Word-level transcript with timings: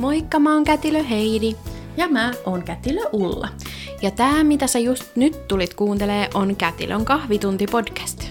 Moikka, 0.00 0.38
mä 0.38 0.54
oon 0.54 0.64
Kätilö 0.64 1.02
Heidi. 1.02 1.56
Ja 1.96 2.08
mä 2.08 2.32
oon 2.46 2.62
Kätilö 2.62 3.00
Ulla. 3.12 3.48
Ja 4.02 4.10
tää, 4.10 4.44
mitä 4.44 4.66
sä 4.66 4.78
just 4.78 5.04
nyt 5.16 5.48
tulit 5.48 5.74
kuuntelee, 5.74 6.28
on 6.34 6.56
Kätilön 6.56 7.04
kahvitunti 7.04 7.66
podcast. 7.66 8.24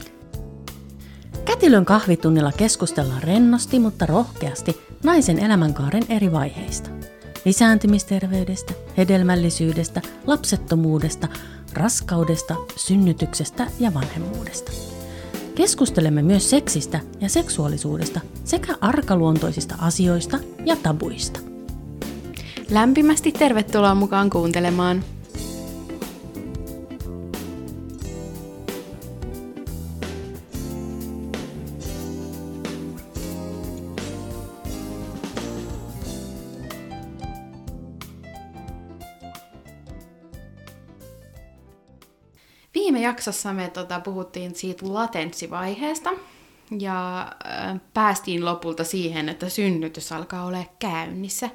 Kätilön 1.46 1.86
kahvitunnilla 1.86 2.52
keskustellaan 2.52 3.24
rennosti, 3.24 3.80
mutta 3.80 4.06
rohkeasti 4.06 4.82
naisen 5.04 5.40
elämänkaaren 5.40 6.04
eri 6.10 6.32
vaiheista. 6.32 6.90
Lisääntymisterveydestä, 7.46 8.74
hedelmällisyydestä, 8.98 10.02
lapsettomuudesta, 10.28 11.28
raskaudesta, 11.74 12.56
synnytyksestä 12.76 13.68
ja 13.80 13.94
vanhemmuudesta. 13.94 14.72
Keskustelemme 15.56 16.22
myös 16.22 16.50
seksistä 16.50 17.00
ja 17.22 17.30
seksuaalisuudesta 17.30 18.20
sekä 18.44 18.76
arkaluontoisista 18.82 19.76
asioista 19.80 20.40
ja 20.66 20.76
tabuista. 20.76 21.49
Lämpimästi 22.72 23.32
tervetuloa 23.32 23.96
mukaan 23.96 24.30
kuuntelemaan. 24.30 25.04
Viime 42.76 43.02
jaksossa 43.02 43.54
me 43.54 43.70
tota, 43.70 44.00
puhuttiin 44.00 44.56
siitä 44.56 44.86
latenssivaiheesta 44.94 46.10
ja 46.80 47.32
päästiin 47.94 48.46
lopulta 48.46 48.84
siihen, 48.84 49.30
että 49.30 49.50
synnytys 49.50 50.12
alkaa 50.12 50.46
olla 50.46 50.64
käynnissä. 50.80 51.50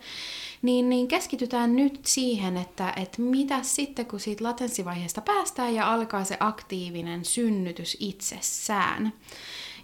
Niin, 0.65 0.89
niin 0.89 1.09
keskitytään 1.09 1.77
nyt 1.77 2.01
siihen, 2.07 2.57
että, 2.57 2.93
että 2.97 3.23
mitä 3.23 3.63
sitten, 3.63 4.07
kun 4.07 4.21
siitä 4.21 4.45
latenssivaiheesta 4.45 5.21
päästään 5.21 5.75
ja 5.75 5.93
alkaa 5.93 6.25
se 6.25 6.37
aktiivinen 6.41 7.25
synnytys 7.25 7.97
itsessään. 8.01 9.13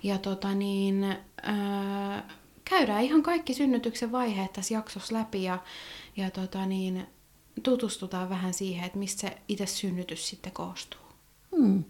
Ja 0.02 0.18
tota 0.18 0.54
niin, 0.54 1.04
äh, 1.48 2.22
käydään 2.64 3.02
ihan 3.02 3.22
kaikki 3.22 3.54
synnytyksen 3.54 4.12
vaiheet 4.12 4.52
tässä 4.52 4.74
jaksossa 4.74 5.14
läpi 5.14 5.42
ja, 5.42 5.58
ja 6.16 6.30
tota 6.30 6.66
niin, 6.66 7.06
tutustutaan 7.62 8.28
vähän 8.28 8.54
siihen, 8.54 8.84
että 8.84 8.98
mistä 8.98 9.20
se 9.20 9.38
itse 9.48 9.66
synnytys 9.66 10.28
sitten 10.28 10.52
koostuu. 10.52 11.00
Hmm. 11.56 11.84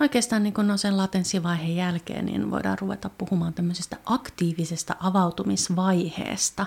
Oikeastaan 0.00 0.42
niin 0.42 0.54
kun 0.54 0.70
on 0.70 0.78
sen 0.78 0.96
latenssivaiheen 0.96 1.76
jälkeen, 1.76 2.26
niin 2.26 2.50
voidaan 2.50 2.78
ruveta 2.78 3.10
puhumaan 3.18 3.54
tämmöisestä 3.54 3.96
aktiivisesta 4.06 4.96
avautumisvaiheesta. 5.00 6.66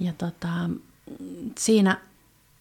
Ja 0.00 0.12
tota, 0.18 0.48
siinä 1.58 2.00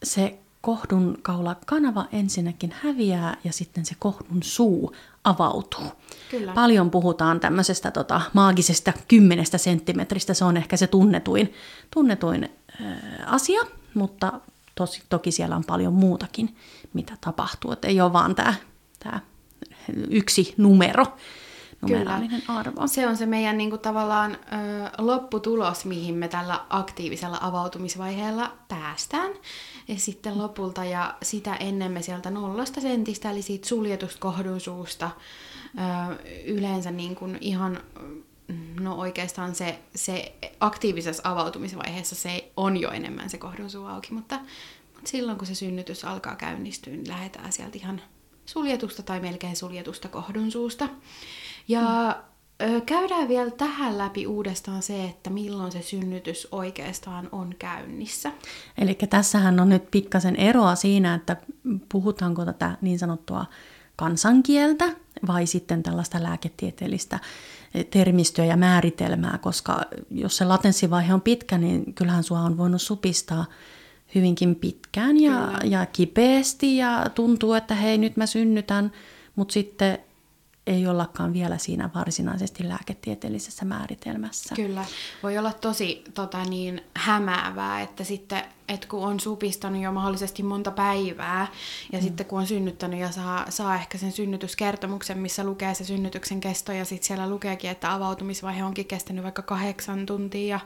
se 0.03 0.39
kohdun 0.61 1.17
kaula 1.22 1.55
kanava 1.66 2.05
ensinnäkin 2.11 2.73
häviää 2.81 3.38
ja 3.44 3.53
sitten 3.53 3.86
se 3.86 3.95
kohdun 4.00 4.44
suu 4.44 4.95
avautuu. 5.23 5.92
Kyllä. 6.31 6.53
Paljon 6.53 6.92
puhutaan 6.92 7.39
tämmöisestä 7.39 7.92
tota, 7.92 8.22
maagisesta 8.33 8.94
kymmenestä 9.08 9.58
senttimetristä, 9.58 10.33
se 10.33 10.45
on 10.45 10.58
ehkä 10.58 10.77
se 10.77 10.88
tunnetuin, 10.88 11.53
tunnetuin 11.92 12.50
äh, 12.81 12.88
asia, 13.25 13.61
mutta 13.94 14.33
tosi, 14.75 15.03
toki 15.09 15.31
siellä 15.31 15.55
on 15.55 15.64
paljon 15.64 15.94
muutakin, 15.94 16.55
mitä 16.94 17.17
tapahtuu. 17.22 17.72
Et 17.72 17.86
ei 17.86 18.02
ole 18.02 18.14
vaan 18.14 18.36
tämä 18.36 18.53
tää 18.99 19.20
yksi 20.09 20.53
numero, 20.58 21.05
numeraalinen 21.81 22.41
Kyllä. 22.41 22.59
arvo. 22.59 22.87
Se 22.87 23.07
on 23.07 23.17
se 23.17 23.25
meidän 23.25 23.57
niin 23.57 23.69
kuin, 23.69 23.81
tavallaan 23.81 24.31
ö, 24.31 24.37
lopputulos, 24.97 25.85
mihin 25.85 26.15
me 26.15 26.27
tällä 26.27 26.65
aktiivisella 26.69 27.37
avautumisvaiheella 27.41 28.52
päästään. 28.67 29.31
Ja 29.87 29.99
sitten 29.99 30.37
lopulta 30.37 30.85
ja 30.85 31.15
sitä 31.23 31.55
ennen 31.55 31.91
me 31.91 32.02
sieltä 32.02 32.30
nollasta 32.30 32.81
sentistä, 32.81 33.31
eli 33.31 33.41
siitä 33.41 33.67
suljetusta 33.67 34.19
kohdunsuusta, 34.19 35.11
ö, 35.75 36.15
yleensä 36.45 36.91
niin 36.91 37.15
kuin 37.15 37.37
ihan 37.41 37.80
no 38.80 38.95
oikeastaan 38.95 39.55
se, 39.55 39.80
se 39.95 40.35
aktiivisessa 40.59 41.21
avautumisvaiheessa 41.25 42.15
se 42.15 42.52
on 42.58 42.77
jo 42.77 42.91
enemmän 42.91 43.30
se 43.30 43.37
kohdonsuu 43.37 43.85
auki, 43.85 44.14
mutta, 44.14 44.39
mutta 44.95 45.09
silloin 45.09 45.37
kun 45.37 45.47
se 45.47 45.55
synnytys 45.55 46.05
alkaa 46.05 46.35
käynnistyä, 46.35 46.93
niin 46.93 47.08
lähdetään 47.08 47.52
sieltä 47.52 47.77
ihan 47.77 48.02
suljetusta 48.45 49.03
tai 49.03 49.19
melkein 49.19 49.55
suljetusta 49.55 50.08
kohdunsuusta. 50.08 50.89
Ja 51.67 52.15
mm. 52.64 52.81
käydään 52.81 53.27
vielä 53.27 53.52
tähän 53.52 53.98
läpi 53.98 54.27
uudestaan 54.27 54.81
se, 54.81 55.03
että 55.03 55.30
milloin 55.30 55.71
se 55.71 55.81
synnytys 55.81 56.48
oikeastaan 56.52 57.30
on 57.31 57.55
käynnissä. 57.59 58.31
Eli 58.77 58.98
tässähän 59.09 59.59
on 59.59 59.70
nyt 59.70 59.92
pikkasen 59.92 60.36
eroa 60.36 60.76
siinä, 60.76 61.14
että 61.14 61.37
puhutaanko 61.92 62.45
tätä 62.45 62.77
niin 62.81 62.99
sanottua 62.99 63.45
kansankieltä 63.95 64.86
vai 65.27 65.45
sitten 65.45 65.83
tällaista 65.83 66.23
lääketieteellistä 66.23 67.20
termistöä 67.89 68.45
ja 68.45 68.58
määritelmää, 68.58 69.37
koska 69.37 69.82
jos 70.11 70.37
se 70.37 70.45
latenssivaihe 70.45 71.14
on 71.14 71.21
pitkä, 71.21 71.58
niin 71.58 71.93
kyllähän 71.93 72.23
sua 72.23 72.39
on 72.39 72.58
voinut 72.58 72.82
supistaa 72.82 73.45
hyvinkin 74.15 74.55
pitkään 74.55 75.21
ja, 75.21 75.52
ja 75.64 75.86
kipeästi 75.86 76.77
ja 76.77 77.05
tuntuu, 77.15 77.53
että 77.53 77.76
hei 77.76 77.97
nyt 77.97 78.17
mä 78.17 78.26
synnytän, 78.26 78.92
mutta 79.36 79.53
sitten 79.53 79.97
ei 80.67 80.87
ollakaan 80.87 81.33
vielä 81.33 81.58
siinä 81.58 81.89
varsinaisesti 81.95 82.70
lääketieteellisessä 82.70 83.65
määritelmässä. 83.65 84.55
Kyllä. 84.55 84.86
Voi 85.23 85.37
olla 85.37 85.53
tosi 85.53 86.03
tota 86.14 86.43
niin, 86.43 86.81
hämäävää, 86.95 87.81
että 87.81 88.03
sitten 88.03 88.43
että 88.70 88.87
kun 88.87 89.03
on 89.08 89.20
supistanut 89.20 89.81
jo 89.81 89.92
mahdollisesti 89.92 90.43
monta 90.43 90.71
päivää, 90.71 91.48
ja 91.92 91.99
mm. 91.99 92.03
sitten 92.03 92.26
kun 92.26 92.39
on 92.39 92.48
synnyttänyt 92.48 92.99
ja 92.99 93.11
saa, 93.11 93.45
saa 93.49 93.76
ehkä 93.76 93.98
sen 93.98 94.11
synnytyskertomuksen, 94.11 95.17
missä 95.17 95.43
lukee 95.43 95.73
se 95.73 95.83
synnytyksen 95.83 96.39
kesto, 96.39 96.71
ja 96.71 96.86
sitten 96.86 97.08
siellä 97.08 97.30
lukeekin, 97.30 97.70
että 97.70 97.93
avautumisvaihe 97.93 98.64
onkin 98.64 98.86
kestänyt 98.86 99.23
vaikka 99.23 99.42
kahdeksan 99.42 100.05
tuntia, 100.05 100.48
ja 100.48 100.59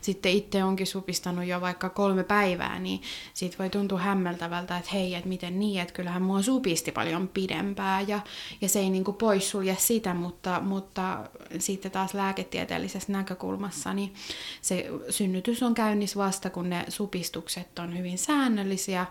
sitten 0.00 0.32
itse 0.32 0.64
onkin 0.64 0.86
supistanut 0.86 1.44
jo 1.44 1.60
vaikka 1.60 1.88
kolme 1.88 2.24
päivää, 2.24 2.78
niin 2.78 3.02
siitä 3.34 3.58
voi 3.58 3.70
tuntua 3.70 3.98
hämmeltävältä, 3.98 4.78
että 4.78 4.90
hei, 4.92 5.14
että 5.14 5.28
miten 5.28 5.58
niin, 5.58 5.80
että 5.80 5.94
kyllähän 5.94 6.22
mua 6.22 6.42
supisti 6.42 6.92
paljon 6.92 7.28
pidempää, 7.28 8.00
ja, 8.00 8.20
ja 8.60 8.68
se 8.68 8.78
ei 8.78 8.90
niinku 8.90 9.12
poissulje 9.12 9.76
sitä, 9.78 10.14
mutta, 10.14 10.60
mutta 10.60 11.18
sitten 11.58 11.90
taas 11.90 12.14
lääketieteellisessä 12.14 13.12
näkökulmassa, 13.12 13.94
niin 13.94 14.14
se 14.62 14.86
synnytys 15.10 15.62
on 15.62 15.74
käynnissä 15.74 16.18
vasta, 16.18 16.50
kun 16.50 16.70
ne 16.70 16.84
supistuu 16.88 17.37
ahdistukset 17.38 17.78
on 17.78 17.98
hyvin 17.98 18.18
säännöllisiä, 18.18 19.06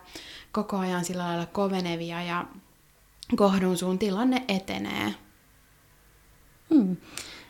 koko 0.51 0.77
ajan 0.77 1.05
sillä 1.05 1.23
lailla 1.23 1.45
kovenevia 1.45 2.23
ja 2.23 2.45
kohdun 3.35 3.77
suun 3.77 3.99
tilanne 3.99 4.45
etenee. 4.47 5.13
Hmm. 6.69 6.97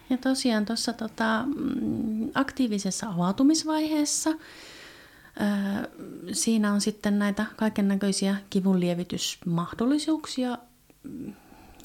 Ja 0.09 0.17
tosiaan 0.17 0.65
tuossa 0.65 0.93
tota, 0.93 1.43
mm, 1.45 2.29
aktiivisessa 2.33 3.09
avautumisvaiheessa 3.09 4.29
ää, 5.39 5.87
siinä 6.31 6.73
on 6.73 6.81
sitten 6.81 7.19
näitä 7.19 7.45
kaiken 7.55 7.87
näköisiä 7.87 8.35
kivunlievitysmahdollisuuksia, 8.49 10.57
Kyllä. 11.03 11.33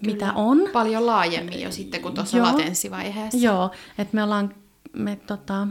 mitä 0.02 0.32
on. 0.32 0.68
Paljon 0.72 1.06
laajemmin 1.06 1.60
jo 1.60 1.72
sitten 1.72 2.02
kuin 2.02 2.14
tuossa 2.14 2.42
latenssivaiheessa. 2.42 3.38
Joo, 3.38 3.70
että 3.98 4.14
me 4.14 4.22
ollaan 4.22 4.54
me, 4.92 5.16
tota, 5.16 5.68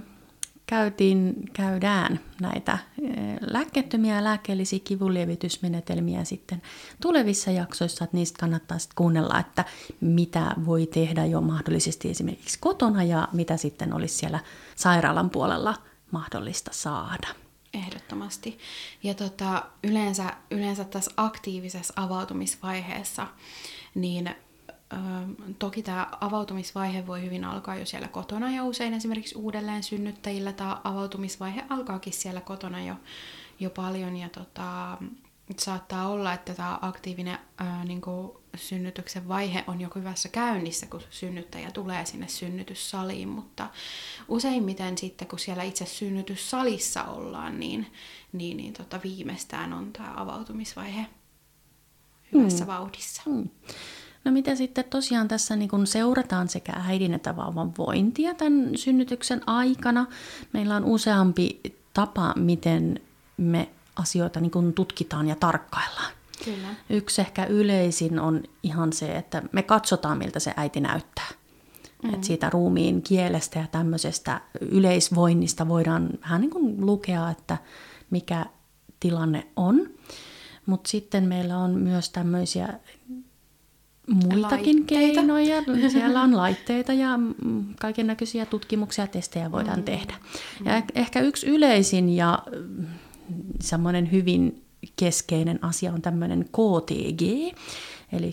käytiin, 0.71 1.33
käydään 1.53 2.19
näitä 2.41 2.77
eh, 3.01 3.37
lääkkeettömiä 3.41 4.15
ja 4.15 4.23
lääkkeellisiä 4.23 4.79
kivunlievitysmenetelmiä 4.83 6.23
sitten 6.23 6.61
tulevissa 7.01 7.51
jaksoissa, 7.51 8.03
että 8.03 8.17
niistä 8.17 8.39
kannattaa 8.39 8.79
sitten 8.79 8.95
kuunnella, 8.95 9.39
että 9.39 9.65
mitä 10.01 10.55
voi 10.65 10.85
tehdä 10.85 11.25
jo 11.25 11.41
mahdollisesti 11.41 12.09
esimerkiksi 12.09 12.57
kotona 12.59 13.03
ja 13.03 13.27
mitä 13.31 13.57
sitten 13.57 13.93
olisi 13.93 14.15
siellä 14.15 14.39
sairaalan 14.75 15.29
puolella 15.29 15.73
mahdollista 16.11 16.71
saada. 16.73 17.27
Ehdottomasti. 17.73 18.57
Ja 19.03 19.13
tota, 19.13 19.65
yleensä, 19.83 20.33
yleensä 20.51 20.83
tässä 20.83 21.11
aktiivisessa 21.17 21.93
avautumisvaiheessa, 21.95 23.27
niin 23.95 24.35
toki 25.59 25.83
tämä 25.83 26.07
avautumisvaihe 26.21 27.07
voi 27.07 27.21
hyvin 27.21 27.43
alkaa 27.45 27.75
jo 27.75 27.85
siellä 27.85 28.07
kotona 28.07 28.51
ja 28.51 28.63
usein 28.63 28.93
esimerkiksi 28.93 29.37
uudelleen 29.37 29.83
synnyttäjillä 29.83 30.53
tämä 30.53 30.81
avautumisvaihe 30.83 31.63
alkaakin 31.69 32.13
siellä 32.13 32.41
kotona 32.41 32.83
jo, 32.83 32.95
jo 33.59 33.69
paljon 33.69 34.17
ja 34.17 34.29
tota, 34.29 34.97
saattaa 35.59 36.07
olla, 36.07 36.33
että 36.33 36.53
tämä 36.53 36.79
aktiivinen 36.81 37.39
ää, 37.57 37.85
niin 37.85 38.01
kuin 38.01 38.31
synnytyksen 38.55 39.27
vaihe 39.27 39.63
on 39.67 39.81
jo 39.81 39.89
hyvässä 39.95 40.29
käynnissä, 40.29 40.85
kun 40.85 41.01
synnyttäjä 41.09 41.71
tulee 41.71 42.05
sinne 42.05 42.27
synnytyssaliin, 42.27 43.29
mutta 43.29 43.69
useimmiten 44.27 44.97
sitten, 44.97 45.27
kun 45.27 45.39
siellä 45.39 45.63
itse 45.63 45.85
synnytyssalissa 45.85 47.03
ollaan, 47.03 47.59
niin, 47.59 47.87
niin, 48.33 48.57
niin 48.57 48.73
tota, 48.73 48.99
viimeistään 49.03 49.73
on 49.73 49.93
tämä 49.93 50.13
avautumisvaihe 50.15 51.05
hyvässä 52.33 52.63
mm. 52.63 52.67
vauhdissa. 52.67 53.21
Mm. 53.25 53.49
No 54.23 54.31
mitä 54.31 54.55
sitten 54.55 54.85
tosiaan 54.89 55.27
tässä 55.27 55.55
niin 55.55 55.69
kun 55.69 55.87
seurataan 55.87 56.49
sekä 56.49 56.73
äidin 56.87 57.13
että 57.13 57.35
vauvan 57.35 57.73
vointia 57.77 58.33
tämän 58.33 58.69
synnytyksen 58.75 59.41
aikana. 59.47 60.05
Meillä 60.53 60.75
on 60.75 60.85
useampi 60.85 61.61
tapa, 61.93 62.33
miten 62.37 62.99
me 63.37 63.69
asioita 63.95 64.39
niin 64.39 64.51
kuin 64.51 64.73
tutkitaan 64.73 65.27
ja 65.27 65.35
tarkkaillaan. 65.35 66.11
Kyllä. 66.45 66.67
Yksi 66.89 67.21
ehkä 67.21 67.45
yleisin 67.45 68.19
on 68.19 68.43
ihan 68.63 68.93
se, 68.93 69.15
että 69.17 69.41
me 69.51 69.63
katsotaan, 69.63 70.17
miltä 70.17 70.39
se 70.39 70.53
äiti 70.57 70.79
näyttää. 70.79 71.27
Mm. 72.03 72.13
Et 72.13 72.23
siitä 72.23 72.49
ruumiin 72.49 73.01
kielestä 73.01 73.59
ja 73.59 73.67
tämmöisestä 73.71 74.41
yleisvoinnista 74.61 75.67
voidaan 75.67 76.09
vähän 76.21 76.41
niin 76.41 76.51
kuin 76.51 76.85
lukea, 76.85 77.29
että 77.29 77.57
mikä 78.09 78.45
tilanne 78.99 79.47
on. 79.55 79.89
Mutta 80.65 80.89
sitten 80.89 81.23
meillä 81.23 81.57
on 81.57 81.71
myös 81.71 82.09
tämmöisiä 82.09 82.79
muitakin 84.11 84.77
laitteita. 84.77 84.85
keinoja. 84.85 85.63
Siellä 85.91 86.21
on 86.21 86.37
laitteita 86.37 86.93
ja 86.93 87.19
kaiken 87.79 88.07
näköisiä 88.07 88.45
tutkimuksia 88.45 89.03
ja 89.03 89.07
testejä 89.07 89.51
voidaan 89.51 89.79
mm. 89.79 89.85
tehdä. 89.85 90.13
Ja 90.65 90.83
ehkä 90.95 91.19
yksi 91.19 91.47
yleisin 91.47 92.09
ja 92.09 92.39
semmoinen 93.61 94.11
hyvin 94.11 94.65
keskeinen 94.95 95.63
asia 95.63 95.93
on 95.93 96.01
tämmöinen 96.01 96.45
KTG, 96.45 97.21
eli 98.11 98.31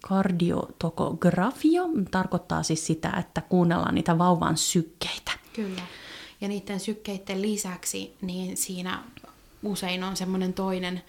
kardiotokografia, 0.00 1.82
tarkoittaa 2.10 2.62
siis 2.62 2.86
sitä, 2.86 3.12
että 3.18 3.40
kuunnellaan 3.40 3.94
niitä 3.94 4.18
vauvan 4.18 4.56
sykkeitä. 4.56 5.32
Kyllä. 5.52 5.82
Ja 6.40 6.48
niiden 6.48 6.80
sykkeiden 6.80 7.42
lisäksi, 7.42 8.16
niin 8.22 8.56
siinä 8.56 9.02
usein 9.62 10.04
on 10.04 10.16
semmoinen 10.16 10.52
toinen 10.52 11.02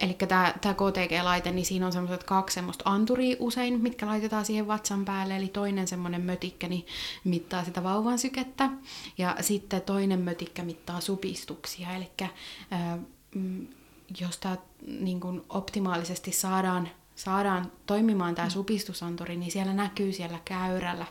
Eli 0.00 0.14
tämä, 0.14 0.54
tämä 0.60 0.74
KTG-laite, 0.74 1.50
niin 1.50 1.66
siinä 1.66 1.86
on 1.86 1.92
semmoiset 1.92 2.24
kaksi 2.24 2.54
semmoista 2.54 2.90
anturia 2.90 3.36
usein, 3.38 3.80
mitkä 3.80 4.06
laitetaan 4.06 4.44
siihen 4.44 4.66
vatsan 4.66 5.04
päälle. 5.04 5.36
Eli 5.36 5.48
toinen 5.48 5.88
semmoinen 5.88 6.20
mötikkä 6.20 6.68
niin 6.68 6.86
mittaa 7.24 7.64
sitä 7.64 7.82
vauvan 7.82 8.18
sykettä. 8.18 8.70
Ja 9.18 9.36
sitten 9.40 9.82
toinen 9.82 10.20
mötikkä 10.20 10.62
mittaa 10.62 11.00
supistuksia. 11.00 11.94
Eli 11.96 12.10
mm, 13.34 13.66
jos 14.20 14.38
tämä 14.38 14.56
niin 14.86 15.20
optimaalisesti 15.48 16.32
saadaan 16.32 16.88
saadaan 17.14 17.72
toimimaan 17.86 18.34
tämä 18.34 18.48
supistusanturi, 18.50 19.36
niin 19.36 19.52
siellä 19.52 19.72
näkyy 19.72 20.12
siellä 20.12 20.38
käyrällä, 20.44 21.06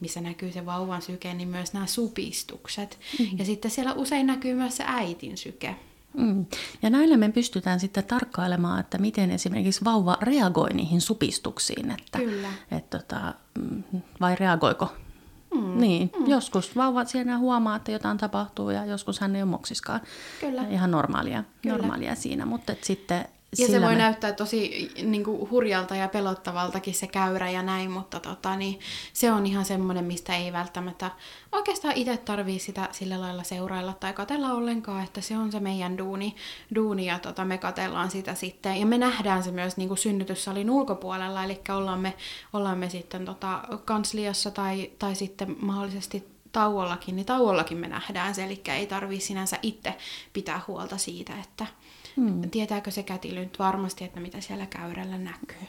missä 0.00 0.20
näkyy 0.20 0.52
se 0.52 0.66
vauvan 0.66 1.02
syke, 1.02 1.34
niin 1.34 1.48
myös 1.48 1.72
nämä 1.72 1.86
supistukset. 1.86 2.98
Mm-hmm. 3.18 3.38
Ja 3.38 3.44
sitten 3.44 3.70
siellä 3.70 3.92
usein 3.92 4.26
näkyy 4.26 4.54
myös 4.54 4.76
se 4.76 4.84
äitin 4.86 5.36
syke. 5.38 5.76
Mm. 6.16 6.46
Ja 6.82 6.90
näillä 6.90 7.16
me 7.16 7.28
pystytään 7.32 7.80
sitten 7.80 8.04
tarkkailemaan, 8.04 8.80
että 8.80 8.98
miten 8.98 9.30
esimerkiksi 9.30 9.84
vauva 9.84 10.18
reagoi 10.20 10.70
niihin 10.74 11.00
supistuksiin. 11.00 11.90
Että, 11.90 12.18
Kyllä. 12.18 12.48
Että, 12.70 12.98
tota, 12.98 13.34
vai 14.20 14.36
reagoiko? 14.36 14.92
Mm. 15.54 15.80
Niin, 15.80 16.10
mm. 16.18 16.26
joskus 16.26 16.76
vauva 16.76 17.04
siellä 17.04 17.38
huomaa, 17.38 17.76
että 17.76 17.92
jotain 17.92 18.18
tapahtuu 18.18 18.70
ja 18.70 18.84
joskus 18.84 19.20
hän 19.20 19.36
ei 19.36 19.42
ole 19.42 19.50
moksiskaan. 19.50 20.00
Kyllä. 20.40 20.68
Ihan 20.68 20.90
normaalia, 20.90 21.44
Kyllä. 21.62 21.76
normaalia 21.76 22.14
siinä, 22.14 22.46
mutta 22.46 22.74
sitten 22.82 23.24
ja 23.58 23.66
se 23.66 23.80
voi 23.80 23.92
me... 23.92 23.98
näyttää 23.98 24.32
tosi 24.32 24.90
niin 25.02 25.24
kuin, 25.24 25.50
hurjalta 25.50 25.96
ja 25.96 26.08
pelottavaltakin 26.08 26.94
se 26.94 27.06
käyrä 27.06 27.50
ja 27.50 27.62
näin, 27.62 27.90
mutta 27.90 28.20
tota, 28.20 28.56
niin, 28.56 28.80
se 29.12 29.32
on 29.32 29.46
ihan 29.46 29.64
semmoinen, 29.64 30.04
mistä 30.04 30.36
ei 30.36 30.52
välttämättä 30.52 31.10
oikeastaan 31.52 31.94
itse 31.96 32.16
tarvii 32.16 32.58
sitä 32.58 32.88
sillä 32.92 33.20
lailla 33.20 33.42
seurailla 33.42 33.92
tai 33.92 34.12
katella 34.12 34.52
ollenkaan, 34.52 35.04
että 35.04 35.20
se 35.20 35.36
on 35.36 35.52
se 35.52 35.60
meidän 35.60 35.98
duuni, 35.98 36.36
duuni 36.74 37.06
ja 37.06 37.18
tota, 37.18 37.44
me 37.44 37.58
katellaan 37.58 38.10
sitä 38.10 38.34
sitten. 38.34 38.80
Ja 38.80 38.86
me 38.86 38.98
nähdään 38.98 39.42
se 39.42 39.50
myös 39.50 39.76
niin 39.76 39.88
kuin 39.88 39.98
synnytyssalin 39.98 40.70
ulkopuolella, 40.70 41.44
eli 41.44 41.60
ollaan 41.68 42.00
me, 42.00 42.14
ollaan 42.52 42.78
me 42.78 42.90
sitten 42.90 43.24
tota, 43.24 43.62
kansliassa 43.84 44.50
tai, 44.50 44.90
tai 44.98 45.14
sitten 45.14 45.56
mahdollisesti 45.60 46.34
tauollakin, 46.54 47.16
niin 47.16 47.26
tauollakin 47.26 47.78
me 47.78 47.88
nähdään 47.88 48.34
se, 48.34 48.44
eli 48.44 48.60
ei 48.68 48.86
tarvii 48.86 49.20
sinänsä 49.20 49.58
itse 49.62 49.94
pitää 50.32 50.60
huolta 50.68 50.98
siitä, 50.98 51.32
että, 51.40 51.66
Hmm. 52.16 52.50
Tietääkö 52.50 52.90
se 52.90 53.02
kätilö 53.02 53.40
nyt 53.40 53.58
varmasti, 53.58 54.04
että 54.04 54.20
mitä 54.20 54.40
siellä 54.40 54.66
käyrällä 54.66 55.18
näkyy? 55.18 55.68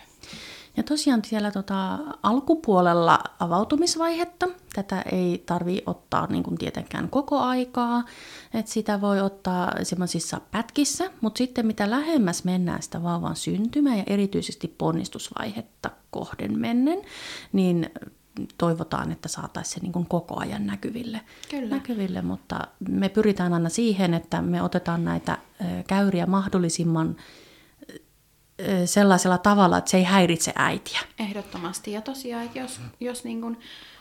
Ja 0.78 0.84
tosiaan 0.84 1.22
siellä 1.26 1.52
tota, 1.52 2.00
alkupuolella 2.24 3.20
avautumisvaihetta, 3.40 4.48
tätä 4.74 5.02
ei 5.02 5.44
tarvi 5.46 5.82
ottaa 5.86 6.28
niin 6.28 6.44
kuin 6.44 6.58
tietenkään 6.58 7.10
koko 7.10 7.40
aikaa, 7.40 8.04
että 8.54 8.72
sitä 8.72 9.02
voi 9.02 9.22
ottaa 9.22 9.72
semmoisissa 9.84 10.42
pätkissä, 10.52 11.12
mutta 11.22 11.38
sitten 11.38 11.66
mitä 11.66 11.90
lähemmäs 11.90 12.44
mennään 12.44 12.84
sitä 12.84 13.04
vauvan 13.04 13.36
syntymää 13.36 13.96
ja 13.96 14.04
erityisesti 14.08 14.68
ponnistusvaihetta 14.78 15.92
kohden 16.12 16.60
mennen, 16.60 17.02
niin 17.54 17.90
toivotaan, 18.58 19.12
että 19.12 19.28
saataisiin 19.28 19.74
se 19.74 19.80
niin 19.80 19.92
kuin 19.92 20.06
koko 20.06 20.40
ajan 20.40 20.66
näkyville. 20.66 21.22
Kyllä. 21.50 21.76
näkyville. 21.76 22.22
Mutta 22.22 22.60
me 22.90 23.10
pyritään 23.10 23.54
aina 23.54 23.70
siihen, 23.70 24.14
että 24.14 24.42
me 24.42 24.62
otetaan 24.62 25.06
näitä 25.06 25.38
käyriä 25.88 26.26
mahdollisimman 26.26 27.16
sellaisella 28.86 29.38
tavalla, 29.38 29.78
että 29.78 29.92
se 29.92 29.98
ei 29.98 30.04
häiritse 30.04 30.54
äitiä. 30.56 31.00
Ehdottomasti. 31.20 31.92
Ja 31.92 32.02
tosiaan, 32.02 32.46
että 32.46 32.60
jos, 32.60 32.82
jos 33.00 33.24
niin 33.24 33.42
kuin 33.42 33.58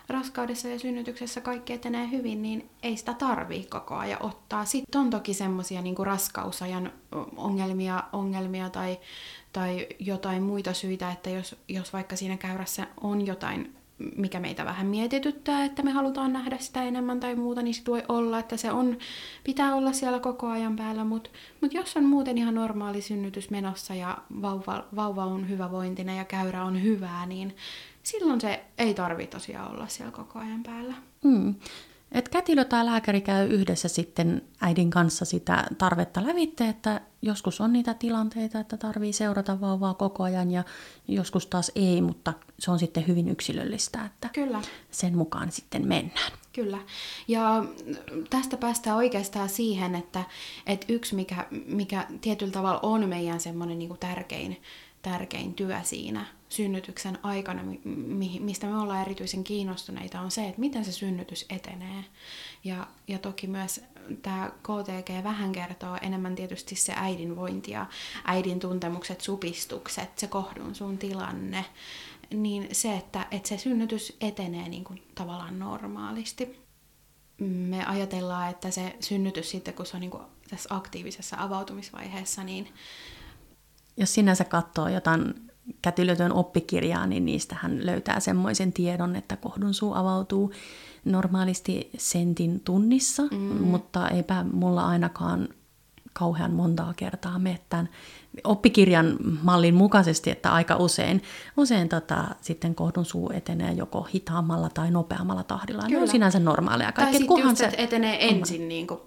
raskaudessa 0.09 0.69
ja 0.69 0.79
synnytyksessä 0.79 1.41
kaikki 1.41 1.73
etenee 1.73 2.11
hyvin, 2.11 2.43
niin 2.43 2.71
ei 2.83 2.97
sitä 2.97 3.15
tarvii 3.15 3.65
koko 3.65 3.95
ajan 3.95 4.23
ottaa. 4.23 4.65
Sitten 4.65 5.01
on 5.01 5.11
toki 5.11 5.35
semmoisia 5.35 5.83
niin 5.83 5.95
raskausajan 5.99 6.93
ongelmia, 7.37 8.03
ongelmia 8.13 8.71
tai, 8.71 8.99
tai 9.53 9.87
jotain 9.99 10.43
muita 10.43 10.73
syitä, 10.73 11.11
että 11.11 11.31
jos, 11.31 11.57
jos 11.69 11.93
vaikka 11.93 12.17
siinä 12.17 12.37
käyrässä 12.37 12.87
on 13.01 13.27
jotain 13.27 13.77
mikä 14.17 14.41
meitä 14.41 14.65
vähän 14.65 14.87
mietityttää, 14.87 15.65
että 15.65 15.83
me 15.83 15.91
halutaan 15.91 16.33
nähdä 16.33 16.59
sitä 16.59 16.83
enemmän 16.83 17.21
tai 17.21 17.35
muuta, 17.35 17.63
niin 17.63 17.75
sit 17.75 17.89
voi 17.89 18.03
olla, 18.09 18.39
että 18.39 18.57
se 18.57 18.71
on, 18.71 18.99
pitää 19.45 19.75
olla 19.75 19.93
siellä 19.93 20.21
koko 20.21 20.47
ajan 20.47 20.77
päällä, 20.77 21.05
mutta 21.05 21.31
mut 21.61 21.75
jos 21.75 21.97
on 21.97 22.05
muuten 22.05 22.39
ihan 22.39 22.55
normaali 22.55 23.03
synnytys 23.03 23.51
menossa 23.51 23.95
ja 23.95 24.19
vauva, 24.43 24.85
vauva 24.97 25.25
on 25.25 25.49
hyvävointinen 25.49 26.17
ja 26.17 26.25
käyrä 26.25 26.65
on 26.65 26.83
hyvää, 26.83 27.27
niin 27.27 27.57
silloin 28.03 28.41
se 28.41 28.65
ei 28.79 28.95
tarvitse 28.95 29.37
tosiaan 29.37 29.73
olla 29.73 29.89
siellä 29.89 30.13
koko 30.13 30.39
ajan 30.39 30.63
päällä. 30.63 30.95
Mm. 31.25 31.55
Et 32.13 32.29
kätilö 32.29 32.65
tai 32.65 32.85
lääkäri 32.85 33.21
käy 33.21 33.49
yhdessä 33.49 33.89
sitten 33.89 34.43
äidin 34.61 34.91
kanssa 34.91 35.25
sitä 35.25 35.67
tarvetta 35.79 36.27
lävitte, 36.27 36.69
että 36.69 37.01
joskus 37.23 37.61
on 37.61 37.73
niitä 37.73 37.95
tilanteita, 37.95 38.61
että 38.61 38.77
tarvii 38.77 39.13
seurata 39.13 39.61
vauvaa 39.61 39.95
koko 39.95 40.23
ajan 40.23 40.51
ja 40.51 40.65
joskus 41.09 41.47
taas 41.47 41.73
ei, 41.75 42.03
mutta 42.03 42.33
se 42.59 42.71
on 42.71 42.79
sitten 42.79 43.07
hyvin 43.07 43.29
yksilöllistä, 43.29 44.05
että 44.05 44.29
Kyllä. 44.33 44.63
sen 44.91 45.19
mukaan 45.19 45.53
sitten 45.53 45.89
mennään. 45.89 46.33
Kyllä. 46.53 46.79
Ja 47.29 47.65
tästä 48.31 48.57
päästään 48.57 48.97
oikeastaan 48.97 49.49
siihen, 49.49 49.95
että, 49.95 50.25
että 50.67 50.87
yksi 50.89 51.15
mikä, 51.15 51.47
mikä 51.67 52.07
tietyllä 52.21 52.53
tavalla 52.53 52.81
on 52.83 53.09
meidän 53.09 53.41
semmoinen 53.41 53.79
niin 53.79 53.99
tärkein, 54.01 54.63
tärkein 55.03 55.55
työ 55.55 55.77
siinä 55.83 56.27
synnytyksen 56.55 57.19
aikana, 57.23 57.63
mistä 58.41 58.67
me 58.67 58.79
ollaan 58.79 59.01
erityisen 59.01 59.45
kiinnostuneita, 59.45 60.21
on 60.21 60.31
se, 60.31 60.49
että 60.49 60.61
miten 60.61 60.85
se 60.85 60.93
synnytys 60.93 61.47
etenee. 61.51 62.05
Ja, 62.65 62.87
ja 63.09 63.19
toki 63.19 63.47
myös 63.47 63.81
tämä 64.23 64.51
KTG 64.63 65.25
vähän 65.25 65.53
kertoo 65.53 65.99
enemmän 66.03 66.35
tietysti 66.35 66.77
se 66.77 66.93
äidin 66.97 67.37
vointi 67.37 67.71
ja 67.71 67.87
äidin 68.25 68.61
tuntemukset, 68.61 69.21
supistukset, 69.21 70.19
se 70.19 70.27
kohdun 70.27 70.75
sun 70.75 70.99
tilanne, 70.99 71.65
niin 72.35 72.69
se, 72.73 72.97
että, 72.97 73.27
että 73.31 73.49
se 73.49 73.59
synnytys 73.59 74.17
etenee 74.21 74.69
niin 74.69 74.85
kuin 74.85 75.03
tavallaan 75.15 75.59
normaalisti. 75.59 76.65
Me 77.39 77.85
ajatellaan, 77.85 78.51
että 78.51 78.71
se 78.71 78.97
synnytys 79.01 79.51
sitten, 79.51 79.75
kun 79.75 79.87
se 79.87 79.97
on 79.97 80.01
niin 80.01 80.11
kuin 80.11 80.25
tässä 80.51 80.75
aktiivisessa 80.75 81.37
avautumisvaiheessa, 81.39 82.45
niin... 82.45 82.69
Jos 83.97 84.15
sinänsä 84.15 84.45
katsoo 84.45 84.89
jotain 84.89 85.51
kätilötön 85.83 86.33
oppikirjaa, 86.33 87.07
niin 87.07 87.25
niistä 87.25 87.57
hän 87.59 87.87
löytää 87.87 88.21
semmoisen 88.21 88.73
tiedon, 88.73 89.17
että 89.17 89.37
kohdun 89.37 89.75
suu 89.75 89.95
avautuu 89.95 90.53
normaalisti 91.05 91.91
sentin 91.99 92.61
tunnissa, 92.61 93.23
mm. 93.23 93.39
mutta 93.39 94.09
eipä 94.09 94.45
mulla 94.53 94.87
ainakaan 94.87 95.49
kauhean 96.13 96.53
montaa 96.53 96.95
kertaa 96.97 97.39
mene 97.39 97.61
tämän 97.69 97.89
oppikirjan 98.45 99.17
mallin 99.43 99.75
mukaisesti, 99.75 100.31
että 100.31 100.53
aika 100.53 100.77
usein, 100.77 101.23
usein 101.57 101.89
tota, 101.89 102.25
sitten 102.41 102.75
kohdun 102.75 103.05
suu 103.05 103.31
etenee 103.35 103.73
joko 103.73 104.03
hitaammalla 104.03 104.69
tai 104.69 104.91
nopeammalla 104.91 105.43
tahdilla. 105.43 105.83
Kyllä. 105.83 105.97
Ne 105.97 106.03
on 106.03 106.09
sinänsä 106.09 106.39
normaaleja. 106.39 106.93
Kaikki, 106.93 107.13
tai 107.13 107.19
sitten 107.19 107.49
just, 107.49 107.57
se... 107.57 107.71
etenee 107.77 108.29
ensin 108.29 108.69
niin 108.69 108.87
kuin, 108.87 109.01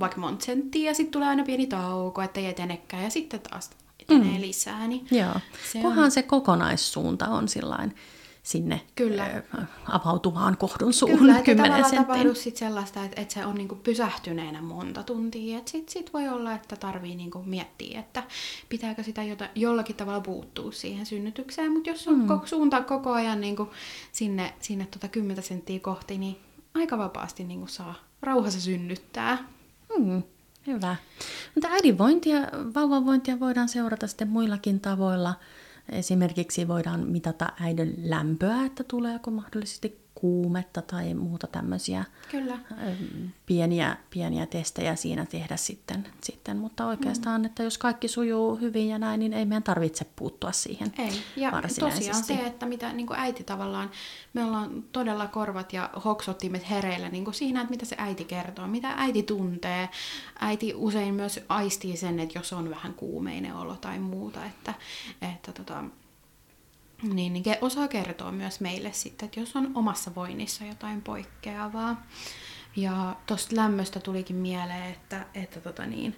vaikka 0.00 0.20
monta 0.20 0.44
senttiä 0.44 0.90
ja 0.90 0.94
sitten 0.94 1.12
tulee 1.12 1.28
aina 1.28 1.44
pieni 1.44 1.66
tauko, 1.66 2.22
että 2.22 2.40
ei 2.40 2.46
etenekään 2.46 3.04
ja 3.04 3.10
sitten 3.10 3.40
taas 3.40 3.70
etenee 4.08 4.36
mm. 4.36 4.40
lisää. 4.40 4.88
Niin 4.88 5.06
Joo. 5.10 5.34
Se 5.72 5.78
Kunhan 5.80 6.04
on... 6.04 6.10
se 6.10 6.22
kokonaissuunta 6.22 7.28
on 7.28 7.48
sillain 7.48 7.94
sinne 8.46 8.80
Kyllä. 8.94 9.42
avautuvaan 9.88 10.56
kohdun 10.56 10.92
suuhun 10.92 11.18
Kyllä, 11.18 11.38
että 11.38 11.54
tavallaan 11.54 11.96
tapahdu 11.96 12.34
sit 12.34 12.56
sellaista, 12.56 13.04
että, 13.04 13.20
että 13.20 13.34
se 13.34 13.46
on 13.46 13.54
niinku 13.54 13.74
pysähtyneenä 13.74 14.62
monta 14.62 15.02
tuntia. 15.02 15.58
Sitten 15.64 15.92
sit 15.92 16.12
voi 16.12 16.28
olla, 16.28 16.52
että 16.52 16.76
tarvii 16.76 17.14
niinku 17.14 17.42
miettiä, 17.42 18.00
että 18.00 18.22
pitääkö 18.68 19.02
sitä 19.02 19.22
jota, 19.22 19.48
jollakin 19.54 19.96
tavalla 19.96 20.20
puuttua 20.20 20.72
siihen 20.72 21.06
synnytykseen. 21.06 21.72
Mutta 21.72 21.90
jos 21.90 22.08
on 22.08 22.18
mm. 22.18 22.40
suunta 22.44 22.82
koko 22.82 23.12
ajan 23.12 23.40
niinku 23.40 23.70
sinne, 24.12 24.54
sinne 24.60 24.86
tota 24.86 25.08
10 25.08 25.42
senttiä 25.42 25.80
kohti, 25.80 26.18
niin 26.18 26.36
aika 26.74 26.98
vapaasti 26.98 27.44
niinku 27.44 27.66
saa 27.66 27.94
rauhassa 28.22 28.60
synnyttää. 28.60 29.38
Hmm, 29.96 30.22
hyvä. 30.66 30.96
Mutta 31.54 31.68
äidinvointia, 31.68 32.38
vauvavointia 32.74 33.40
voidaan 33.40 33.68
seurata 33.68 34.06
sitten 34.06 34.28
muillakin 34.28 34.80
tavoilla. 34.80 35.34
Esimerkiksi 35.88 36.68
voidaan 36.68 37.00
mitata 37.00 37.48
äidin 37.60 37.94
lämpöä, 38.04 38.64
että 38.64 38.84
tuleeko 38.84 39.30
mahdollisesti 39.30 40.05
kuumetta 40.20 40.82
tai 40.82 41.14
muuta 41.14 41.46
tämmöisiä 41.46 42.04
Kyllä. 42.30 42.58
pieniä, 43.46 43.96
pieniä 44.10 44.46
testejä 44.46 44.96
siinä 44.96 45.26
tehdä 45.26 45.56
sitten. 45.56 46.06
sitten. 46.20 46.56
Mutta 46.56 46.86
oikeastaan, 46.86 47.40
mm. 47.40 47.44
että 47.44 47.62
jos 47.62 47.78
kaikki 47.78 48.08
sujuu 48.08 48.56
hyvin 48.56 48.88
ja 48.88 48.98
näin, 48.98 49.20
niin 49.20 49.32
ei 49.32 49.44
meidän 49.44 49.62
tarvitse 49.62 50.06
puuttua 50.16 50.52
siihen 50.52 50.92
Ei, 50.98 51.12
ja 51.36 51.52
tosiaan 51.80 52.24
se, 52.24 52.34
että 52.34 52.66
mitä 52.66 52.92
niin 52.92 53.06
kuin 53.06 53.18
äiti 53.18 53.44
tavallaan, 53.44 53.90
me 54.34 54.44
ollaan 54.44 54.84
todella 54.92 55.26
korvat 55.26 55.72
ja 55.72 55.90
hoksottimet 56.04 56.70
hereillä 56.70 57.08
niin 57.08 57.24
kuin 57.24 57.34
siinä, 57.34 57.60
että 57.60 57.70
mitä 57.70 57.84
se 57.84 57.96
äiti 57.98 58.24
kertoo, 58.24 58.66
mitä 58.66 58.94
äiti 58.96 59.22
tuntee. 59.22 59.88
Äiti 60.40 60.74
usein 60.74 61.14
myös 61.14 61.40
aistii 61.48 61.96
sen, 61.96 62.20
että 62.20 62.38
jos 62.38 62.52
on 62.52 62.70
vähän 62.70 62.94
kuumeinen 62.94 63.54
olo 63.54 63.76
tai 63.76 63.98
muuta, 63.98 64.44
että, 64.44 64.74
että 65.22 65.52
tota, 65.52 65.84
niin, 67.02 67.32
niin 67.32 67.44
osaa 67.60 67.88
kertoa 67.88 68.32
myös 68.32 68.60
meille 68.60 68.92
sitten, 68.92 69.26
että 69.26 69.40
jos 69.40 69.56
on 69.56 69.70
omassa 69.74 70.14
voinnissa 70.14 70.64
jotain 70.64 71.02
poikkeavaa. 71.02 72.06
Ja 72.76 73.16
tuosta 73.26 73.56
lämmöstä 73.56 74.00
tulikin 74.00 74.36
mieleen, 74.36 74.92
että, 74.92 75.26
että 75.34 75.60
tota 75.60 75.86
niin, 75.86 76.16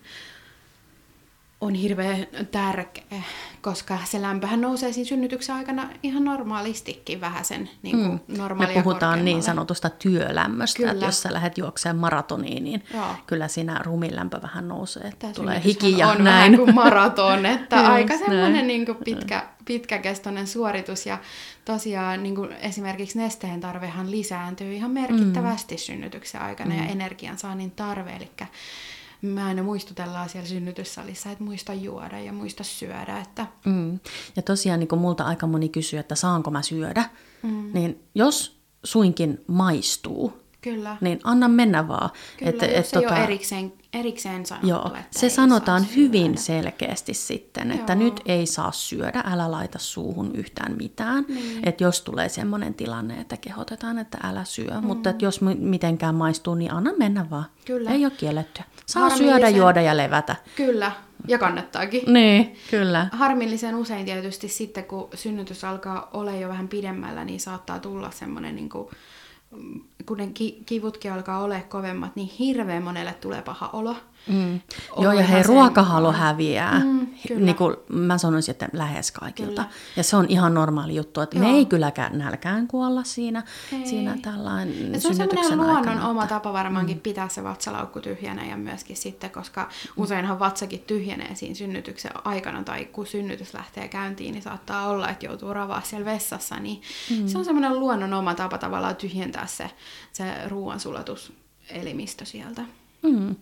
on 1.60 1.74
hirveän 1.74 2.26
tärkeä, 2.50 3.22
koska 3.62 3.98
se 4.04 4.22
lämpöhän 4.22 4.60
nousee 4.60 4.92
siinä 4.92 5.08
synnytyksen 5.08 5.54
aikana 5.54 5.88
ihan 6.02 6.24
normaalistikin 6.24 7.20
vähän 7.20 7.44
sen 7.44 7.70
niin 7.82 7.96
kuin 7.96 8.20
mm. 8.28 8.58
Me 8.58 8.66
puhutaan 8.82 9.24
niin 9.24 9.42
sanotusta 9.42 9.90
työlämmöstä, 9.90 10.76
kyllä. 10.76 10.92
että 10.92 11.04
jos 11.04 11.22
sä 11.22 11.32
lähdet 11.32 11.58
juokseen 11.58 11.96
maratoniin, 11.96 12.64
niin 12.64 12.84
Joo. 12.94 13.06
kyllä 13.26 13.48
siinä 13.48 13.80
rumilämpö 13.84 14.42
vähän 14.42 14.68
nousee, 14.68 15.02
että 15.02 15.32
tulee 15.32 15.62
hiki 15.64 15.98
ja 15.98 16.08
on 16.08 16.24
näin. 16.24 16.52
vähän 16.52 16.56
kuin 16.56 16.74
maraton, 16.74 17.46
että 17.46 17.92
aika 17.92 18.18
semmoinen 18.18 18.66
niin 18.66 18.86
kuin 18.86 18.98
pitkä, 19.04 19.46
pitkäkestoinen 19.64 20.46
suoritus 20.46 21.06
ja 21.06 21.18
tosiaan 21.64 22.22
niin 22.22 22.34
kuin 22.34 22.52
esimerkiksi 22.52 23.18
nesteen 23.18 23.60
tarvehan 23.60 24.10
lisääntyy 24.10 24.74
ihan 24.74 24.90
merkittävästi 24.90 25.74
mm. 25.74 25.78
synnytyksen 25.78 26.42
aikana 26.42 26.74
mm. 26.74 26.78
ja 26.78 26.86
energiansaannin 26.86 27.70
tarve, 27.70 28.16
eli 28.16 28.30
me 29.22 29.42
aina 29.42 29.62
muistutellaan 29.62 30.28
siellä 30.28 30.48
synnytyssalissa, 30.48 31.30
että 31.30 31.44
muista 31.44 31.74
juoda 31.74 32.20
ja 32.20 32.32
muista 32.32 32.64
syödä. 32.64 33.20
Että... 33.20 33.46
Mm. 33.64 33.98
Ja 34.36 34.42
tosiaan 34.42 34.80
niin 34.80 34.88
kuin 34.88 35.00
multa 35.00 35.24
aika 35.24 35.46
moni 35.46 35.68
kysyy, 35.68 35.98
että 35.98 36.14
saanko 36.14 36.50
mä 36.50 36.62
syödä, 36.62 37.04
mm. 37.42 37.70
niin 37.72 38.02
jos 38.14 38.60
suinkin 38.84 39.40
maistuu, 39.46 40.32
Kyllä. 40.60 40.96
niin 41.00 41.20
anna 41.24 41.48
mennä 41.48 41.88
vaan. 41.88 42.10
Kyllä, 42.36 42.50
että, 42.50 42.66
jos 42.66 42.88
et, 42.88 42.96
ei 42.96 43.02
tota, 43.02 43.14
ole 43.14 43.24
erikseen, 43.24 43.72
erikseen 43.92 44.46
sanottu, 44.46 44.68
joo, 44.68 44.86
että 44.86 45.18
Se 45.18 45.28
sanotaan 45.28 45.86
hyvin 45.96 46.38
selkeästi 46.38 47.14
sitten, 47.14 47.70
että 47.70 47.92
joo. 47.92 48.02
nyt 48.02 48.20
ei 48.26 48.46
saa 48.46 48.72
syödä, 48.72 49.22
älä 49.24 49.50
laita 49.50 49.78
suuhun 49.78 50.34
yhtään 50.34 50.76
mitään. 50.76 51.24
Niin. 51.28 51.68
Että 51.68 51.84
jos 51.84 52.00
tulee 52.00 52.28
sellainen 52.28 52.74
tilanne, 52.74 53.20
että 53.20 53.36
kehotetaan, 53.36 53.98
että 53.98 54.18
älä 54.22 54.44
syö, 54.44 54.70
mm. 54.80 54.86
mutta 54.86 55.10
että 55.10 55.24
jos 55.24 55.40
mitenkään 55.58 56.14
maistuu, 56.14 56.54
niin 56.54 56.72
anna 56.72 56.92
mennä 56.98 57.30
vaan. 57.30 57.46
Kyllä. 57.64 57.90
Ei 57.90 58.04
ole 58.04 58.12
kiellettyä. 58.16 58.64
Saa 58.86 59.10
syödä, 59.10 59.48
juoda 59.48 59.80
ja 59.80 59.96
levätä. 59.96 60.36
Kyllä, 60.56 60.92
ja 61.28 61.38
kannattaakin. 61.38 62.12
Niin, 62.12 62.56
kyllä. 62.70 63.08
Harmillisen 63.12 63.74
usein 63.74 64.04
tietysti 64.04 64.48
sitten, 64.48 64.84
kun 64.84 65.08
synnytys 65.14 65.64
alkaa 65.64 66.10
olla 66.12 66.32
jo 66.32 66.48
vähän 66.48 66.68
pidemmällä, 66.68 67.24
niin 67.24 67.40
saattaa 67.40 67.78
tulla 67.78 68.10
semmoinen 68.10 68.56
niin 68.56 68.68
kuin 68.68 68.88
kun 70.08 70.18
ne 70.18 70.28
kivutkin 70.66 71.12
alkaa 71.12 71.42
olla 71.42 71.60
kovemmat, 71.60 72.16
niin 72.16 72.28
hirveän 72.38 72.82
monelle 72.82 73.12
tulee 73.12 73.42
paha 73.42 73.70
olo. 73.72 73.96
Mm. 74.28 74.60
Joo, 74.98 75.12
ja 75.12 75.22
hei, 75.22 75.42
ruokahalu 75.42 76.12
häviää. 76.12 76.78
Mm, 76.78 77.06
niin 77.36 77.56
kuin 77.56 77.76
mä 77.88 78.18
sanoisin, 78.18 78.52
että 78.52 78.68
lähes 78.72 79.12
kaikilta. 79.12 79.62
Kyllä. 79.62 79.74
Ja 79.96 80.02
se 80.02 80.16
on 80.16 80.26
ihan 80.28 80.54
normaali 80.54 80.94
juttu, 80.94 81.20
että 81.20 81.38
Joo. 81.38 81.48
me 81.48 81.56
ei 81.56 81.66
kylläkään 81.66 82.18
nälkään 82.18 82.68
kuolla 82.68 83.04
siinä, 83.04 83.42
siinä 83.84 84.18
tällainen 84.22 84.92
ja 84.92 85.00
Se 85.00 85.08
on 85.08 85.14
semmoinen 85.14 85.58
luonnon 85.58 85.76
aikana, 85.76 86.08
oma 86.08 86.26
tapa 86.26 86.52
varmaankin 86.52 86.96
mm. 86.96 87.00
pitää 87.00 87.28
se 87.28 87.44
vatsalaukku 87.44 88.00
tyhjänä 88.00 88.46
ja 88.46 88.56
myöskin 88.56 88.96
sitten, 88.96 89.30
koska 89.30 89.62
mm. 89.62 90.02
useinhan 90.02 90.38
vatsakin 90.38 90.80
tyhjenee 90.80 91.34
siinä 91.34 91.54
synnytyksen 91.54 92.12
aikana 92.24 92.64
tai 92.64 92.84
kun 92.84 93.06
synnytys 93.06 93.54
lähtee 93.54 93.88
käyntiin, 93.88 94.32
niin 94.32 94.42
saattaa 94.42 94.88
olla, 94.88 95.08
että 95.08 95.26
joutuu 95.26 95.54
ravaa 95.54 95.82
siellä 95.84 96.04
vessassa. 96.04 96.56
Niin 96.56 96.82
mm. 97.10 97.26
Se 97.26 97.38
on 97.38 97.44
semmoinen 97.44 97.80
luonnon 97.80 98.14
oma 98.14 98.34
tapa 98.34 98.58
tavallaan 98.58 98.96
tyhjentää 98.96 99.46
se, 99.46 99.70
se 100.12 100.24
ruoansulatus-elimistö 100.46 102.24
sieltä. 102.24 102.62
Mm. 103.02 103.36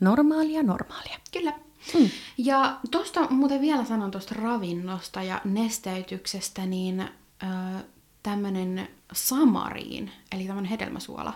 Normaalia, 0.00 0.62
normaalia. 0.62 1.18
Kyllä. 1.32 1.52
Mm. 1.98 2.10
Ja 2.38 2.78
tuosta 2.90 3.30
muuten 3.30 3.60
vielä 3.60 3.84
sanon 3.84 4.10
tuosta 4.10 4.34
ravinnosta 4.38 5.22
ja 5.22 5.40
nesteytyksestä, 5.44 6.66
niin 6.66 7.00
äh, 7.00 7.84
tämmöinen 8.22 8.88
samariin, 9.12 10.10
eli 10.32 10.44
tämmöinen 10.44 10.70
hedelmäsuola, 10.70 11.32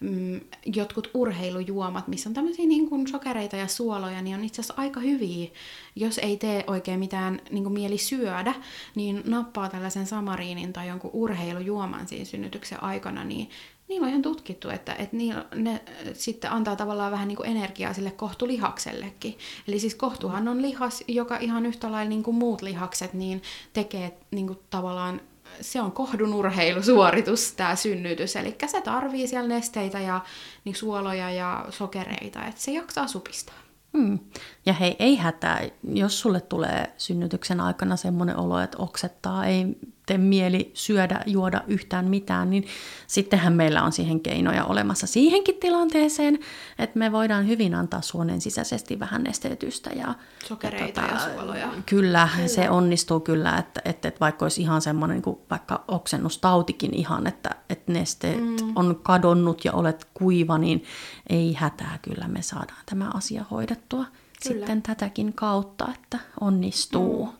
mm, 0.00 0.40
jotkut 0.66 1.10
urheilujuomat, 1.14 2.08
missä 2.08 2.28
on 2.28 2.34
tämmöisiä 2.34 2.66
niin 2.66 2.88
kuin 2.88 3.08
sokereita 3.08 3.56
ja 3.56 3.66
suoloja, 3.66 4.22
niin 4.22 4.36
on 4.36 4.44
itse 4.44 4.60
asiassa 4.60 4.74
aika 4.76 5.00
hyviä. 5.00 5.50
Jos 5.96 6.18
ei 6.18 6.36
tee 6.36 6.64
oikein 6.66 6.98
mitään 6.98 7.40
niin 7.50 7.62
kuin 7.62 7.72
mieli 7.72 7.98
syödä, 7.98 8.54
niin 8.94 9.22
nappaa 9.24 9.68
tällaisen 9.68 10.06
samariinin 10.06 10.72
tai 10.72 10.88
jonkun 10.88 11.10
urheilujuoman 11.14 12.08
siinä 12.08 12.24
synnytyksen 12.24 12.82
aikana, 12.82 13.24
niin 13.24 13.50
niillä 13.92 14.04
on 14.04 14.10
ihan 14.10 14.22
tutkittu, 14.22 14.70
että, 14.70 14.94
että 14.94 15.16
niillä, 15.16 15.44
ne 15.54 15.80
sitten 16.12 16.52
antaa 16.52 16.76
tavallaan 16.76 17.12
vähän 17.12 17.28
niin 17.28 17.36
kuin 17.36 17.48
energiaa 17.48 17.92
sille 17.92 18.10
kohtulihaksellekin. 18.10 19.38
Eli 19.68 19.78
siis 19.78 19.94
kohtuhan 19.94 20.48
on 20.48 20.62
lihas, 20.62 21.04
joka 21.08 21.36
ihan 21.36 21.66
yhtä 21.66 21.92
lailla 21.92 22.08
niin 22.08 22.22
kuin 22.22 22.36
muut 22.36 22.62
lihakset, 22.62 23.14
niin 23.14 23.42
tekee 23.72 24.18
niin 24.30 24.46
kuin 24.46 24.58
tavallaan 24.70 25.20
se 25.60 25.80
on 25.80 25.92
kohdun 25.92 26.34
urheilusuoritus, 26.34 27.52
tämä 27.52 27.76
synnytys. 27.76 28.36
Eli 28.36 28.56
se 28.66 28.80
tarvii 28.80 29.28
siellä 29.28 29.48
nesteitä 29.48 30.00
ja 30.00 30.20
niin 30.64 30.74
suoloja 30.74 31.30
ja 31.30 31.66
sokereita, 31.70 32.44
että 32.46 32.60
se 32.60 32.72
jaksaa 32.72 33.06
supistaa. 33.06 33.54
Hmm. 33.98 34.18
Ja 34.66 34.72
hei, 34.72 34.96
ei 34.98 35.16
hätää, 35.16 35.60
jos 35.94 36.20
sulle 36.20 36.40
tulee 36.40 36.92
synnytyksen 36.98 37.60
aikana 37.60 37.96
semmoinen 37.96 38.36
olo, 38.36 38.60
että 38.60 38.78
oksettaa, 38.78 39.46
ei 39.46 39.66
tee 40.06 40.18
mieli 40.18 40.70
syödä, 40.74 41.20
juoda 41.26 41.60
yhtään 41.66 42.08
mitään, 42.08 42.50
niin 42.50 42.66
sittenhän 43.06 43.52
meillä 43.52 43.82
on 43.82 43.92
siihen 43.92 44.20
keinoja 44.20 44.64
olemassa 44.64 45.06
siihenkin 45.06 45.54
tilanteeseen, 45.54 46.38
että 46.78 46.98
me 46.98 47.12
voidaan 47.12 47.48
hyvin 47.48 47.74
antaa 47.74 48.00
suonen 48.00 48.40
sisäisesti 48.40 49.00
vähän 49.00 49.22
nesteytystä. 49.22 49.90
Ja, 49.90 50.14
Sokereita 50.44 51.00
ja, 51.00 51.06
tota, 51.06 51.26
ja 51.26 51.34
suoloja. 51.34 51.68
Kyllä, 51.86 52.28
kyllä, 52.36 52.48
se 52.48 52.70
onnistuu 52.70 53.20
kyllä, 53.20 53.58
että, 53.58 53.82
että, 53.84 54.08
että 54.08 54.20
vaikka 54.20 54.44
olisi 54.44 54.62
ihan 54.62 54.82
semmoinen 54.82 55.14
niin 55.14 55.22
kuin 55.22 55.38
vaikka 55.50 55.84
oksennustautikin 55.88 56.94
ihan, 56.94 57.26
että, 57.26 57.50
että 57.68 57.92
nesteet 57.92 58.40
mm. 58.40 58.72
on 58.76 59.00
kadonnut 59.02 59.64
ja 59.64 59.72
olet 59.72 60.08
kuiva, 60.14 60.58
niin 60.58 60.84
ei 61.28 61.54
hätää, 61.54 61.98
kyllä 62.02 62.28
me 62.28 62.42
saadaan 62.42 62.82
tämä 62.86 63.10
asia 63.14 63.44
hoidettua 63.50 64.04
Kyllä. 64.42 64.58
sitten 64.58 64.82
tätäkin 64.82 65.32
kautta, 65.32 65.88
että 65.94 66.18
onnistuu. 66.40 67.26
Mm. 67.26 67.32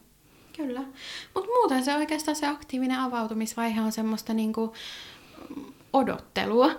Kyllä. 0.57 0.81
Mutta 1.35 1.51
muuten 1.51 1.85
se 1.85 1.97
oikeastaan 1.97 2.37
se 2.37 2.47
aktiivinen 2.47 2.99
avautumisvaihe 2.99 3.81
on 3.81 3.93
semmoista 3.93 4.35
niinku 4.35 4.73
odottelua. 5.93 6.71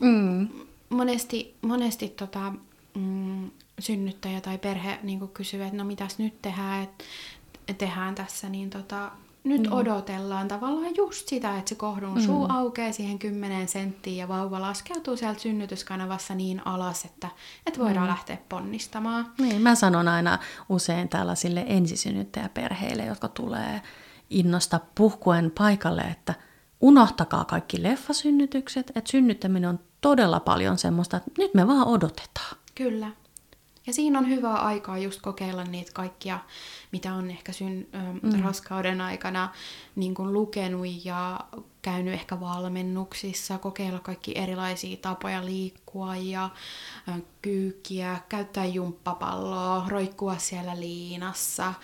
Mm. 0.00 0.48
Monesti, 0.88 1.54
monesti 1.62 2.08
tota, 2.08 2.52
mm, 2.94 3.50
synnyttäjä 3.78 4.40
tai 4.40 4.58
perhe 4.58 4.98
niinku 5.02 5.26
kysyy, 5.26 5.62
että 5.62 5.76
no 5.76 5.84
mitäs 5.84 6.18
nyt 6.18 6.42
tehdään, 6.42 6.82
että 6.82 7.04
tehdään 7.78 8.14
tässä, 8.14 8.48
niin 8.48 8.70
tota, 8.70 9.10
nyt 9.44 9.62
mm. 9.62 9.72
odotellaan 9.72 10.48
tavallaan 10.48 10.96
just 10.96 11.28
sitä, 11.28 11.58
että 11.58 11.68
se 11.68 11.74
kohdun 11.74 12.14
mm. 12.14 12.20
suu 12.20 12.46
aukeaa 12.48 12.92
siihen 12.92 13.18
10 13.18 13.68
senttiin 13.68 14.16
ja 14.16 14.28
vauva 14.28 14.60
laskeutuu 14.60 15.16
sieltä 15.16 15.40
synnytyskanavassa 15.40 16.34
niin 16.34 16.66
alas, 16.66 17.04
että, 17.04 17.28
että 17.66 17.80
voidaan 17.80 18.06
mm. 18.06 18.10
lähteä 18.10 18.38
ponnistamaan. 18.48 19.32
Niin, 19.38 19.62
mä 19.62 19.74
sanon 19.74 20.08
aina 20.08 20.38
usein 20.68 21.08
tällaisille 21.08 21.64
ensisynnyttäjäperheille, 21.68 23.04
jotka 23.04 23.28
tulee 23.28 23.82
innosta 24.30 24.80
puhkuen 24.94 25.50
paikalle, 25.50 26.02
että 26.02 26.34
unohtakaa 26.80 27.44
kaikki 27.44 27.82
leffasynnytykset, 27.82 28.92
että 28.94 29.10
synnyttäminen 29.10 29.70
on 29.70 29.80
todella 30.00 30.40
paljon 30.40 30.78
semmoista, 30.78 31.16
että 31.16 31.30
nyt 31.38 31.54
me 31.54 31.66
vaan 31.66 31.86
odotetaan. 31.86 32.56
Kyllä. 32.74 33.10
Ja 33.86 33.92
siinä 33.92 34.18
on 34.18 34.28
hyvää 34.28 34.56
aikaa 34.56 34.98
just 34.98 35.22
kokeilla 35.22 35.64
niitä 35.64 35.92
kaikkia, 35.94 36.40
mitä 36.92 37.14
on 37.14 37.30
ehkä 37.30 37.52
syn, 37.52 37.86
mm. 38.22 38.42
raskauden 38.42 39.00
aikana 39.00 39.48
niin 39.96 40.14
kuin 40.14 40.32
lukenut 40.32 40.86
ja 41.04 41.40
käynyt 41.82 42.14
ehkä 42.14 42.40
valmennuksissa, 42.40 43.58
kokeilla 43.58 44.00
kaikki 44.00 44.38
erilaisia 44.38 44.96
tapoja 44.96 45.44
liikkua 45.44 46.16
ja 46.16 46.50
kyykkiä, 47.42 48.20
käyttää 48.28 48.64
jumppapalloa, 48.64 49.84
roikkua 49.88 50.38
siellä 50.38 50.80
liinassa. 50.80 51.74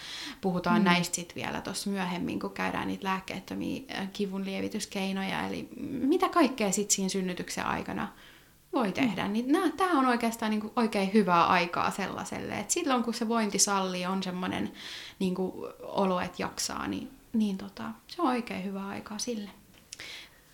Puhutaan 0.40 0.78
mm. 0.78 0.84
näistä 0.84 1.16
sitten 1.16 1.34
vielä 1.34 1.60
tuossa 1.60 1.90
myöhemmin, 1.90 2.40
kun 2.40 2.50
käydään 2.50 2.88
niitä 2.88 3.04
lääkkeettömiä 3.04 4.06
kivunlievityskeinoja, 4.12 5.46
eli 5.46 5.68
mitä 5.80 6.28
kaikkea 6.28 6.72
sitten 6.72 6.94
siinä 6.94 7.08
synnytyksen 7.08 7.66
aikana 7.66 8.08
voi 8.72 8.92
tehdä. 8.92 9.28
Niin 9.28 9.46
tämä 9.76 9.98
on 9.98 10.06
oikeastaan 10.06 10.50
niin 10.50 10.60
kuin 10.60 10.72
oikein 10.76 11.12
hyvää 11.12 11.46
aikaa 11.46 11.90
sellaiselle, 11.90 12.58
että 12.58 12.72
silloin 12.72 13.02
kun 13.02 13.14
se 13.14 13.28
vointi 13.28 13.58
sallii 13.58 14.06
on 14.06 14.22
semmoinen 14.22 14.72
niin 15.18 15.34
kuin 15.34 15.52
olo, 15.82 16.20
että 16.20 16.42
jaksaa, 16.42 16.86
niin, 16.86 17.10
niin 17.32 17.58
tota, 17.58 17.84
se 18.06 18.22
on 18.22 18.28
oikein 18.28 18.64
hyvää 18.64 18.86
aikaa 18.86 19.18
sille. 19.18 19.50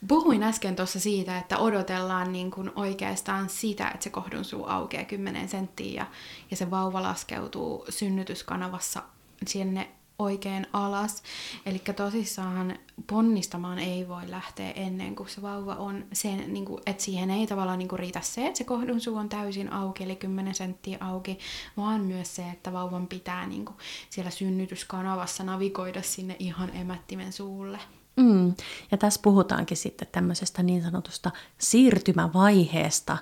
Puhuin 0.08 0.42
äsken 0.42 0.76
tuossa 0.76 1.00
siitä, 1.00 1.38
että 1.38 1.58
odotellaan 1.58 2.32
niin 2.32 2.50
kuin 2.50 2.72
oikeastaan 2.76 3.48
sitä, 3.48 3.88
että 3.88 4.04
se 4.04 4.10
kohdun 4.10 4.44
suu 4.44 4.66
aukeaa 4.66 5.04
10 5.04 5.48
senttiä 5.48 6.02
ja, 6.02 6.06
ja 6.50 6.56
se 6.56 6.70
vauva 6.70 7.02
laskeutuu 7.02 7.86
synnytyskanavassa 7.88 9.02
sinne 9.46 9.90
oikein 10.18 10.66
alas. 10.72 11.22
Eli 11.66 11.78
tosissaan 11.78 12.78
ponnistamaan 13.06 13.78
ei 13.78 14.08
voi 14.08 14.30
lähteä 14.30 14.70
ennen 14.70 15.16
kuin 15.16 15.28
se 15.28 15.42
vauva 15.42 15.74
on 15.74 16.04
sen, 16.12 16.52
niin 16.52 16.64
kuin, 16.64 16.82
että 16.86 17.02
siihen 17.02 17.30
ei 17.30 17.46
tavallaan 17.46 17.78
niin 17.78 17.88
kuin 17.88 17.98
riitä 17.98 18.20
se, 18.20 18.46
että 18.46 18.58
se 18.58 18.64
kohdun 18.64 19.00
suu 19.00 19.16
on 19.16 19.28
täysin 19.28 19.72
auki, 19.72 20.04
eli 20.04 20.16
10 20.16 20.54
senttiä 20.54 20.98
auki, 21.00 21.38
vaan 21.76 22.00
myös 22.00 22.36
se, 22.36 22.50
että 22.50 22.72
vauvan 22.72 23.06
pitää 23.06 23.46
niin 23.46 23.64
kuin, 23.64 23.76
siellä 24.10 24.30
synnytyskanavassa 24.30 25.44
navigoida 25.44 26.02
sinne 26.02 26.36
ihan 26.38 26.76
emättimen 26.76 27.32
suulle. 27.32 27.78
Mm. 28.16 28.54
Ja 28.90 28.98
tässä 28.98 29.20
puhutaankin 29.22 29.76
sitten 29.76 30.08
tämmöisestä 30.12 30.62
niin 30.62 30.82
sanotusta 30.82 31.30
siirtymävaiheesta, 31.58 33.18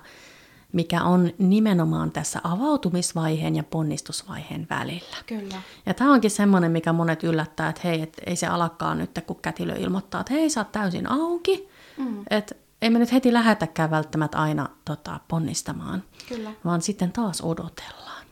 mikä 0.75 1.03
on 1.03 1.31
nimenomaan 1.37 2.11
tässä 2.11 2.41
avautumisvaiheen 2.43 3.55
ja 3.55 3.63
ponnistusvaiheen 3.63 4.67
välillä. 4.69 5.17
Kyllä. 5.25 5.61
Ja 5.85 5.93
tämä 5.93 6.13
onkin 6.13 6.31
semmoinen, 6.31 6.71
mikä 6.71 6.93
monet 6.93 7.23
yllättää, 7.23 7.69
että 7.69 7.81
hei, 7.83 8.01
et 8.01 8.21
ei 8.25 8.35
se 8.35 8.47
alakaan 8.47 8.97
nyt, 8.97 9.19
kun 9.27 9.39
kätilö 9.41 9.75
ilmoittaa, 9.75 10.21
että 10.21 10.33
hei, 10.33 10.49
sä 10.49 10.59
oot 10.59 10.71
täysin 10.71 11.11
auki. 11.11 11.69
Mm. 11.97 12.23
Että 12.29 12.55
ei 12.81 12.89
me 12.89 12.99
nyt 12.99 13.11
heti 13.11 13.33
lähetäkään 13.33 13.91
välttämättä 13.91 14.37
aina 14.37 14.69
tota, 14.85 15.19
ponnistamaan, 15.27 16.03
Kyllä. 16.29 16.51
vaan 16.65 16.81
sitten 16.81 17.11
taas 17.11 17.41
odotellaan. 17.41 18.25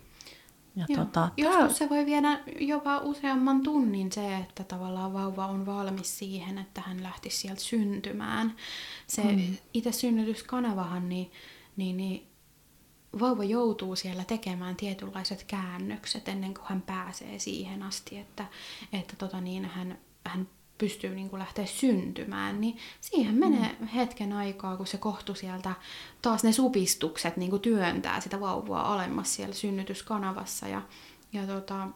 Ja 0.76 0.86
tota, 0.96 1.30
Joskus 1.38 1.60
tää... 1.60 1.74
se 1.74 1.90
voi 1.90 2.06
viedä 2.06 2.40
jopa 2.60 2.98
useamman 2.98 3.64
tunnin 3.64 4.12
se, 4.12 4.38
että 4.38 4.64
tavallaan 4.64 5.14
vauva 5.14 5.48
on 5.48 5.66
valmis 5.66 6.20
siihen, 6.20 6.58
että 6.58 6.82
hän 6.82 7.04
lähtisi 7.04 7.38
sieltä 7.38 7.62
syntymään. 7.62 8.56
Se 9.08 9.24
mm. 9.24 9.58
itse 9.74 9.92
synnytyskanavahan, 9.92 11.10
niin, 11.10 11.32
niin, 11.78 11.98
niin 11.98 12.33
vauva 13.20 13.44
joutuu 13.44 13.96
siellä 13.96 14.24
tekemään 14.24 14.76
tietynlaiset 14.76 15.44
käännökset 15.48 16.28
ennen 16.28 16.54
kuin 16.54 16.66
hän 16.70 16.82
pääsee 16.82 17.40
siihen 17.40 17.84
asti, 17.84 18.18
että, 18.18 18.46
että 18.94 19.16
tota 19.16 19.42
niin, 19.42 19.66
hän, 19.66 19.98
hän 20.26 20.48
pystyy 20.78 21.16
niin 21.16 21.30
kuin 21.30 21.40
lähteä 21.40 21.66
syntymään, 21.66 22.62
niin 22.62 22.78
siihen 23.02 23.36
menee 23.36 23.76
mm. 23.80 23.88
hetken 23.88 24.34
aikaa, 24.34 24.78
kun 24.78 24.88
se 24.88 24.98
kohtu 24.98 25.36
sieltä, 25.36 25.74
taas 26.22 26.44
ne 26.44 26.52
supistukset 26.52 27.38
niin 27.38 27.50
kuin 27.50 27.62
työntää 27.62 28.22
sitä 28.22 28.40
vauvaa 28.40 28.94
alemmas 28.94 29.36
siellä 29.36 29.56
synnytyskanavassa. 29.56 30.68
Ja, 30.68 30.82
ja 31.34 31.48
tota, 31.48 31.88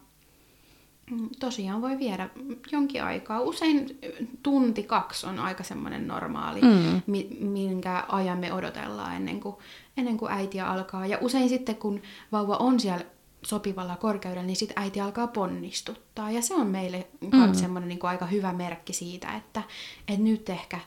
tosiaan 1.38 1.82
voi 1.82 1.98
viedä 1.98 2.28
jonkin 2.72 3.04
aikaa. 3.04 3.40
Usein 3.40 3.98
tunti, 4.42 4.82
kaksi 4.82 5.26
on 5.26 5.38
aika 5.38 5.64
semmoinen 5.64 6.08
normaali, 6.08 6.60
mm. 6.60 7.02
minkä 7.40 8.04
ajan 8.08 8.38
me 8.38 8.52
odotellaan 8.52 9.16
ennen 9.16 9.40
kuin, 9.40 9.56
ennen 9.96 10.16
kuin 10.16 10.32
äitiä 10.32 10.66
alkaa. 10.66 11.06
Ja 11.06 11.18
usein 11.20 11.48
sitten, 11.48 11.76
kun 11.76 12.02
vauva 12.32 12.56
on 12.56 12.80
siellä 12.80 13.04
sopivalla 13.42 13.96
korkeudella, 13.96 14.46
niin 14.46 14.56
sitten 14.56 14.82
äiti 14.82 15.00
alkaa 15.00 15.26
ponnistuttaa. 15.26 16.30
Ja 16.30 16.42
se 16.42 16.54
on 16.54 16.66
meille 16.66 17.06
mm. 17.20 17.54
semmoinen 17.54 17.88
niin 17.88 17.98
aika 18.02 18.26
hyvä 18.26 18.52
merkki 18.52 18.92
siitä, 18.92 19.36
että, 19.36 19.62
että 20.08 20.22
nyt 20.22 20.48
ehkä 20.48 20.80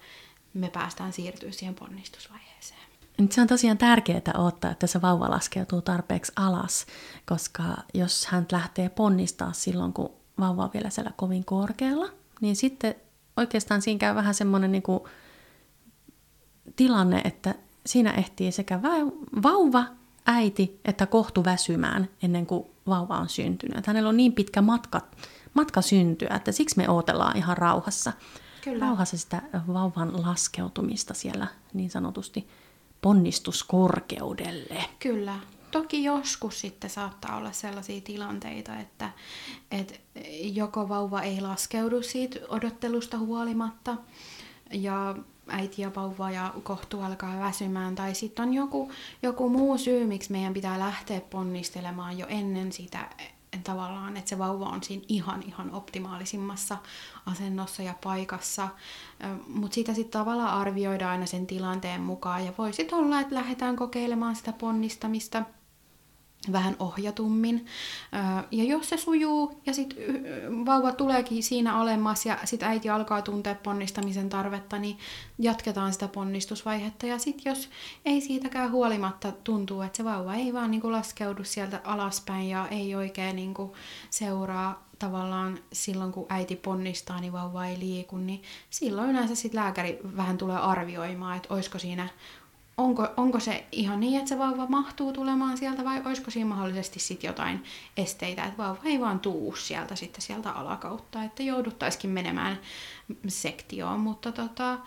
me 0.53 0.69
päästään 0.69 1.13
siirtyä 1.13 1.51
siihen 1.51 1.75
ponnistusvaiheeseen. 1.75 2.50
Nyt 3.21 3.31
se 3.31 3.41
on 3.41 3.47
tosiaan 3.47 3.77
tärkeää 3.77 4.33
ottaa, 4.37 4.71
että 4.71 4.87
se 4.87 5.01
vauva 5.01 5.29
laskeutuu 5.29 5.81
tarpeeksi 5.81 6.31
alas, 6.35 6.85
koska 7.25 7.63
jos 7.93 8.25
hän 8.25 8.45
lähtee 8.51 8.89
ponnistaa 8.89 9.53
silloin, 9.53 9.93
kun 9.93 10.11
vauva 10.39 10.63
on 10.63 10.69
vielä 10.73 10.89
siellä 10.89 11.11
kovin 11.15 11.45
korkealla, 11.45 12.09
niin 12.41 12.55
sitten 12.55 12.95
oikeastaan 13.37 13.81
siinä 13.81 13.99
käy 13.99 14.15
vähän 14.15 14.33
semmoinen 14.33 14.71
niin 14.71 14.83
tilanne, 16.75 17.21
että 17.23 17.55
siinä 17.85 18.11
ehtii 18.11 18.51
sekä 18.51 18.79
vauva 19.43 19.85
äiti 20.25 20.79
että 20.85 21.05
kohtu 21.05 21.45
väsymään 21.45 22.09
ennen 22.23 22.45
kuin 22.45 22.65
vauva 22.87 23.17
on 23.17 23.29
syntynyt. 23.29 23.77
Että 23.77 23.91
hänellä 23.91 24.09
on 24.09 24.17
niin 24.17 24.33
pitkä 24.33 24.61
matka, 24.61 25.01
matka 25.53 25.81
syntyä, 25.81 26.35
että 26.35 26.51
siksi 26.51 26.77
me 26.77 26.89
odotellaan 26.89 27.37
ihan 27.37 27.57
rauhassa. 27.57 28.13
Kyllä. 28.63 28.85
Rauhassa 28.85 29.17
sitä 29.17 29.41
vauvan 29.67 30.23
laskeutumista 30.23 31.13
siellä 31.13 31.47
niin 31.73 31.89
sanotusti 31.89 32.47
ponnistuskorkeudelle. 33.01 34.85
Kyllä. 34.99 35.39
Toki 35.71 36.03
joskus 36.03 36.61
sitten 36.61 36.89
saattaa 36.89 37.37
olla 37.37 37.51
sellaisia 37.51 38.01
tilanteita, 38.01 38.79
että, 38.79 39.09
että 39.71 39.93
joko 40.41 40.89
vauva 40.89 41.21
ei 41.21 41.41
laskeudu 41.41 42.01
siitä 42.01 42.39
odottelusta 42.49 43.17
huolimatta, 43.17 43.97
ja 44.73 45.15
äiti 45.47 45.81
ja 45.81 45.91
vauva 45.95 46.31
ja 46.31 46.53
kohtu 46.63 47.01
alkaa 47.01 47.39
väsymään, 47.39 47.95
tai 47.95 48.15
sitten 48.15 48.47
on 48.47 48.53
joku, 48.53 48.91
joku 49.23 49.49
muu 49.49 49.77
syy, 49.77 50.05
miksi 50.05 50.31
meidän 50.31 50.53
pitää 50.53 50.79
lähteä 50.79 51.21
ponnistelemaan 51.21 52.17
jo 52.17 52.27
ennen 52.29 52.71
sitä 52.71 53.09
tavallaan, 53.63 54.17
että 54.17 54.29
se 54.29 54.37
vauva 54.37 54.65
on 54.65 54.83
siinä 54.83 55.05
ihan 55.07 55.43
ihan 55.43 55.71
optimaalisimmassa 55.71 56.77
asennossa 57.25 57.83
ja 57.83 57.95
paikassa. 58.03 58.67
Mutta 59.47 59.75
sitä 59.75 59.93
sitten 59.93 60.19
tavallaan 60.19 60.59
arvioidaan 60.61 61.11
aina 61.11 61.25
sen 61.25 61.47
tilanteen 61.47 62.01
mukaan, 62.01 62.45
ja 62.45 62.53
voisi 62.57 62.87
olla, 62.91 63.19
että 63.19 63.35
lähdetään 63.35 63.75
kokeilemaan 63.75 64.35
sitä 64.35 64.53
ponnistamista– 64.53 65.43
vähän 66.51 66.75
ohjatummin. 66.79 67.65
Ja 68.51 68.63
jos 68.63 68.89
se 68.89 68.97
sujuu 68.97 69.61
ja 69.65 69.73
sitten 69.73 69.97
vauva 70.65 70.91
tuleekin 70.91 71.43
siinä 71.43 71.81
olemassa 71.81 72.29
ja 72.29 72.37
sitten 72.43 72.69
äiti 72.69 72.89
alkaa 72.89 73.21
tuntea 73.21 73.55
ponnistamisen 73.55 74.29
tarvetta, 74.29 74.77
niin 74.77 74.97
jatketaan 75.39 75.93
sitä 75.93 76.07
ponnistusvaihetta. 76.07 77.05
Ja 77.05 77.17
sitten 77.17 77.51
jos 77.51 77.69
ei 78.05 78.21
siitäkään 78.21 78.71
huolimatta 78.71 79.31
tuntuu, 79.43 79.81
että 79.81 79.97
se 79.97 80.03
vauva 80.03 80.35
ei 80.35 80.53
vaan 80.53 80.71
niinku 80.71 80.91
laskeudu 80.91 81.43
sieltä 81.43 81.81
alaspäin 81.83 82.49
ja 82.49 82.67
ei 82.67 82.95
oikein 82.95 83.35
niinku 83.35 83.75
seuraa 84.09 84.85
tavallaan 84.99 85.59
silloin, 85.73 86.11
kun 86.11 86.25
äiti 86.29 86.55
ponnistaa, 86.55 87.21
niin 87.21 87.33
vauva 87.33 87.65
ei 87.65 87.79
liiku, 87.79 88.17
niin 88.17 88.41
silloin 88.69 89.09
yleensä 89.09 89.35
sitten 89.35 89.61
lääkäri 89.61 89.99
vähän 90.17 90.37
tulee 90.37 90.57
arvioimaan, 90.57 91.37
että 91.37 91.53
olisiko 91.53 91.79
siinä 91.79 92.09
onko, 92.81 93.07
onko 93.17 93.39
se 93.39 93.65
ihan 93.71 93.99
niin, 93.99 94.17
että 94.17 94.29
se 94.29 94.37
vauva 94.37 94.67
mahtuu 94.67 95.13
tulemaan 95.13 95.57
sieltä 95.57 95.83
vai 95.83 96.01
olisiko 96.05 96.31
siinä 96.31 96.49
mahdollisesti 96.49 96.99
sitten 96.99 97.27
jotain 97.27 97.63
esteitä, 97.97 98.43
että 98.43 98.57
vauva 98.57 98.79
ei 98.85 98.99
vaan 98.99 99.19
tuu 99.19 99.55
sieltä 99.55 99.95
sitten 99.95 100.21
sieltä 100.21 100.51
alakautta, 100.51 101.23
että 101.23 101.43
jouduttaisikin 101.43 102.09
menemään 102.09 102.59
sektioon, 103.27 103.99
mutta 103.99 104.31
tota, 104.31 104.77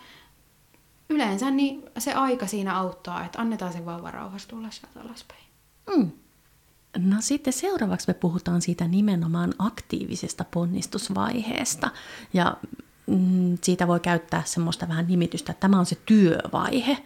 yleensä 1.09 1.51
niin 1.51 1.83
se 1.97 2.13
aika 2.13 2.47
siinä 2.47 2.77
auttaa, 2.77 3.25
että 3.25 3.41
annetaan 3.41 3.73
se 3.73 3.85
vauva 3.85 4.11
rauhassa 4.11 4.47
tulla 4.47 4.71
sieltä 4.71 4.99
alaspäin. 5.01 5.43
Mm. 5.95 6.11
No 6.97 7.17
sitten 7.19 7.53
seuraavaksi 7.53 8.07
me 8.07 8.13
puhutaan 8.13 8.61
siitä 8.61 8.87
nimenomaan 8.87 9.53
aktiivisesta 9.59 10.45
ponnistusvaiheesta. 10.51 11.91
Ja 12.33 12.57
mm, 13.07 13.57
siitä 13.61 13.87
voi 13.87 13.99
käyttää 13.99 14.43
semmoista 14.45 14.87
vähän 14.87 15.07
nimitystä, 15.07 15.51
että 15.51 15.61
tämä 15.61 15.79
on 15.79 15.85
se 15.85 15.97
työvaihe 16.05 16.97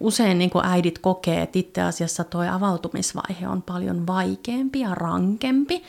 usein 0.00 0.38
niin 0.38 0.50
kuin 0.50 0.66
äidit 0.66 0.98
kokee, 0.98 1.42
että 1.42 1.58
itse 1.58 1.82
asiassa 1.82 2.24
tuo 2.24 2.42
avautumisvaihe 2.50 3.48
on 3.48 3.62
paljon 3.62 4.06
vaikeampi 4.06 4.80
ja 4.80 4.94
rankempi. 4.94 5.82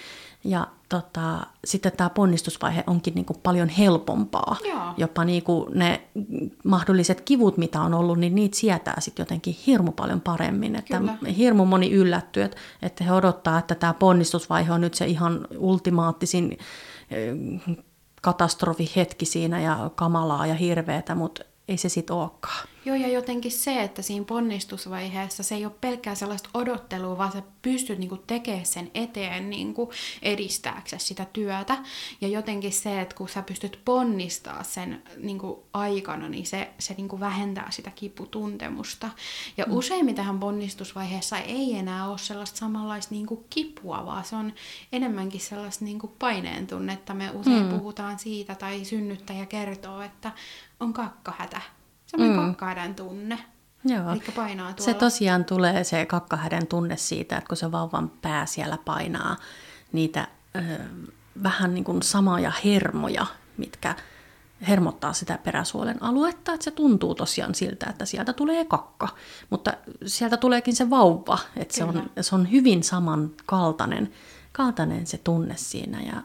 Ja 0.44 0.68
tota, 0.90 1.48
sitten 1.66 1.92
tämä 1.92 2.10
ponnistusvaihe 2.10 2.84
onkin 2.88 3.16
niin 3.16 3.26
kuin 3.26 3.40
paljon 3.44 3.70
helpompaa. 3.70 4.58
Joo. 4.68 4.94
Jopa 4.98 5.26
niin 5.26 5.44
kuin 5.44 5.80
ne 5.80 6.02
mahdolliset 6.64 7.22
kivut, 7.22 7.58
mitä 7.58 7.82
on 7.82 7.94
ollut, 7.94 8.20
niin 8.20 8.36
niitä 8.36 8.58
sietää 8.58 9.00
sitten 9.00 9.24
jotenkin 9.24 9.58
hirmu 9.68 9.92
paljon 9.92 10.22
paremmin. 10.22 10.76
Että 10.76 10.98
Kyllä. 10.98 11.18
hirmu 11.38 11.66
moni 11.66 11.92
yllättyy, 11.92 12.44
että, 12.44 12.58
että 12.82 13.04
he 13.04 13.12
odottaa, 13.12 13.60
että 13.60 13.76
tämä 13.76 13.94
ponnistusvaihe 13.94 14.74
on 14.74 14.82
nyt 14.82 14.94
se 14.94 15.06
ihan 15.06 15.48
ultimaattisin 15.58 16.58
eh, 17.12 17.36
katastrofihetki 18.22 19.26
siinä 19.26 19.62
ja 19.62 19.92
kamalaa 19.96 20.48
ja 20.48 20.56
hirveetä, 20.56 21.16
mutta 21.16 21.44
ei 21.68 21.78
se 21.78 21.90
sitten 21.90 22.16
olekaan. 22.16 22.68
Joo, 22.86 22.96
ja 22.96 23.08
jotenkin 23.08 23.52
se, 23.52 23.82
että 23.84 24.02
siinä 24.02 24.26
ponnistusvaiheessa 24.26 25.44
se 25.44 25.56
ei 25.56 25.65
ole 25.65 25.74
pelkkää 25.82 26.15
sellaista 26.15 26.50
odottelua, 26.54 27.17
vaan 27.17 27.32
sä 27.32 27.41
pystyt 27.62 28.00
niinku 28.00 28.17
tekemään 28.17 28.65
sen 28.65 28.91
eteen 28.94 29.50
niinku 29.50 29.91
edistääksesi 30.22 31.06
sitä 31.06 31.26
työtä. 31.34 31.78
Ja 32.22 32.28
jotenkin 32.28 32.74
se, 32.74 33.02
että 33.02 33.15
kun 33.15 33.30
sä 33.30 33.41
pystyt 33.41 33.80
ponnistaa 33.86 34.63
sen 34.63 35.04
niinku 35.17 35.63
aikana, 35.74 36.30
niin 36.30 36.46
se, 36.46 36.70
se 36.80 36.94
niinku 36.94 37.20
vähentää 37.20 37.72
sitä 37.72 37.91
kiputuntemusta. 37.91 39.10
Ja 39.58 39.65
mm. 39.65 39.74
useimmiten 39.74 40.39
ponnistusvaiheessa 40.39 41.38
ei 41.38 41.76
enää 41.76 42.10
ole 42.10 42.17
sellaista 42.17 42.58
samanlaista 42.58 43.15
niinku 43.15 43.46
kipua, 43.50 44.06
vaan 44.06 44.26
se 44.26 44.36
on 44.36 44.54
enemmänkin 44.91 45.41
sellaista 45.41 45.86
niinku 45.86 46.08
paineen 46.08 46.67
tunnetta. 46.67 47.13
Me 47.13 47.32
usein 47.32 47.63
mm. 47.63 47.70
puhutaan 47.70 48.20
siitä, 48.20 48.56
tai 48.56 48.86
synnyttäjä 48.86 49.46
kertoo, 49.46 50.02
että 50.02 50.32
on 50.80 50.94
kakkahätä 50.94 51.62
semmoinen 52.12 52.39
mm. 52.39 52.45
kakkahädän 52.45 52.95
tunne. 52.95 53.39
Joo. 53.86 54.12
Eli 54.12 54.24
painaa 54.36 54.74
tuolla. 54.74 54.93
Se 54.93 55.00
tosiaan 55.00 55.45
tulee 55.45 55.84
se 55.84 56.06
kakkahäden 56.06 56.67
tunne 56.67 56.97
siitä, 56.97 57.38
että 57.38 57.47
kun 57.47 57.58
se 57.58 57.71
vauvan 57.71 58.10
pää 58.10 58.45
siellä 58.45 58.78
painaa 58.86 59.38
niitä 59.91 60.28
ö, 60.56 60.60
vähän 61.43 61.74
niin 61.74 61.84
kuin 61.84 62.04
samoja 62.04 62.52
hermoja, 62.65 63.26
mitkä 63.58 63.95
hermottaa 64.67 65.13
sitä 65.13 65.39
peräsuolen 65.43 66.04
aluetta, 66.04 66.54
että 66.54 66.63
se 66.63 66.71
tuntuu 66.71 67.15
tosiaan 67.15 67.56
siltä, 67.56 67.89
että 67.89 68.06
sieltä 68.06 68.34
tulee 68.34 68.65
kakka. 68.65 69.08
Mutta 69.50 69.74
sieltä 70.06 70.38
tuleekin 70.38 70.76
se 70.76 70.89
vauva, 70.89 71.39
että 71.56 71.76
se 71.76 71.84
on, 71.84 72.10
se 72.21 72.36
on 72.36 72.52
hyvin 72.52 72.84
samankaltainen 72.84 74.12
kaltainen 74.52 75.08
se 75.08 75.17
tunne 75.17 75.54
siinä. 75.58 76.02
Ja 76.02 76.21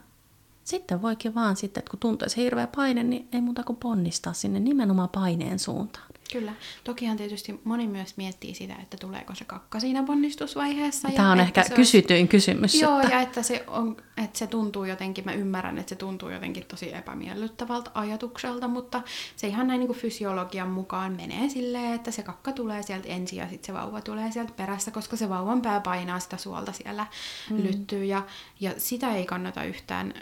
sitten 0.67 1.03
voikin 1.03 1.35
vaan 1.35 1.57
sitten, 1.57 1.81
että 1.81 1.91
kun 1.91 2.01
tuntuu 2.01 2.29
se 2.29 2.43
hirveä 2.43 2.67
paine, 2.67 3.03
niin 3.03 3.29
ei 3.33 3.41
muuta 3.41 3.63
kuin 3.63 3.77
ponnistaa 3.77 4.33
sinne 4.33 4.61
nimenomaan 4.61 5.09
paineen 5.09 5.59
suuntaan. 5.59 6.07
Kyllä. 6.33 6.53
Tokihan 6.85 7.17
tietysti 7.17 7.61
moni 7.65 7.87
myös 7.87 8.17
miettii 8.17 8.55
sitä, 8.55 8.75
että 8.83 8.97
tuleeko 8.97 9.35
se 9.35 9.45
kakka 9.45 9.81
siinä 9.81 10.03
ponnistusvaiheessa. 10.03 11.09
Tämä 11.17 11.33
on 11.33 11.39
ja 11.39 11.45
ehkä 11.45 11.65
kysytyin 11.75 12.19
olisi... 12.19 12.29
kysymys. 12.29 12.75
Joo, 12.75 13.01
että... 13.01 13.13
ja 13.13 13.21
että 13.21 13.43
se, 13.43 13.65
on, 13.67 13.97
että 14.17 14.39
se 14.39 14.47
tuntuu 14.47 14.85
jotenkin, 14.85 15.25
mä 15.25 15.33
ymmärrän, 15.33 15.79
että 15.79 15.89
se 15.89 15.97
tuntuu 15.97 16.29
jotenkin 16.29 16.65
tosi 16.69 16.95
epämiellyttävältä 16.95 17.91
ajatukselta, 17.95 18.69
mutta 18.69 19.03
se 19.37 19.47
ihan 19.47 19.67
näin 19.67 19.79
niin 19.79 19.89
kuin 19.89 19.99
fysiologian 19.99 20.71
mukaan 20.71 21.13
menee 21.13 21.49
silleen, 21.49 21.93
että 21.93 22.11
se 22.11 22.23
kakka 22.23 22.53
tulee 22.53 22.83
sieltä 22.83 23.09
ensin 23.09 23.39
ja 23.39 23.49
sitten 23.49 23.67
se 23.67 23.73
vauva 23.73 24.01
tulee 24.01 24.33
sieltä 24.33 24.53
perässä, 24.57 24.91
koska 24.91 25.17
se 25.17 25.29
vauvan 25.29 25.63
pää 25.63 25.81
painaa 25.81 26.21
sitä 26.21 26.37
suolta 26.37 26.73
siellä 26.73 27.07
mm. 27.51 27.63
lyttyy 27.63 28.05
ja, 28.05 28.23
ja 28.61 28.75
sitä 28.79 29.15
ei 29.15 29.27
kannata 29.27 29.65
yhtään, 29.65 30.15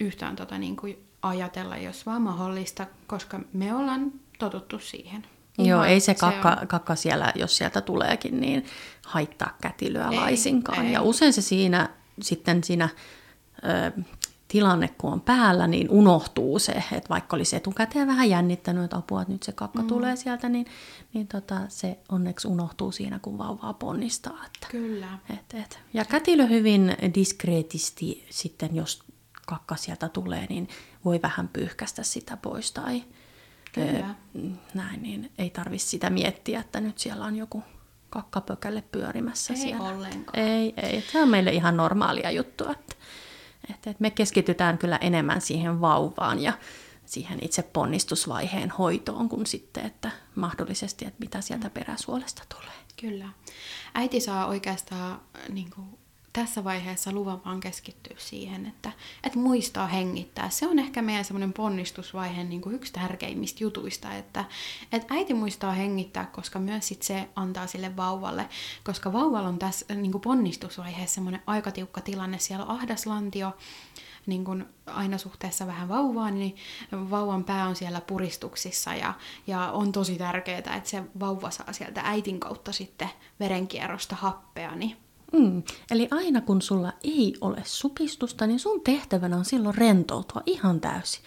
yhtään 0.00 0.36
tota 0.36 0.58
niin 0.58 0.76
kuin 0.76 1.06
ajatella, 1.22 1.76
jos 1.76 2.06
vaan 2.06 2.22
mahdollista, 2.22 2.86
koska 3.06 3.40
me 3.52 3.74
ollaan 3.74 4.12
totuttu 4.38 4.78
siihen. 4.78 5.26
Joo, 5.58 5.66
Ihan 5.66 5.88
ei 5.88 6.00
se 6.00 6.14
kakka, 6.14 6.56
kakka 6.68 6.94
siellä, 6.94 7.32
jos 7.34 7.56
sieltä 7.56 7.80
tuleekin, 7.80 8.40
niin 8.40 8.64
haittaa 9.06 9.56
kätilöä 9.60 10.08
Ei, 10.08 10.16
laisinkaan. 10.16 10.86
ei. 10.86 10.92
Ja 10.92 11.02
usein 11.02 11.32
se 11.32 11.42
siinä 11.42 11.88
sitten 12.22 12.64
siinä 12.64 12.88
ö, 13.64 14.02
tilanne, 14.48 14.88
kun 14.98 15.12
on 15.12 15.20
päällä, 15.20 15.66
niin 15.66 15.90
unohtuu 15.90 16.58
se, 16.58 16.72
että 16.72 17.08
vaikka 17.08 17.36
olisi 17.36 17.56
etukäteen 17.56 18.06
vähän 18.06 18.30
jännittänyt, 18.30 18.84
että 18.84 18.96
apua, 18.96 19.22
että 19.22 19.32
nyt 19.32 19.42
se 19.42 19.52
kakka 19.52 19.82
mm. 19.82 19.88
tulee 19.88 20.16
sieltä, 20.16 20.48
niin, 20.48 20.66
niin 21.12 21.28
tota, 21.28 21.60
se 21.68 21.98
onneksi 22.08 22.48
unohtuu 22.48 22.92
siinä, 22.92 23.18
kun 23.18 23.38
vauvaa 23.38 23.72
ponnistaa. 23.72 24.38
Että, 24.46 24.66
Kyllä. 24.70 25.18
et, 25.30 25.54
et. 25.54 25.78
Ja 25.94 26.04
kätilö 26.04 26.46
hyvin 26.46 26.96
diskreetisti 27.14 28.26
sitten, 28.30 28.76
jos 28.76 29.02
kakka 29.46 29.76
sieltä 29.76 30.08
tulee, 30.08 30.46
niin 30.48 30.68
voi 31.04 31.20
vähän 31.22 31.48
pyyhkästä 31.48 32.02
sitä 32.02 32.36
pois 32.36 32.72
tai 32.72 33.04
Kyllä. 33.72 34.14
ö, 34.36 34.38
näin, 34.74 35.02
niin 35.02 35.32
ei 35.38 35.50
tarvitse 35.50 35.88
sitä 35.88 36.10
miettiä, 36.10 36.60
että 36.60 36.80
nyt 36.80 36.98
siellä 36.98 37.24
on 37.24 37.36
joku 37.36 37.62
kakkapökälle 38.10 38.82
pyörimässä 38.92 39.54
Ei 39.54 39.60
siellä. 39.60 39.88
ollenkaan. 39.88 40.38
Ei, 40.38 40.74
ei. 40.82 41.04
Se 41.12 41.22
on 41.22 41.28
meille 41.28 41.50
ihan 41.52 41.76
normaalia 41.76 42.30
juttua, 42.30 42.72
että, 42.72 42.94
että, 43.70 43.90
että 43.90 44.00
me 44.02 44.10
keskitytään 44.10 44.78
kyllä 44.78 44.96
enemmän 44.96 45.40
siihen 45.40 45.80
vauvaan 45.80 46.42
ja 46.42 46.52
siihen 47.04 47.38
itse 47.42 47.62
ponnistusvaiheen 47.62 48.70
hoitoon 48.70 49.28
kuin 49.28 49.46
sitten, 49.46 49.86
että 49.86 50.10
mahdollisesti, 50.34 51.04
että 51.04 51.20
mitä 51.20 51.40
sieltä 51.40 51.70
peräsuolesta 51.70 52.42
tulee. 52.54 52.76
Kyllä. 53.00 53.28
Äiti 53.94 54.20
saa 54.20 54.46
oikeastaan 54.46 55.20
niin 55.48 55.70
kuin, 55.70 55.98
tässä 56.36 56.64
vaiheessa 56.64 57.12
luvan 57.12 57.40
vaan 57.44 57.60
keskittyä 57.60 58.16
siihen, 58.18 58.66
että, 58.66 58.92
että 59.24 59.38
muistaa 59.38 59.86
hengittää. 59.86 60.50
Se 60.50 60.66
on 60.66 60.78
ehkä 60.78 61.02
meidän 61.02 61.24
semmoinen 61.24 61.52
ponnistusvaiheen 61.52 62.48
niin 62.48 62.60
kuin 62.60 62.74
yksi 62.74 62.92
tärkeimmistä 62.92 63.64
jutuista, 63.64 64.14
että, 64.14 64.44
että 64.92 65.14
äiti 65.14 65.34
muistaa 65.34 65.72
hengittää, 65.72 66.26
koska 66.26 66.58
myös 66.58 66.88
sit 66.88 67.02
se 67.02 67.28
antaa 67.36 67.66
sille 67.66 67.96
vauvalle, 67.96 68.48
koska 68.84 69.12
vauvalla 69.12 69.48
on 69.48 69.58
tässä 69.58 69.94
niin 69.94 70.12
kuin 70.12 70.22
ponnistusvaiheessa 70.22 71.14
semmoinen 71.14 71.42
aika 71.46 71.70
tiukka 71.70 72.00
tilanne. 72.00 72.38
Siellä 72.38 72.64
on 72.64 72.70
ahdas 72.70 73.06
lantio, 73.06 73.56
niin 74.26 74.44
kuin 74.44 74.64
aina 74.86 75.18
suhteessa 75.18 75.66
vähän 75.66 75.88
vauvaan, 75.88 76.38
niin 76.38 76.56
vauvan 76.92 77.44
pää 77.44 77.68
on 77.68 77.76
siellä 77.76 78.00
puristuksissa 78.00 78.94
ja, 78.94 79.14
ja 79.46 79.72
on 79.72 79.92
tosi 79.92 80.18
tärkeää, 80.18 80.58
että 80.58 80.90
se 80.90 81.02
vauva 81.20 81.50
saa 81.50 81.72
sieltä 81.72 82.00
äitin 82.04 82.40
kautta 82.40 82.72
sitten 82.72 83.10
verenkierrosta 83.40 84.16
happea, 84.16 84.74
niin 84.74 85.05
Mm. 85.32 85.62
Eli 85.90 86.08
aina 86.10 86.40
kun 86.40 86.62
sulla 86.62 86.92
ei 87.04 87.34
ole 87.40 87.62
supistusta, 87.64 88.46
niin 88.46 88.60
sun 88.60 88.80
tehtävänä 88.80 89.36
on 89.36 89.44
silloin 89.44 89.74
rentoutua 89.74 90.42
ihan 90.46 90.80
täysin. 90.80 91.22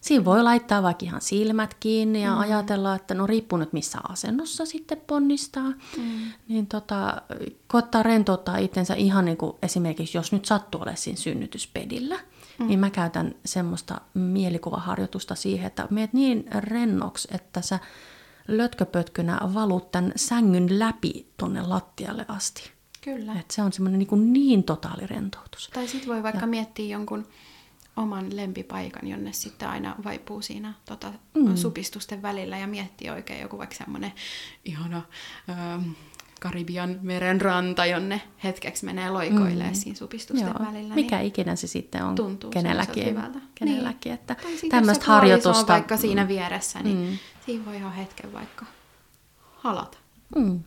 Siinä 0.00 0.24
voi 0.24 0.42
laittaa 0.42 0.82
vaikka 0.82 1.04
ihan 1.04 1.20
silmät 1.20 1.74
kiinni 1.74 2.22
ja 2.22 2.32
mm. 2.32 2.38
ajatella, 2.38 2.94
että 2.94 3.14
no 3.14 3.26
riippuu 3.26 3.58
nyt 3.58 3.72
missä 3.72 3.98
asennossa 4.08 4.66
sitten 4.66 5.00
ponnistaa. 5.06 5.72
Mm. 5.96 6.32
Niin 6.48 6.66
tota, 6.66 7.22
koittaa 7.66 8.02
rentouttaa 8.02 8.56
itsensä 8.56 8.94
ihan 8.94 9.24
niin 9.24 9.36
kuin 9.36 9.56
esimerkiksi, 9.62 10.18
jos 10.18 10.32
nyt 10.32 10.44
sattuu 10.44 10.80
olemaan 10.80 10.96
siinä 10.96 11.16
synnytyspedillä, 11.16 12.18
mm. 12.58 12.66
niin 12.66 12.78
mä 12.78 12.90
käytän 12.90 13.34
semmoista 13.44 14.00
mielikuvaharjoitusta 14.14 15.34
siihen, 15.34 15.66
että 15.66 15.86
meet 15.90 16.12
niin 16.12 16.44
rennoksi, 16.58 17.28
että 17.30 17.60
sä 17.60 17.78
lötköpötkynä 18.48 19.40
valut 19.54 19.90
tämän 19.90 20.12
sängyn 20.16 20.78
läpi 20.78 21.26
tonne 21.36 21.62
lattialle 21.62 22.24
asti. 22.28 22.77
Kyllä. 23.00 23.32
Et 23.40 23.50
se 23.50 23.62
on 23.62 23.72
semmoinen 23.72 23.98
niin, 23.98 24.32
niin 24.32 24.64
totaali 24.64 25.06
rentoutus. 25.06 25.70
Tai 25.72 25.88
sitten 25.88 26.08
voi 26.08 26.22
vaikka 26.22 26.40
ja. 26.40 26.46
miettiä 26.46 26.86
jonkun 26.86 27.26
oman 27.96 28.36
lempipaikan, 28.36 29.08
jonne 29.08 29.32
sitten 29.32 29.68
aina 29.68 29.94
vaipuu 30.04 30.42
siinä 30.42 30.74
tota, 30.84 31.12
mm. 31.34 31.56
supistusten 31.56 32.22
välillä 32.22 32.58
ja 32.58 32.66
miettiä 32.66 33.12
oikein 33.14 33.40
joku 33.42 33.58
vaikka 33.58 33.76
semmoinen 33.76 34.12
ihana 34.64 35.02
ö, 35.48 35.82
Karibian 36.40 36.98
meren 37.02 37.40
ranta, 37.40 37.86
jonne 37.86 38.20
hetkeksi 38.44 38.84
menee 38.84 39.10
loikoilemaan 39.10 39.68
mm. 39.70 39.74
siinä 39.74 39.96
supistusten 39.98 40.48
Joo, 40.58 40.66
välillä. 40.66 40.94
mikä 40.94 41.20
ikinä 41.20 41.56
se 41.56 41.66
sitten 41.66 42.04
on 42.04 42.14
tuntuu 42.14 42.50
kenelläkin. 42.50 43.06
hyvältä. 43.06 43.38
kenelläkin 43.54 44.10
Niin. 44.10 44.14
että 44.20 44.34
Tai 44.34 44.68
tämmöistä 44.68 45.04
puoliso 45.04 45.12
on 45.12 45.14
harjoitusta. 45.20 45.72
vaikka 45.72 45.96
siinä 45.96 46.28
vieressä, 46.28 46.82
niin 46.82 46.96
Mm. 47.10 47.18
siinä 47.46 47.64
voi 47.64 47.76
ihan 47.76 47.92
hetken 47.92 48.32
vaikka 48.32 48.66
halata. 49.56 49.97
Mm. 50.36 50.62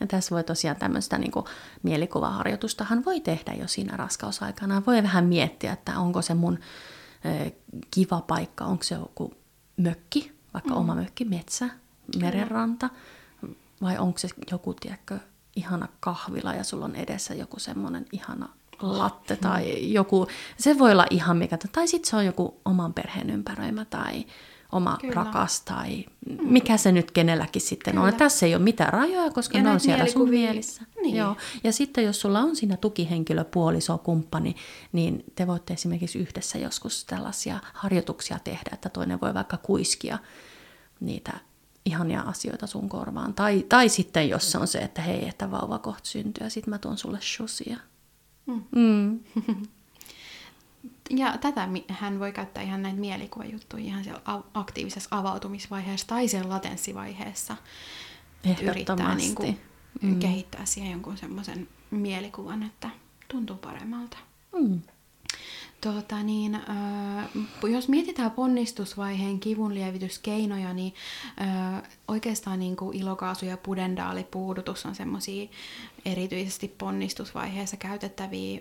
Ja 0.00 0.06
tässä 0.06 0.34
voi 0.34 0.44
tosiaan 0.44 0.76
tämmöistä 0.76 1.18
niin 1.18 1.30
kuin, 1.30 1.44
mielikuvaharjoitustahan 1.82 3.04
voi 3.04 3.20
tehdä 3.20 3.52
jo 3.52 3.68
siinä 3.68 3.96
raskausaikana. 3.96 4.82
Voi 4.86 5.02
vähän 5.02 5.24
miettiä, 5.24 5.72
että 5.72 5.98
onko 5.98 6.22
se 6.22 6.34
mun 6.34 6.58
ö, 7.24 7.50
kiva 7.90 8.20
paikka, 8.20 8.64
onko 8.64 8.84
se 8.84 8.94
joku 8.94 9.34
mökki, 9.76 10.32
vaikka 10.54 10.70
mm. 10.70 10.76
oma 10.76 10.94
mökki, 10.94 11.24
metsä, 11.24 11.68
merenranta, 12.20 12.90
vai 13.82 13.98
onko 13.98 14.18
se 14.18 14.28
joku, 14.50 14.74
tiedätkö, 14.74 15.18
ihana 15.56 15.88
kahvila 16.00 16.54
ja 16.54 16.64
sulla 16.64 16.84
on 16.84 16.96
edessä 16.96 17.34
joku 17.34 17.60
semmoinen 17.60 18.06
ihana 18.12 18.48
latte 18.80 19.36
tai 19.36 19.92
joku, 19.92 20.26
se 20.58 20.78
voi 20.78 20.92
olla 20.92 21.06
ihan 21.10 21.36
mikä, 21.36 21.58
tai 21.72 21.88
sitten 21.88 22.10
se 22.10 22.16
on 22.16 22.26
joku 22.26 22.60
oman 22.64 22.94
perheen 22.94 23.30
ympäröimä 23.30 23.84
tai 23.84 24.26
oma 24.72 24.98
Kyllä. 25.00 25.14
Rakas 25.14 25.60
tai 25.60 26.04
mikä 26.42 26.76
se 26.76 26.92
nyt 26.92 27.10
kenelläkin 27.10 27.62
sitten 27.62 27.94
Kyllä. 27.94 28.04
on. 28.04 28.12
Ja 28.12 28.18
tässä 28.18 28.46
ei 28.46 28.54
ole 28.54 28.62
mitään 28.62 28.92
rajoja, 28.92 29.30
koska 29.30 29.58
Ja 29.58 29.64
ne 29.64 29.70
on 29.70 29.80
siellä 29.80 30.06
sun 30.06 30.30
mielissä. 30.30 30.82
Niin. 31.02 31.16
Joo. 31.16 31.36
Ja 31.64 31.72
sitten 31.72 32.04
jos 32.04 32.20
sulla 32.20 32.40
on 32.40 32.56
siinä 32.56 32.76
tukihenkilö, 32.76 33.44
puoliso, 33.44 33.98
kumppani, 33.98 34.56
niin 34.92 35.24
te 35.34 35.46
voitte 35.46 35.74
esimerkiksi 35.74 36.18
yhdessä 36.18 36.58
joskus 36.58 37.04
tällaisia 37.04 37.58
harjoituksia 37.72 38.38
tehdä, 38.44 38.70
että 38.72 38.88
toinen 38.88 39.20
voi 39.20 39.34
vaikka 39.34 39.56
kuiskia 39.56 40.18
niitä 41.00 41.32
ihania 41.84 42.20
asioita 42.20 42.66
sun 42.66 42.88
korvaan. 42.88 43.34
Tai, 43.34 43.64
tai 43.68 43.88
sitten 43.88 44.28
jos 44.28 44.50
se 44.52 44.58
on 44.58 44.66
se, 44.68 44.78
että 44.78 45.02
hei, 45.02 45.28
että 45.28 45.50
vauva 45.50 45.78
kohta 45.78 46.08
syntyy 46.08 46.46
ja 46.46 46.50
sitten 46.50 46.70
mä 46.70 46.78
tuon 46.78 46.98
sulle 46.98 47.18
shusia. 47.20 47.76
Mm. 48.46 48.64
Mm. 48.76 49.20
Ja 51.10 51.38
tätä 51.38 51.68
hän 51.88 52.20
voi 52.20 52.32
käyttää 52.32 52.62
ihan 52.62 52.82
näitä 52.82 52.98
mielikuvajuttuja 52.98 53.84
ihan 53.84 54.04
siellä 54.04 54.22
aktiivisessa 54.54 55.08
avautumisvaiheessa 55.10 56.06
tai 56.06 56.28
siellä 56.28 56.48
latenssivaiheessa. 56.48 57.56
Yrittää 58.62 59.14
niin 59.14 59.34
kuin, 59.34 59.60
mm. 60.02 60.18
kehittää 60.18 60.64
siihen 60.64 60.92
jonkun 60.92 61.16
semmoisen 61.16 61.68
mielikuvan, 61.90 62.62
että 62.62 62.90
tuntuu 63.28 63.56
paremmalta. 63.56 64.18
Mm. 64.58 64.80
Tuota, 65.80 66.22
niin, 66.22 66.54
äh, 66.54 67.28
jos 67.70 67.88
mietitään 67.88 68.30
ponnistusvaiheen 68.30 69.40
kivunlievityskeinoja, 69.40 70.72
niin 70.72 70.94
äh, 71.40 71.82
oikeastaan 72.08 72.58
niin 72.58 72.76
kuin 72.76 72.96
ilokaasu- 72.96 73.44
ja 73.44 73.56
pudendaalipuudutus 73.56 74.86
on 74.86 74.94
semmoisia 74.94 75.48
erityisesti 76.04 76.68
ponnistusvaiheessa 76.68 77.76
käytettäviä 77.76 78.60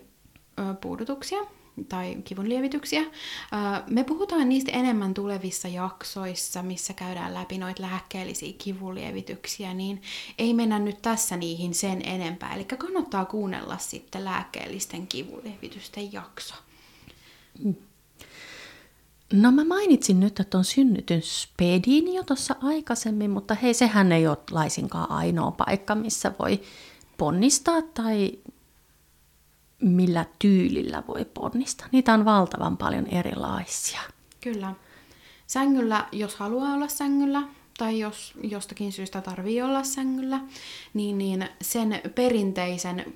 ö, 0.60 0.74
puudutuksia 0.74 1.40
tai 1.90 2.18
kivunlievityksiä. 2.24 3.02
Me 3.90 4.04
puhutaan 4.04 4.50
niistä 4.50 4.72
enemmän 4.72 5.14
tulevissa 5.14 5.68
jaksoissa, 5.68 6.64
missä 6.64 6.94
käydään 6.94 7.34
läpi 7.34 7.58
noita 7.58 7.82
lääkkeellisiä 7.82 8.54
kivunlievityksiä, 8.58 9.74
niin 9.74 10.02
ei 10.38 10.54
mennä 10.54 10.80
nyt 10.80 11.02
tässä 11.02 11.38
niihin 11.38 11.74
sen 11.74 12.02
enempää. 12.06 12.56
Eli 12.56 12.66
kannattaa 12.66 13.26
kuunnella 13.26 13.78
sitten 13.78 14.26
lääkkeellisten 14.26 15.08
kivunlievitysten 15.08 16.14
jakso. 16.14 16.56
No 19.34 19.52
mä 19.52 19.66
mainitsin 19.66 20.20
nyt, 20.20 20.40
että 20.40 20.58
on 20.58 20.66
synnytyspedin 20.66 22.14
jo 22.14 22.24
tuossa 22.24 22.56
aikaisemmin, 22.62 23.32
mutta 23.32 23.54
hei, 23.54 23.74
sehän 23.74 24.12
ei 24.12 24.28
ole 24.28 24.38
laisinkaan 24.52 25.12
ainoa 25.12 25.52
paikka, 25.52 25.96
missä 25.96 26.32
voi 26.40 26.62
ponnistaa 27.18 27.82
tai 27.82 28.32
millä 29.82 30.26
tyylillä 30.40 31.04
voi 31.08 31.26
ponnistaa. 31.26 31.88
Niitä 31.92 32.14
on 32.14 32.26
valtavan 32.26 32.78
paljon 32.78 33.08
erilaisia. 33.08 34.00
Kyllä. 34.42 34.76
Sängyllä, 35.48 36.08
jos 36.12 36.36
haluaa 36.36 36.74
olla 36.74 36.88
sängyllä, 36.88 37.44
tai 37.78 38.00
jos 38.00 38.34
jostakin 38.44 38.92
syystä 38.92 39.22
tarvii 39.22 39.62
olla 39.62 39.84
sängyllä, 39.84 40.40
niin, 40.94 41.18
niin 41.18 41.50
sen 41.62 42.02
perinteisen, 42.16 43.14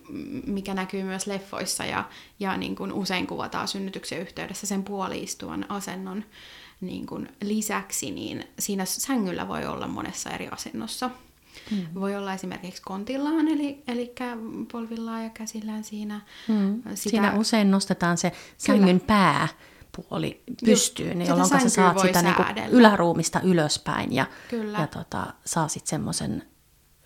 mikä 0.48 0.74
näkyy 0.74 1.04
myös 1.04 1.28
leffoissa 1.28 1.86
ja, 1.86 2.10
ja 2.40 2.58
niin 2.58 2.76
kuin 2.76 2.94
usein 2.94 3.28
kuvataan 3.28 3.68
synnytyksen 3.68 4.20
yhteydessä, 4.20 4.68
sen 4.68 4.84
puoliistuvan 4.84 5.66
asennon 5.70 6.24
niin 6.82 7.06
kuin 7.06 7.30
lisäksi, 7.42 8.12
niin 8.12 8.44
siinä 8.60 8.86
sängyllä 8.86 9.48
voi 9.48 9.66
olla 9.66 9.88
monessa 9.88 10.30
eri 10.30 10.48
asennossa. 10.48 11.10
Mm. 11.72 11.86
Voi 11.96 12.16
olla 12.16 12.34
esimerkiksi 12.34 12.82
kontillaan, 12.82 13.48
eli, 13.48 13.84
eli 13.88 14.14
polvillaan 14.72 15.24
ja 15.24 15.30
käsillään 15.30 15.84
siinä. 15.84 16.22
Mm. 16.48 16.76
Sitä... 16.76 16.96
Siinä 16.96 17.34
usein 17.34 17.72
nostetaan 17.72 18.18
se 18.18 18.32
sängyn 18.58 19.00
Kyllä. 19.00 19.08
pää 19.08 19.48
puoli 19.96 20.44
pystyyn, 20.66 21.20
niin 21.20 21.30
jolloin 21.30 21.50
sä 21.50 21.70
saat 21.70 22.00
sitä 22.00 22.22
niin 22.22 22.36
kuin 22.36 22.58
yläruumista 22.70 23.42
ylöspäin 23.42 24.14
ja, 24.14 24.26
Kyllä. 24.50 24.80
ja 24.80 24.88
tota, 24.88 25.34
saa 25.46 25.68
sitten 25.68 25.90
semmoisen 25.90 26.32
mm, 26.32 26.42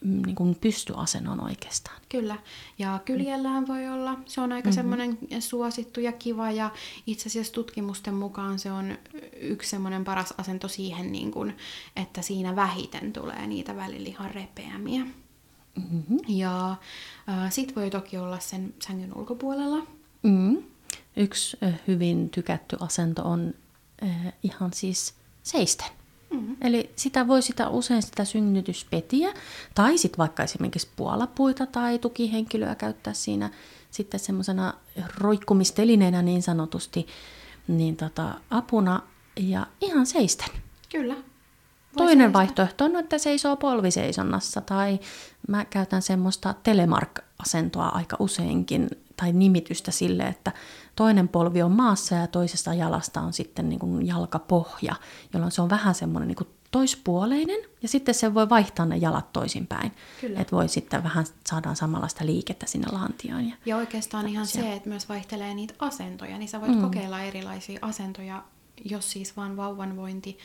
niin 0.06 0.36
kuin 0.36 0.56
pystyasennon 0.56 1.44
oikeastaan. 1.44 2.02
Kyllä, 2.10 2.38
ja 2.80 3.00
kyljellään 3.06 3.68
voi 3.68 3.88
olla. 3.88 4.20
Se 4.26 4.42
on 4.42 4.52
aika 4.52 4.70
mm-hmm. 4.70 4.76
semmoinen 4.76 5.18
suosittu 5.40 6.00
ja 6.00 6.12
kiva, 6.12 6.52
ja 6.52 6.72
itse 7.08 7.30
asiassa 7.30 7.54
tutkimusten 7.54 8.14
mukaan 8.14 8.60
se 8.60 8.72
on 8.72 8.98
yksi 9.40 9.70
semmoinen 9.70 10.04
paras 10.04 10.34
asento 10.38 10.68
siihen, 10.68 11.12
niin 11.12 11.32
kuin, 11.32 11.58
että 11.96 12.22
siinä 12.22 12.56
vähiten 12.56 13.14
tulee 13.14 13.48
niitä 13.48 13.76
välilihan 13.76 14.32
repeämiä. 14.32 15.06
Mm-hmm. 15.76 16.20
Ja 16.28 16.72
äh, 17.30 17.52
sit 17.52 17.76
voi 17.76 17.90
toki 17.90 18.18
olla 18.18 18.40
sen 18.40 18.74
sängyn 18.88 19.18
ulkopuolella. 19.18 19.88
Mm-hmm. 20.24 20.64
Yksi 21.18 21.58
hyvin 21.88 22.30
tykätty 22.30 22.78
asento 22.80 23.22
on 23.24 23.54
äh, 24.04 24.34
ihan 24.44 24.74
siis 24.74 25.14
seisten. 25.44 25.88
Mm-hmm. 26.30 26.56
Eli 26.62 26.90
sitä 26.96 27.28
voi 27.28 27.42
sitä 27.42 27.70
usein 27.70 28.02
sitä 28.04 28.26
synnytyspetiä, 28.26 29.34
tai 29.76 29.98
sitten 29.98 30.18
vaikka 30.18 30.44
esimerkiksi 30.44 30.90
puolapuita 30.96 31.66
tai 31.66 32.00
tukihenkilöä 32.00 32.76
käyttää 32.76 33.14
siinä 33.14 33.50
sitten 33.92 34.20
semmoisena 34.20 34.74
roikkumistelineenä 35.18 36.22
niin 36.22 36.44
sanotusti, 36.44 37.08
niin 37.68 37.96
tota, 37.96 38.34
apuna 38.50 39.02
ja 39.40 39.68
ihan 39.82 40.06
seisten. 40.06 40.50
Kyllä. 40.92 41.16
Toinen 41.98 42.18
seistä. 42.18 42.34
vaihtoehto 42.34 42.86
on, 42.86 42.96
että 42.96 43.18
seisoo 43.18 43.56
polviseisonnassa 43.56 44.62
tai 44.62 45.00
mä 45.48 45.66
käytän 45.66 46.02
semmoista 46.02 46.54
telemark-asentoa 46.64 47.88
aika 47.88 48.18
useinkin 48.20 48.90
tai 49.18 49.34
nimitystä 49.34 49.92
sille, 49.92 50.24
että 50.24 50.52
toinen 50.96 51.28
polvi 51.28 51.62
on 51.62 51.72
maassa 51.72 52.16
ja 52.16 52.28
toisesta 52.28 52.74
jalasta 52.74 53.22
on 53.22 53.34
sitten 53.34 53.70
niin 53.70 53.80
kuin 53.80 54.08
jalkapohja, 54.08 54.96
jolloin 55.34 55.52
se 55.52 55.62
on 55.62 55.70
vähän 55.70 55.96
semmoinen 55.96 56.28
niin 56.28 56.36
kuin 56.36 56.50
toispuoleinen 56.72 57.60
ja 57.82 57.88
sitten 57.88 58.16
se 58.16 58.34
voi 58.34 58.50
vaihtaa 58.50 58.86
ne 58.86 58.98
jalat 58.98 59.34
toisinpäin. 59.34 59.92
Että 60.24 60.56
voi 60.56 60.70
sitten 60.70 61.04
vähän 61.04 61.26
saadaan 61.50 61.76
samanlaista 61.76 62.26
liikettä 62.26 62.66
sinne 62.66 62.88
lantioon. 62.92 63.50
Ja, 63.50 63.56
ja 63.66 63.78
oikeastaan 63.78 64.28
ihan 64.28 64.48
se, 64.48 64.74
että 64.74 64.90
myös 64.90 65.10
vaihtelee 65.10 65.54
niitä 65.54 65.74
asentoja, 65.80 66.38
niin 66.38 66.50
sä 66.50 66.62
voit 66.62 66.76
mm. 66.76 66.82
kokeilla 66.82 67.22
erilaisia 67.22 67.80
asentoja, 67.82 68.44
jos 68.86 69.12
siis 69.12 69.38
vaan 69.38 69.58
vauvan 69.58 69.96
vointi 69.96 70.38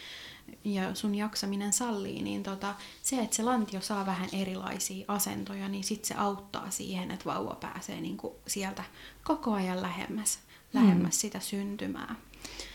ja 0.65 0.95
sun 0.95 1.15
jaksaminen 1.15 1.73
sallii, 1.73 2.23
niin 2.23 2.43
tota, 2.43 2.75
se, 3.03 3.19
että 3.19 3.37
se 3.37 3.43
lantio 3.43 3.81
saa 3.81 4.07
vähän 4.07 4.29
erilaisia 4.33 5.05
asentoja, 5.09 5.69
niin 5.69 5.85
sit 5.85 6.05
se 6.05 6.15
auttaa 6.15 6.71
siihen, 6.71 7.11
että 7.11 7.25
vauva 7.25 7.55
pääsee 7.55 8.01
niinku 8.01 8.37
sieltä 8.47 8.85
koko 9.25 9.53
ajan 9.53 9.83
lähemmäs, 9.83 10.39
lähemmäs 10.73 11.15
mm. 11.15 11.19
sitä 11.19 11.41
syntymää. 11.41 12.15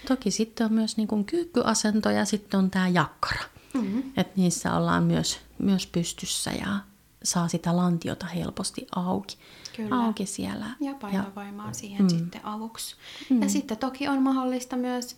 Toki 0.07 0.31
sitten 0.31 0.65
on 0.65 0.73
myös 0.73 0.97
niinku 0.97 1.23
kyykkyasento 1.23 2.09
ja 2.09 2.25
sitten 2.25 2.57
on 2.57 2.71
tämä 2.71 2.87
jakkara. 2.87 3.43
Mm-hmm. 3.73 4.03
Että 4.17 4.33
niissä 4.35 4.75
ollaan 4.75 5.03
myös, 5.03 5.39
myös 5.57 5.87
pystyssä 5.87 6.51
ja 6.51 6.79
saa 7.25 7.47
sitä 7.47 7.75
lantiota 7.75 8.25
helposti 8.25 8.87
auki, 8.95 9.37
Kyllä. 9.75 9.95
auki 10.05 10.25
siellä. 10.25 10.65
Ja 10.79 10.93
painovoimaa 10.93 11.67
ja, 11.67 11.73
siihen 11.73 12.01
mm. 12.01 12.09
sitten 12.09 12.45
avuksi. 12.45 12.95
Mm. 13.29 13.41
Ja 13.41 13.49
sitten 13.49 13.77
toki 13.77 14.07
on 14.07 14.21
mahdollista 14.21 14.75
myös, 14.75 15.15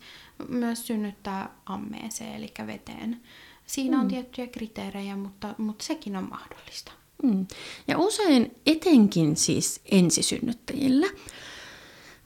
myös 0.48 0.86
synnyttää 0.86 1.50
ammeeseen, 1.66 2.34
eli 2.34 2.52
veteen. 2.66 3.20
Siinä 3.66 3.96
mm. 3.96 4.02
on 4.02 4.08
tiettyjä 4.08 4.46
kriteerejä, 4.46 5.16
mutta, 5.16 5.54
mutta 5.58 5.84
sekin 5.84 6.16
on 6.16 6.28
mahdollista. 6.30 6.92
Mm. 7.22 7.46
Ja 7.88 7.98
usein 7.98 8.56
etenkin 8.66 9.36
siis 9.36 9.80
ensisynnyttäjillä 9.84 11.06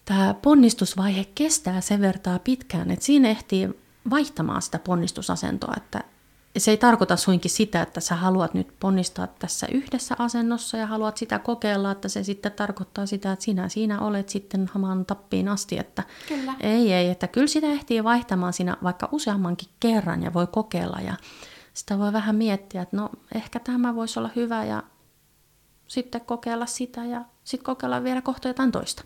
tämä 0.05 0.35
ponnistusvaihe 0.35 1.27
kestää 1.35 1.81
sen 1.81 2.01
vertaa 2.01 2.39
pitkään, 2.39 2.91
että 2.91 3.05
siinä 3.05 3.29
ehtii 3.29 3.69
vaihtamaan 4.11 4.63
sitä 4.63 4.79
ponnistusasentoa, 4.79 5.75
että 5.77 6.05
se 6.59 6.71
ei 6.71 6.77
tarkoita 6.77 7.17
suinkin 7.17 7.51
sitä, 7.51 7.83
että 7.83 8.01
sä 8.01 8.17
haluat 8.17 8.55
nyt 8.55 8.75
ponnistaa 8.81 9.27
tässä 9.27 9.67
yhdessä 9.73 10.17
asennossa 10.19 10.77
ja 10.77 10.87
haluat 10.87 11.17
sitä 11.17 11.39
kokeilla, 11.39 11.91
että 11.91 12.09
se 12.09 12.25
sitten 12.25 12.53
tarkoittaa 12.53 13.07
sitä, 13.07 13.33
että 13.33 13.45
sinä 13.45 13.69
siinä 13.69 14.01
olet 14.01 14.29
sitten 14.29 14.71
hamaan 14.73 15.07
tappiin 15.07 15.49
asti. 15.49 15.79
Että 15.79 16.03
kyllä. 16.29 16.55
Ei, 16.61 16.93
ei, 16.93 17.11
että 17.11 17.29
kyllä 17.29 17.47
sitä 17.47 17.67
ehtii 17.67 18.05
vaihtamaan 18.05 18.53
siinä 18.53 18.77
vaikka 18.83 19.09
useammankin 19.13 19.69
kerran 19.81 20.23
ja 20.23 20.35
voi 20.35 20.47
kokeilla 20.47 20.99
ja 21.01 21.15
sitä 21.75 21.99
voi 21.99 22.13
vähän 22.13 22.37
miettiä, 22.37 22.83
että 22.83 22.97
no 22.97 23.11
ehkä 23.35 23.61
tämä 23.61 23.95
voisi 23.95 24.19
olla 24.19 24.31
hyvä 24.37 24.65
ja 24.65 24.83
sitten 25.87 26.21
kokeilla 26.21 26.67
sitä 26.67 27.05
ja 27.05 27.25
sitten 27.45 27.65
kokeilla 27.65 28.05
vielä 28.05 28.23
kohta 28.23 28.49
jotain 28.49 28.73
toista. 28.73 29.05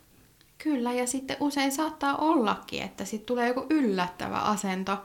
Kyllä, 0.59 0.92
ja 0.92 1.07
sitten 1.07 1.37
usein 1.40 1.73
saattaa 1.73 2.16
ollakin, 2.16 2.83
että 2.83 3.05
sitten 3.05 3.27
tulee 3.27 3.49
joku 3.49 3.66
yllättävä 3.71 4.37
asento, 4.37 4.99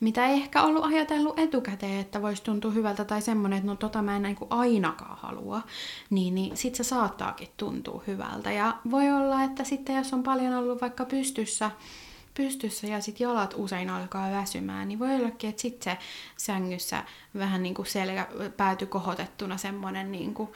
mitä 0.00 0.26
ei 0.26 0.34
ehkä 0.34 0.62
ollut 0.62 0.84
ajatellut 0.84 1.38
etukäteen, 1.38 2.00
että 2.00 2.22
voisi 2.22 2.42
tuntua 2.42 2.70
hyvältä, 2.70 3.04
tai 3.04 3.22
semmoinen, 3.22 3.56
että 3.56 3.66
no 3.66 3.76
tota 3.76 4.02
mä 4.02 4.16
en 4.16 4.22
niin 4.22 4.36
ainakaan 4.50 5.18
halua, 5.18 5.62
niin, 6.10 6.34
niin 6.34 6.56
sitten 6.56 6.84
se 6.84 6.88
saattaakin 6.88 7.48
tuntua 7.56 8.02
hyvältä. 8.06 8.52
Ja 8.52 8.76
voi 8.90 9.10
olla, 9.12 9.42
että 9.42 9.64
sitten 9.64 9.96
jos 9.96 10.12
on 10.12 10.22
paljon 10.22 10.54
ollut 10.54 10.80
vaikka 10.80 11.04
pystyssä, 11.04 11.70
pystyssä 12.36 12.86
ja 12.86 13.00
sitten 13.00 13.24
jalat 13.24 13.54
usein 13.56 13.90
alkaa 13.90 14.30
väsymään, 14.30 14.88
niin 14.88 14.98
voi 14.98 15.14
ollakin, 15.14 15.50
että 15.50 15.62
sitten 15.62 15.96
se 15.96 15.98
sängyssä 16.36 17.04
vähän 17.38 17.62
niin 17.62 17.74
kuin 17.74 17.86
selkä 17.86 18.28
pääty 18.56 18.86
kohotettuna 18.86 19.56
semmoinen 19.56 20.12
niin 20.12 20.34
kuin 20.34 20.48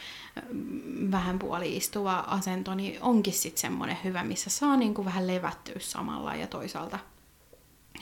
vähän 1.11 1.39
puoli 1.39 1.77
istuva 1.77 2.19
asento, 2.19 2.75
niin 2.75 3.03
onkin 3.03 3.33
sitten 3.33 3.61
semmoinen 3.61 3.97
hyvä, 4.05 4.25
missä 4.25 4.51
saa 4.51 4.77
niin 4.77 4.95
kuin 4.95 5.05
vähän 5.05 5.27
levättyä 5.27 5.77
samalla 5.79 6.35
ja 6.35 6.47
toisaalta 6.47 6.99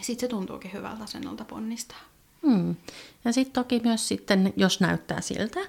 sitten 0.00 0.28
se 0.28 0.30
tuntuukin 0.30 0.72
hyvältä 0.72 1.04
asennolta 1.04 1.44
ponnistaa. 1.44 2.00
Hmm. 2.42 2.76
Ja 3.24 3.32
sitten 3.32 3.52
toki 3.52 3.80
myös 3.84 4.08
sitten, 4.08 4.52
jos 4.56 4.80
näyttää 4.80 5.20
siltä, 5.20 5.60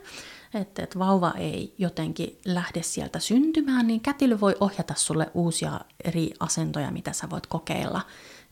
että, 0.54 0.84
että 0.84 1.00
vauva 1.00 1.32
ei 1.38 1.76
jotenkin 1.78 2.40
lähde 2.46 2.84
sieltä 2.84 3.20
syntymään, 3.20 3.88
niin 3.88 4.02
kätilö 4.02 4.40
voi 4.40 4.56
ohjata 4.60 4.94
sulle 4.98 5.32
uusia 5.34 5.80
eri 6.04 6.34
asentoja, 6.40 6.92
mitä 6.92 7.14
sä 7.14 7.30
voit 7.30 7.48
kokeilla, 7.48 8.02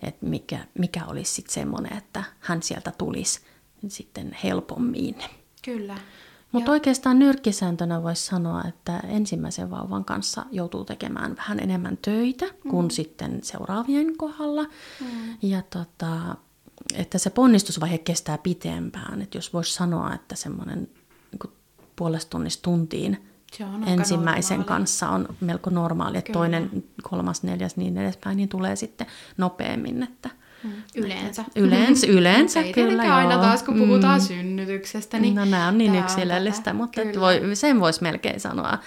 että 0.01 0.25
mikä, 0.25 0.59
mikä 0.79 1.05
olisi 1.05 1.33
sitten 1.33 1.53
semmoinen, 1.53 1.97
että 1.97 2.23
hän 2.39 2.63
sieltä 2.63 2.91
tulisi 2.97 3.39
sitten 3.87 4.37
helpommin. 4.43 5.15
Kyllä. 5.65 5.97
Mutta 6.51 6.71
oikeastaan 6.71 7.19
nyrkkisääntönä 7.19 8.03
voisi 8.03 8.25
sanoa, 8.25 8.63
että 8.67 8.97
ensimmäisen 8.97 9.71
vauvan 9.71 10.05
kanssa 10.05 10.45
joutuu 10.51 10.85
tekemään 10.85 11.35
vähän 11.35 11.59
enemmän 11.59 11.97
töitä 11.97 12.45
mm. 12.45 12.71
kuin 12.71 12.91
sitten 12.91 13.39
seuraavien 13.43 14.17
kohdalla. 14.17 14.63
Mm. 14.63 15.37
Ja 15.41 15.61
tota, 15.61 16.35
että 16.93 17.17
se 17.17 17.29
ponnistusvaihe 17.29 17.97
kestää 17.97 18.37
pitempään. 18.37 19.21
Että 19.21 19.37
jos 19.37 19.53
voisi 19.53 19.73
sanoa, 19.73 20.13
että 20.13 20.35
semmoinen 20.35 20.89
puolesta 21.97 22.29
tunnista 22.29 22.61
tuntiin 22.61 23.27
se 23.51 23.65
on 23.65 23.87
ensimmäisen 23.87 24.57
normaali. 24.57 24.79
kanssa 24.79 25.09
on 25.09 25.27
melko 25.41 25.69
normaali, 25.69 26.17
että 26.17 26.27
Kyllä. 26.27 26.39
toinen, 26.39 26.83
kolmas, 27.03 27.43
neljäs, 27.43 27.77
niin 27.77 27.97
edespäin, 27.97 28.37
niin 28.37 28.49
tulee 28.49 28.75
sitten 28.75 29.07
nopeammin. 29.37 30.03
Että, 30.03 30.29
mm. 30.63 30.71
Yleensä. 30.95 31.45
Yleensä, 31.55 32.07
yleensä 32.17 32.61
ei 32.61 32.73
kyllä 32.73 33.05
joo. 33.05 33.15
aina 33.15 33.37
taas, 33.37 33.63
kun 33.63 33.77
puhutaan 33.77 34.19
mm. 34.19 34.25
synnytyksestä. 34.25 35.19
Niin 35.19 35.35
no 35.35 35.45
nämä 35.45 35.67
on 35.67 35.77
niin 35.77 35.95
yksilöllistä, 35.95 36.69
on 36.69 36.75
mutta 36.75 37.01
voi, 37.19 37.55
sen 37.55 37.79
voisi 37.79 38.03
melkein 38.03 38.39
sanoa 38.39 38.77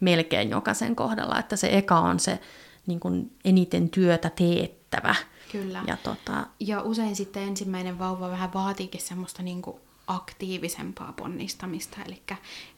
melkein 0.00 0.50
jokaisen 0.50 0.96
kohdalla, 0.96 1.38
että 1.38 1.56
se 1.56 1.68
eka 1.72 2.00
on 2.00 2.20
se 2.20 2.40
niin 2.86 3.00
kuin 3.00 3.32
eniten 3.44 3.88
työtä 3.88 4.30
teettävä. 4.30 5.14
Kyllä. 5.52 5.82
Ja, 5.86 5.96
tota... 6.02 6.46
ja 6.60 6.82
usein 6.82 7.16
sitten 7.16 7.42
ensimmäinen 7.42 7.98
vauva 7.98 8.30
vähän 8.30 8.54
vaatiikin 8.54 9.00
semmoista 9.00 9.42
niin 9.42 9.62
kuin 9.62 9.76
aktiivisempaa 10.10 11.12
ponnistamista, 11.12 11.96
eli, 12.06 12.22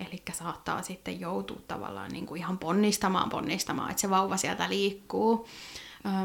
eli 0.01 0.23
saattaa 0.33 0.83
sitten 0.83 1.21
joutua 1.21 1.61
tavallaan 1.68 2.11
niin 2.11 2.27
kuin 2.27 2.38
ihan 2.38 2.59
ponnistamaan 2.59 3.31
ponnistamaan, 3.31 3.90
että 3.90 4.01
se 4.01 4.11
vauva 4.11 4.37
sieltä 4.37 4.68
liikkuu. 4.68 5.49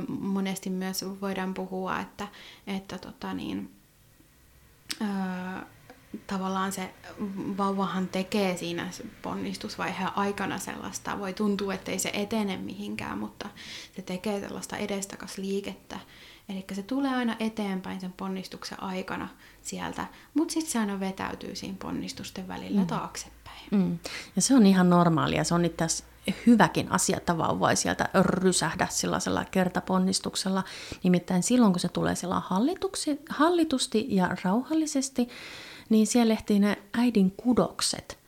monesti 0.09 0.69
myös 0.69 1.05
voidaan 1.21 1.53
puhua, 1.53 1.99
että, 1.99 2.27
että 2.67 2.97
tota 2.97 3.33
niin, 3.33 3.71
tavallaan 6.27 6.71
se 6.71 6.93
vauvahan 7.57 8.07
tekee 8.07 8.57
siinä 8.57 8.89
ponnistusvaiheen 9.21 10.17
aikana 10.17 10.59
sellaista, 10.59 11.19
voi 11.19 11.33
tuntua, 11.33 11.73
että 11.73 11.91
ei 11.91 11.99
se 11.99 12.11
etene 12.13 12.57
mihinkään, 12.57 13.17
mutta 13.17 13.49
se 13.95 14.01
tekee 14.01 14.39
sellaista 14.39 14.77
edestakas 14.77 15.37
liikettä. 15.37 15.99
Eli 16.49 16.65
se 16.73 16.83
tulee 16.83 17.15
aina 17.15 17.35
eteenpäin 17.39 18.01
sen 18.01 18.13
ponnistuksen 18.13 18.83
aikana 18.83 19.29
sieltä, 19.67 20.07
mutta 20.33 20.53
sitten 20.53 20.71
se 20.71 20.79
aina 20.79 20.99
vetäytyy 20.99 21.55
siinä 21.55 21.77
ponnistusten 21.81 22.47
välillä 22.47 22.81
mm. 22.81 22.87
taaksepäin. 22.87 23.67
Mm. 23.71 23.99
Ja 24.35 24.41
se 24.41 24.55
on 24.55 24.65
ihan 24.65 24.89
normaalia, 24.89 25.43
se 25.43 25.53
on 25.53 25.65
itse 25.65 25.85
hyväkin 26.45 26.91
asia, 26.91 27.17
että 27.17 27.37
vauva 27.37 27.69
ei 27.69 27.75
sieltä 27.75 28.09
rysähdä 28.21 28.87
sellaisella 28.89 29.45
kertaponnistuksella. 29.45 30.63
Nimittäin 31.03 31.43
silloin, 31.43 31.73
kun 31.73 31.79
se 31.79 31.89
tulee 31.89 32.15
sillä 32.15 32.41
hallitusti 33.29 34.07
ja 34.09 34.29
rauhallisesti, 34.43 35.29
niin 35.89 36.07
siellä 36.07 36.33
ehtii 36.33 36.59
ne 36.59 36.77
äidin 36.93 37.31
kudokset 37.31 38.19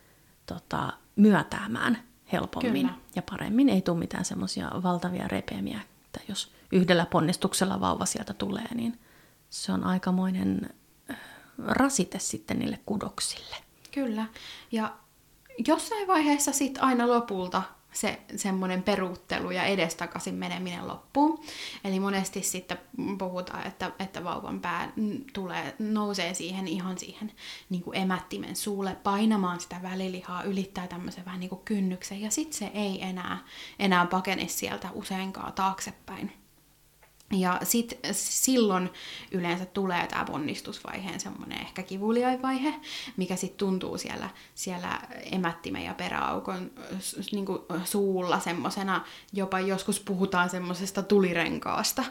tota, 0.45 0.93
myötäämään 1.15 2.03
helpommin 2.31 2.87
Kyllä. 2.87 2.93
ja 3.15 3.21
paremmin. 3.21 3.69
Ei 3.69 3.81
tule 3.81 3.97
mitään 3.97 4.25
semmoisia 4.25 4.71
valtavia 4.83 5.27
repeämiä, 5.27 5.81
että 6.05 6.19
jos 6.27 6.51
yhdellä 6.71 7.05
ponnistuksella 7.05 7.79
vauva 7.79 8.05
sieltä 8.05 8.33
tulee, 8.33 8.75
niin 8.75 8.99
se 9.49 9.71
on 9.71 9.83
aikamoinen 9.83 10.69
rasite 11.65 12.19
sitten 12.19 12.59
niille 12.59 12.79
kudoksille. 12.85 13.55
Kyllä. 13.91 14.25
Ja 14.71 14.95
jossain 15.67 16.07
vaiheessa 16.07 16.51
sitten 16.51 16.83
aina 16.83 17.07
lopulta 17.07 17.63
se 17.91 18.19
semmoinen 18.35 18.83
peruuttelu 18.83 19.51
ja 19.51 19.63
edestakaisin 19.63 20.35
meneminen 20.35 20.87
loppuu. 20.87 21.45
Eli 21.83 21.99
monesti 21.99 22.43
sitten 22.43 22.77
puhutaan, 23.17 23.67
että, 23.67 23.91
että 23.99 24.23
vauvan 24.23 24.59
pää 24.59 24.91
tulee, 25.33 25.75
nousee 25.79 26.33
siihen 26.33 26.67
ihan 26.67 26.97
siihen 26.97 27.31
niin 27.69 27.83
kuin 27.83 27.97
emättimen 27.97 28.55
suulle 28.55 28.95
painamaan 29.03 29.59
sitä 29.59 29.79
välilihaa, 29.81 30.43
ylittää 30.43 30.87
tämmöisen 30.87 31.25
vähän 31.25 31.39
niin 31.39 31.49
kuin 31.49 31.61
kynnyksen 31.65 32.21
ja 32.21 32.31
sitten 32.31 32.57
se 32.57 32.71
ei 32.73 33.03
enää, 33.03 33.37
enää 33.79 34.05
pakene 34.05 34.47
sieltä 34.47 34.89
useinkaan 34.93 35.53
taaksepäin. 35.53 36.31
Ja 37.31 37.59
sit, 37.63 37.99
silloin 38.11 38.89
yleensä 39.31 39.65
tulee 39.65 40.07
tämä 40.07 40.25
ponnistusvaiheen 40.25 41.19
semmoinen 41.19 41.61
ehkä 41.61 41.83
kivuliaivaihe, 41.83 42.73
mikä 43.17 43.35
sitten 43.35 43.57
tuntuu 43.57 43.97
siellä, 43.97 44.29
siellä 44.55 45.01
emättimen 45.31 45.83
ja 45.83 45.93
peräaukon 45.93 46.71
niin 47.31 47.45
suulla 47.85 48.39
semmoisena, 48.39 49.05
jopa 49.33 49.59
joskus 49.59 49.99
puhutaan 49.99 50.49
semmoisesta 50.49 51.03
tulirenkaasta. 51.03 52.03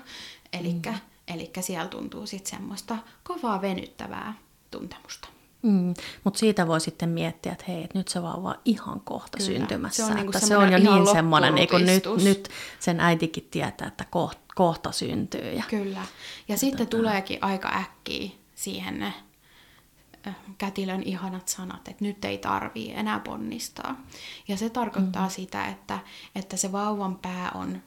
Eli 0.52 0.72
mm. 0.72 1.62
siellä 1.62 1.88
tuntuu 1.88 2.26
sitten 2.26 2.50
semmoista 2.50 2.98
kovaa 3.22 3.62
venyttävää 3.62 4.35
tuntemusta. 4.70 5.28
Mm, 5.62 5.94
Mutta 6.24 6.38
siitä 6.38 6.66
voi 6.66 6.81
sitten 6.81 7.09
miettiä, 7.09 7.52
että 7.52 7.64
hei, 7.68 7.85
et 7.85 7.94
nyt 7.94 8.09
se 8.09 8.22
vauva 8.22 8.48
on 8.48 8.59
ihan 8.64 9.00
kohta 9.00 9.38
Kyllä. 9.38 9.50
syntymässä. 9.50 10.07
Se 10.07 10.11
on, 10.11 10.16
niinku 10.16 10.33
että 10.35 10.46
se 10.46 10.57
on 10.57 10.72
jo 10.72 10.78
niin 10.78 11.07
semmoinen, 11.12 11.54
niin 11.54 11.68
nyt, 11.87 12.04
nyt 12.24 12.48
sen 12.78 13.00
äitikin 13.00 13.48
tietää, 13.50 13.88
että 13.88 14.04
kohta, 14.11 14.40
kohta 14.59 14.92
syntyy. 14.92 15.53
Ja, 15.53 15.62
Kyllä. 15.71 16.03
Ja, 16.49 16.57
sitten 16.57 16.87
tota... 16.87 16.97
tuleekin 16.97 17.38
aika 17.40 17.68
äkkiä 17.68 18.31
siihen 18.55 18.99
ne 18.99 19.14
kätilön 20.59 21.03
ihanat 21.03 21.49
sanat, 21.49 21.88
että 21.88 22.05
nyt 22.05 22.25
ei 22.25 22.38
tarvii 22.38 22.92
enää 22.94 23.21
ponnistaa. 23.21 24.03
Ja 24.49 24.57
se 24.57 24.71
tarkoittaa 24.71 25.23
mm-hmm. 25.23 25.35
sitä, 25.35 25.66
että, 25.66 25.99
että 26.35 26.57
se 26.57 26.73
vauvan 26.73 27.16
pää 27.16 27.51
on 27.55 27.83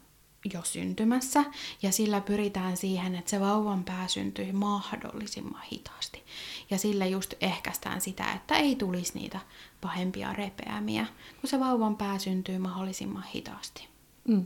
jo 0.53 0.63
syntymässä, 0.63 1.43
ja 1.81 1.91
sillä 1.91 2.21
pyritään 2.21 2.77
siihen, 2.77 3.15
että 3.15 3.29
se 3.29 3.39
vauvan 3.39 3.83
pää 3.83 4.07
syntyy 4.07 4.51
mahdollisimman 4.51 5.61
hitaasti. 5.71 6.23
Ja 6.69 6.77
sillä 6.77 7.05
just 7.05 7.33
ehkäistään 7.41 8.01
sitä, 8.01 8.33
että 8.33 8.55
ei 8.55 8.75
tulisi 8.75 9.19
niitä 9.19 9.39
pahempia 9.81 10.33
repeämiä, 10.33 11.05
kun 11.41 11.49
se 11.49 11.59
vauvan 11.59 11.97
pää 11.97 12.19
syntyy 12.19 12.57
mahdollisimman 12.57 13.23
hitaasti. 13.23 13.87
Mm. 14.27 14.45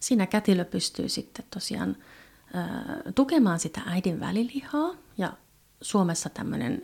Siinä 0.00 0.26
kätilö 0.26 0.64
pystyy 0.64 1.08
sitten 1.08 1.44
tosiaan 1.50 1.96
tukemaan 3.14 3.60
sitä 3.60 3.80
äidin 3.86 4.20
välilihaa, 4.20 4.90
ja 5.18 5.32
Suomessa 5.80 6.28
tämmöinen 6.28 6.82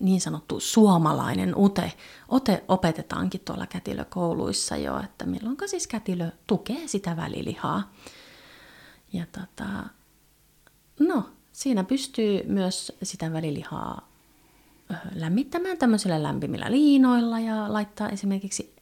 niin 0.00 0.20
sanottu 0.20 0.60
suomalainen 0.60 1.56
ute, 1.56 1.92
ote 2.28 2.64
opetetaankin 2.68 3.40
tuolla 3.44 3.66
kätilökouluissa 3.66 4.76
jo, 4.76 5.00
että 5.04 5.26
milloin 5.26 5.56
siis 5.66 5.86
kätilö 5.86 6.30
tukee 6.46 6.88
sitä 6.88 7.16
välilihaa. 7.16 7.92
Ja 9.12 9.26
tota, 9.32 9.66
no, 11.00 11.30
siinä 11.52 11.84
pystyy 11.84 12.42
myös 12.46 12.92
sitä 13.02 13.32
välilihaa 13.32 14.08
lämmittämään 15.14 15.78
tämmöisillä 15.78 16.22
lämpimillä 16.22 16.70
liinoilla 16.70 17.40
ja 17.40 17.72
laittaa 17.72 18.08
esimerkiksi 18.08 18.74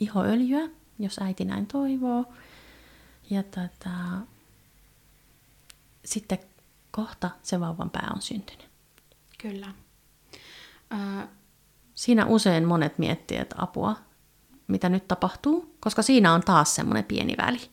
ihoöljyä, 0.00 0.68
jos 0.98 1.18
äiti 1.18 1.44
näin 1.44 1.66
toivoo. 1.66 2.24
Ja 3.30 3.42
tota, 3.42 3.90
sitten 6.04 6.38
kohta 6.90 7.30
se 7.42 7.60
vauvan 7.60 7.90
pää 7.90 8.10
on 8.14 8.22
syntynyt. 8.22 8.68
Kyllä. 9.38 9.66
Siinä 11.94 12.26
usein 12.26 12.64
monet 12.64 12.98
miettii, 12.98 13.38
että 13.38 13.56
apua, 13.58 13.96
mitä 14.68 14.88
nyt 14.88 15.08
tapahtuu, 15.08 15.76
koska 15.80 16.02
siinä 16.02 16.32
on 16.32 16.42
taas 16.42 16.74
semmoinen 16.74 17.04
pieni 17.04 17.34
väli. 17.38 17.70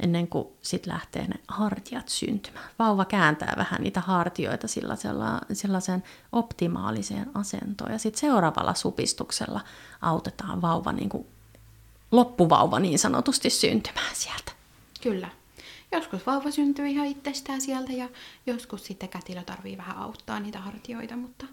Ennen 0.00 0.28
kuin 0.28 0.48
sitten 0.62 0.92
lähtee 0.92 1.28
ne 1.28 1.34
hartiat 1.48 2.08
syntymään. 2.08 2.70
Vauva 2.78 3.04
kääntää 3.04 3.54
vähän 3.56 3.82
niitä 3.82 4.00
hartioita 4.00 4.68
sellaisella, 4.68 5.40
sellaiseen 5.52 6.02
optimaaliseen 6.32 7.30
asentoon. 7.34 7.92
Ja 7.92 7.98
sitten 7.98 8.20
seuraavalla 8.20 8.74
supistuksella 8.74 9.60
autetaan 10.00 10.62
vauva, 10.62 10.92
niin 10.92 11.08
kuin, 11.08 11.26
loppuvauva 12.12 12.78
niin 12.78 12.98
sanotusti 12.98 13.50
syntymään 13.50 14.14
sieltä. 14.16 14.52
Kyllä. 15.02 15.28
Joskus 15.92 16.26
vauva 16.26 16.50
syntyy 16.50 16.86
ihan 16.86 17.06
itsestään 17.06 17.60
sieltä 17.60 17.92
ja 17.92 18.08
joskus 18.46 18.86
sitten 18.86 19.08
kätilö 19.08 19.42
tarvii 19.42 19.76
vähän 19.76 19.96
auttaa 19.96 20.40
niitä 20.40 20.58
hartioita, 20.58 21.16
mutta 21.16 21.46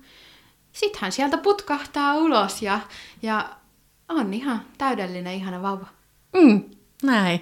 sitten 0.71 1.01
hän 1.01 1.11
sieltä 1.11 1.37
putkahtaa 1.37 2.15
ulos 2.15 2.61
ja, 2.61 2.79
ja 3.21 3.49
on 4.09 4.33
ihan 4.33 4.65
täydellinen, 4.77 5.33
ihana 5.33 5.61
vauva. 5.61 5.87
Mm, 6.33 6.63
näin. 7.03 7.41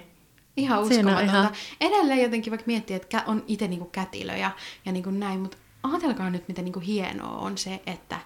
Ihan 0.56 0.82
uskomatonta. 0.82 1.22
Ihan... 1.22 1.52
Edelleen 1.80 2.22
jotenkin 2.22 2.50
vaikka 2.50 2.66
miettii, 2.66 2.96
että 2.96 3.24
on 3.26 3.44
itse 3.46 3.68
niinku 3.68 3.88
kätilö 3.92 4.36
ja, 4.36 4.50
ja 4.84 4.92
niinku 4.92 5.10
näin, 5.10 5.40
mutta 5.40 5.56
ajatelkaa 5.82 6.30
nyt, 6.30 6.48
miten 6.48 6.64
niinku 6.64 6.80
hienoa 6.80 7.38
on 7.38 7.58
se, 7.58 7.82
että 7.86 8.20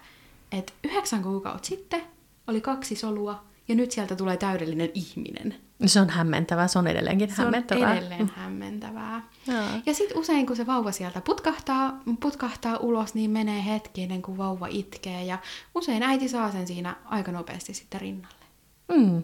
et 0.51 0.73
yhdeksän 0.83 1.23
kuukautta 1.23 1.67
sitten 1.67 2.03
oli 2.47 2.61
kaksi 2.61 2.95
solua 2.95 3.43
ja 3.67 3.75
nyt 3.75 3.91
sieltä 3.91 4.15
tulee 4.15 4.37
täydellinen 4.37 4.89
ihminen. 4.93 5.55
Se 5.85 6.01
on 6.01 6.09
hämmentävää, 6.09 6.67
se 6.67 6.79
on 6.79 6.87
edelleenkin 6.87 7.29
se 7.29 7.41
hämmentävää. 7.41 7.91
on 7.91 7.97
edelleen 7.97 8.31
hämmentävää. 8.35 9.21
Ja, 9.47 9.53
ja 9.85 9.93
sitten 9.93 10.17
usein, 10.17 10.45
kun 10.45 10.55
se 10.55 10.65
vauva 10.65 10.91
sieltä 10.91 11.21
putkahtaa, 11.21 12.01
putkahtaa 12.19 12.77
ulos, 12.77 13.13
niin 13.13 13.31
menee 13.31 13.65
hetki 13.65 14.01
ennen 14.03 14.21
kuin 14.21 14.37
vauva 14.37 14.67
itkee. 14.67 15.23
Ja 15.23 15.37
usein 15.75 16.03
äiti 16.03 16.29
saa 16.29 16.51
sen 16.51 16.67
siinä 16.67 16.95
aika 17.05 17.31
nopeasti 17.31 17.73
sitten 17.73 18.01
rinnalle. 18.01 18.45
Mm. 18.91 19.23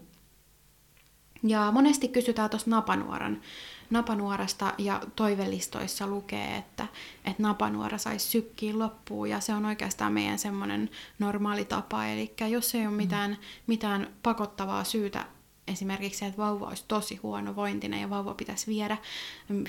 Ja 1.44 1.72
monesti 1.72 2.08
kysytään 2.08 2.50
tuosta 2.50 2.70
napanuoran, 2.70 3.42
napanuorasta 3.90 4.74
ja 4.78 5.02
toivelistoissa 5.16 6.08
lukee, 6.08 6.56
että, 6.58 6.88
että 7.26 7.44
napanuora 7.44 7.98
saisi 7.98 8.28
sykkiin 8.28 8.80
loppuun 8.80 9.30
ja 9.30 9.40
se 9.40 9.54
on 9.54 9.66
oikeastaan 9.66 10.14
meidän 10.14 10.40
semmoinen 10.40 10.90
normaali 11.20 11.66
tapa. 11.66 12.06
Eli 12.06 12.34
jos 12.50 12.76
ei 12.76 12.82
ole 12.82 12.90
mm. 12.90 12.96
mitään, 12.96 13.38
mitään 13.68 14.08
pakottavaa 14.24 14.84
syytä 14.84 15.26
esimerkiksi 15.68 16.26
että 16.26 16.38
vauva 16.38 16.68
olisi 16.68 16.86
tosi 16.88 17.16
huono 17.16 17.56
vointinen 17.56 18.02
ja 18.02 18.10
vauva 18.10 18.34
pitäisi 18.34 18.68
viedä, 18.68 18.98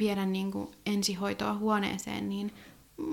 viedä 0.01 0.27
niin 0.27 0.53
kuin 0.53 0.71
ensihoitoa 0.87 1.55
huoneeseen, 1.55 2.29
niin 2.29 2.53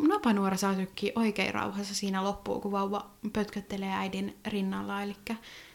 napanuora 0.07 0.57
saa 0.57 0.75
sykkiä 0.75 1.11
oikein 1.15 1.53
rauhassa 1.53 1.95
siinä 1.95 2.23
loppuun, 2.23 2.61
kun 2.61 2.71
vauva 2.71 3.09
pötköttelee 3.33 3.91
äidin 3.91 4.37
rinnalla. 4.47 5.03
Eli 5.03 5.15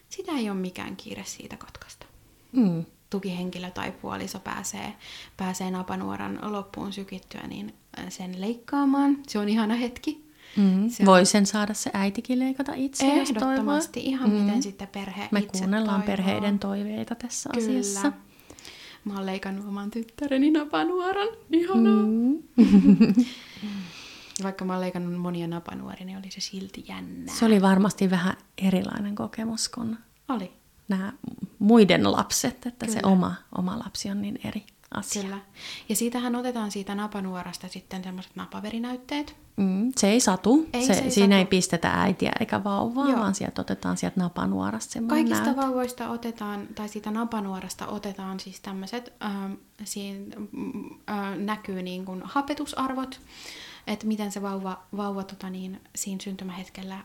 sitä 0.09 0.33
ei 0.33 0.51
ole 0.51 0.59
mikään 0.59 0.97
kiire 0.97 1.25
siitä 1.25 1.57
katkaista. 1.57 2.07
Mm. 2.53 2.85
Tukihenkilö 3.13 3.71
tai 3.71 3.93
puoliso 3.93 4.39
pääsee, 4.39 4.95
pääsee 5.37 5.71
napanuoran 5.71 6.39
loppuun 6.43 6.93
sykittyä, 6.93 7.47
niin 7.47 7.75
sen 8.09 8.41
leikkaamaan. 8.41 9.19
Se 9.29 9.39
on 9.39 9.49
ihana 9.49 9.75
hetki. 9.75 10.25
Mm. 10.57 10.89
Se 10.91 11.07
Voi 11.07 11.27
sen 11.27 11.47
saada 11.47 11.75
se 11.75 11.91
äitikin 11.95 12.39
leikata 12.39 12.73
itse, 12.75 13.07
Ehdottomasti, 13.07 14.01
jos 14.01 14.07
ihan 14.09 14.31
mm. 14.31 14.37
miten 14.37 14.63
sitten 14.63 14.89
perhe 14.89 15.29
Me 15.31 15.41
itse 15.41 15.59
kuunnellaan 15.59 16.03
toivoo. 16.03 16.17
perheiden 16.17 16.59
toiveita 16.59 17.15
tässä 17.15 17.51
Kyllä. 17.55 17.65
asiassa. 17.65 18.13
Mä 19.05 19.15
oon 19.15 19.27
leikannut 19.27 19.67
oman 19.69 19.91
tyttäreni 19.91 20.51
napanuoran. 20.51 21.29
Ihanaa. 21.51 22.03
Mm. 22.03 22.43
Vaikka 24.43 24.65
mä 24.65 24.73
oon 24.73 24.81
leikannut 24.81 25.21
monia 25.21 25.47
napanuoria, 25.47 26.07
niin 26.07 26.19
oli 26.19 26.31
se 26.31 26.41
silti 26.41 26.85
jännää. 26.89 27.35
Se 27.35 27.45
oli 27.45 27.63
varmasti 27.63 28.11
vähän 28.11 28.37
erilainen 28.59 29.15
kokemus 29.15 29.69
kuin 29.69 29.99
oli. 30.29 30.62
Nämä 30.97 31.13
muiden 31.59 32.13
lapset, 32.13 32.67
että 32.67 32.87
Kyllä. 32.87 33.01
se 33.01 33.07
oma, 33.07 33.35
oma 33.59 33.79
lapsi 33.79 34.11
on 34.11 34.23
niin 34.23 34.39
eri. 34.45 34.63
asia. 34.95 35.23
Kyllä. 35.23 35.39
Ja 35.89 35.97
siitähän 35.97 36.37
otetaan 36.37 36.71
siitä 36.71 36.95
napanuorasta 36.95 37.69
sitten 37.69 38.05
semmoiset 38.05 38.37
napaverinäytteet. 38.37 39.37
Mm, 39.57 39.93
se 39.97 40.11
ei 40.11 40.21
satu. 40.21 40.69
Ei, 40.73 40.87
se, 40.87 40.95
se 40.95 41.01
ei 41.01 41.11
siinä 41.11 41.35
satu. 41.35 41.39
ei 41.39 41.45
pistetä 41.47 41.91
äitiä 41.91 42.33
eikä 42.41 42.65
vauvaa, 42.65 43.09
Joo. 43.11 43.21
vaan 43.21 43.35
sieltä 43.35 43.61
otetaan 43.61 43.97
sieltä 43.97 44.21
napanuorasta 44.21 44.93
semmoinen 44.93 45.25
Kaikista 45.25 45.45
näyte. 45.45 45.61
vauvoista 45.61 46.11
otetaan, 46.11 46.69
tai 46.75 46.89
siitä 46.89 47.11
napanuorasta 47.11 47.87
otetaan 47.87 48.41
siis 48.41 48.61
tämmöiset, 48.61 49.13
ähm, 49.25 49.53
siinä 49.85 50.37
äh, 51.11 51.37
näkyy 51.37 51.83
niin 51.83 52.05
kuin 52.05 52.23
hapetusarvot, 52.25 53.21
että 53.87 54.07
miten 54.07 54.33
se 54.33 54.43
vauva, 54.43 54.83
vauva 54.97 55.25
tota 55.25 55.51
niin, 55.51 55.81
siinä 55.95 56.21
syntymähetkellä 56.23 57.05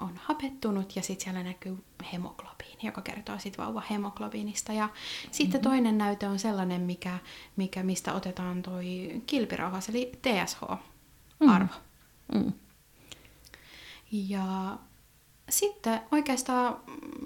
on 0.00 0.20
hapettunut 0.22 0.96
ja 0.96 1.02
sitten 1.02 1.24
siellä 1.24 1.42
näkyy 1.42 1.84
hemoglobiini, 2.12 2.78
joka 2.82 3.00
kertoo 3.02 3.38
sitten 3.38 3.64
vauva 3.64 3.82
hemoglobiinista. 3.90 4.72
Ja 4.72 4.88
sitten 5.30 5.60
Mhm. 5.60 5.68
toinen 5.70 5.98
näyte 5.98 6.28
on 6.28 6.38
sellainen, 6.38 6.80
mikä, 6.80 7.18
mikä, 7.56 7.82
mistä 7.82 8.14
otetaan 8.14 8.62
toi 8.62 9.22
kilpirauhas, 9.26 9.88
eli 9.88 10.12
TSH-arvo. 10.22 11.74
Mm. 12.34 12.52
Ja 14.12 14.78
sitten 15.48 16.00
oikeastaan 16.12 16.76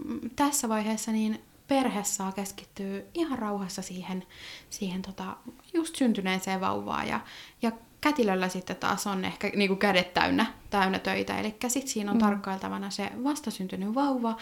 mm, 0.04 0.30
tässä 0.36 0.68
vaiheessa 0.68 1.12
niin 1.12 1.40
perhe 1.68 2.04
saa 2.04 2.32
keskittyä 2.32 3.02
ihan 3.14 3.38
rauhassa 3.38 3.82
siihen, 3.82 4.26
siihen 4.70 5.02
tota, 5.02 5.36
just 5.74 5.96
syntyneeseen 5.96 6.60
vauvaan. 6.60 7.08
Ja, 7.08 7.20
ja 7.62 7.72
kätilöllä 8.04 8.48
sitten 8.48 8.76
taas 8.76 9.06
on 9.06 9.24
ehkä 9.24 9.50
niin 9.56 9.68
kuin 9.68 9.78
kädet 9.78 10.14
täynnä, 10.14 10.46
täynnä 10.70 10.98
töitä. 10.98 11.38
Eli 11.38 11.56
sitten 11.68 11.92
siinä 11.92 12.10
on 12.10 12.16
mm. 12.16 12.20
tarkkailtavana 12.20 12.90
se 12.90 13.10
vastasyntynyt 13.24 13.94
vauva 13.94 14.36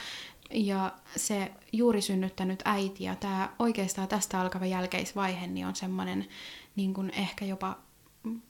ja 0.50 0.92
se 1.16 1.52
juuri 1.72 2.02
synnyttänyt 2.02 2.62
äiti. 2.64 3.04
Ja 3.04 3.16
tämä 3.16 3.48
oikeastaan 3.58 4.08
tästä 4.08 4.40
alkava 4.40 4.66
jälkeisvaihe 4.66 5.46
niin 5.46 5.66
on 5.66 5.76
semmoinen 5.76 6.28
niin 6.76 6.94
kuin 6.94 7.10
ehkä 7.10 7.44
jopa 7.44 7.78
mm, 8.22 8.40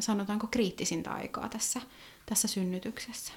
sanotaanko 0.00 0.46
kriittisintä 0.46 1.12
aikaa 1.12 1.48
tässä, 1.48 1.80
tässä 2.26 2.48
synnytyksessä. 2.48 3.32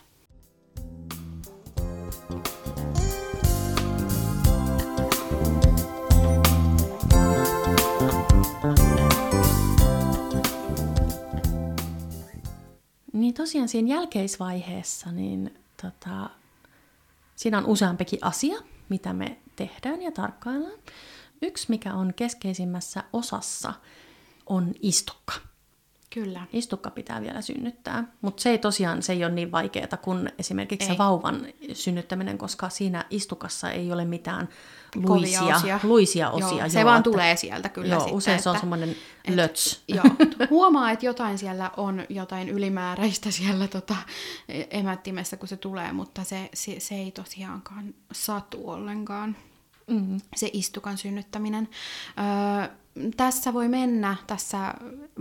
Niin 13.14 13.34
tosiaan 13.34 13.68
siinä 13.68 13.96
jälkeisvaiheessa, 13.96 15.12
niin 15.12 15.60
tota, 15.82 16.30
siinä 17.36 17.58
on 17.58 17.66
useampikin 17.66 18.20
asia, 18.22 18.62
mitä 18.90 19.14
me 19.14 19.38
tehdään 19.56 20.02
ja 20.02 20.12
tarkkaillaan. 20.12 20.80
Yksi, 21.42 21.66
mikä 21.70 21.94
on 21.94 22.14
keskeisimmässä 22.16 23.04
osassa, 23.14 23.74
on 24.46 24.74
istukka. 24.82 25.34
Kyllä. 26.14 26.42
Istukka 26.54 26.90
pitää 26.92 27.22
vielä 27.22 27.42
synnyttää, 27.42 28.04
mutta 28.22 28.42
se 28.44 28.50
ei 28.50 28.58
tosiaan 28.58 29.02
se 29.04 29.14
ei 29.14 29.26
ole 29.26 29.34
niin 29.34 29.52
vaikeaa 29.52 29.98
kuin 30.02 30.32
esimerkiksi 30.40 30.86
se 30.86 30.92
Ei. 30.92 30.98
vauvan 30.98 31.46
synnyttäminen, 31.74 32.38
koska 32.38 32.70
siinä 32.70 33.06
istukassa 33.10 33.72
ei 33.72 33.92
ole 33.92 34.06
mitään 34.06 34.50
Kovia 34.94 35.10
luisia 35.10 35.56
osia. 35.56 35.80
luisia 35.84 36.30
osia. 36.30 36.58
Joo, 36.58 36.70
se 36.70 36.80
joo, 36.80 36.86
vaan 36.86 37.00
että- 37.00 37.10
tulee 37.12 37.36
sieltä 37.36 37.70
kyllä 37.70 37.88
Joo, 37.88 38.00
sitten, 38.00 38.16
usein 38.18 38.42
se 38.42 38.50
on 38.50 38.56
että- 38.56 38.60
semmoinen 38.62 38.96
löts. 39.28 39.84
Joo, 39.88 40.04
huomaa, 40.50 40.92
että 40.92 41.06
jotain 41.06 41.38
siellä 41.38 41.72
on, 41.78 42.04
jotain 42.10 42.50
ylimääräistä 42.50 43.32
siellä 43.32 43.68
tota, 43.68 43.96
emättimessä, 44.70 45.38
kun 45.38 45.48
se 45.48 45.58
tulee, 45.58 45.92
mutta 45.94 46.24
se, 46.24 46.50
se, 46.54 46.80
se 46.80 46.96
ei 46.96 47.12
tosiaankaan 47.12 47.94
satu 48.12 48.70
ollenkaan, 48.70 49.36
Mm. 49.88 50.22
se 50.36 50.50
istukan 50.54 50.98
synnyttäminen. 50.98 51.70
Öö, 52.60 52.76
tässä 53.18 53.54
voi 53.54 53.68
mennä 53.68 54.16
tässä 54.28 54.74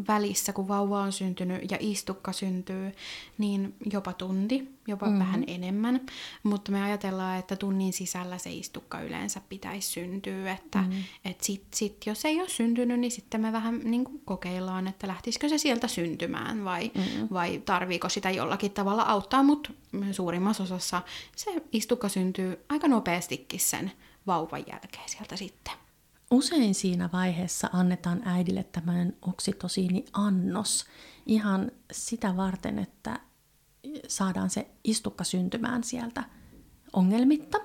välissä, 0.08 0.52
kun 0.52 0.68
vauva 0.68 1.00
on 1.00 1.12
syntynyt 1.12 1.70
ja 1.70 1.76
istukka 1.80 2.32
syntyy, 2.32 2.92
niin 3.38 3.74
jopa 3.92 4.12
tunti, 4.12 4.68
jopa 4.86 5.06
mm-hmm. 5.06 5.18
vähän 5.18 5.44
enemmän. 5.46 6.00
Mutta 6.42 6.72
me 6.72 6.82
ajatellaan, 6.82 7.38
että 7.38 7.56
tunnin 7.56 7.92
sisällä 7.92 8.38
se 8.38 8.52
istukka 8.52 9.00
yleensä 9.00 9.40
pitäisi 9.48 9.88
syntyä. 9.88 10.52
Että 10.52 10.78
mm-hmm. 10.78 11.02
et 11.24 11.40
sit, 11.40 11.64
sit, 11.74 12.06
jos 12.06 12.24
ei 12.24 12.40
ole 12.40 12.48
syntynyt, 12.48 13.00
niin 13.00 13.10
sitten 13.10 13.40
me 13.40 13.52
vähän 13.52 13.80
niin 13.84 14.04
kuin 14.04 14.22
kokeillaan, 14.24 14.88
että 14.88 15.08
lähtisikö 15.08 15.48
se 15.48 15.58
sieltä 15.58 15.88
syntymään 15.88 16.64
vai, 16.64 16.90
mm-hmm. 16.94 17.28
vai 17.32 17.62
tarviiko 17.64 18.08
sitä 18.08 18.30
jollakin 18.30 18.70
tavalla 18.70 19.02
auttaa. 19.02 19.42
Mutta 19.42 19.70
suurimmassa 20.12 20.62
osassa 20.62 21.02
se 21.36 21.50
istukka 21.72 22.08
syntyy 22.08 22.64
aika 22.68 22.88
nopeastikin 22.88 23.60
sen 23.60 23.92
vauvan 24.26 24.64
jälkeen 24.72 25.08
sieltä 25.08 25.36
sitten. 25.36 25.89
Usein 26.30 26.74
siinä 26.74 27.08
vaiheessa 27.12 27.70
annetaan 27.72 28.22
äidille 28.24 28.64
tämmöinen 28.64 29.16
oksitosiiniannos 29.22 30.84
ihan 31.26 31.72
sitä 31.92 32.36
varten, 32.36 32.78
että 32.78 33.20
saadaan 34.08 34.50
se 34.50 34.70
istukka 34.84 35.24
syntymään 35.24 35.84
sieltä 35.84 36.24
ongelmitta. 36.92 37.58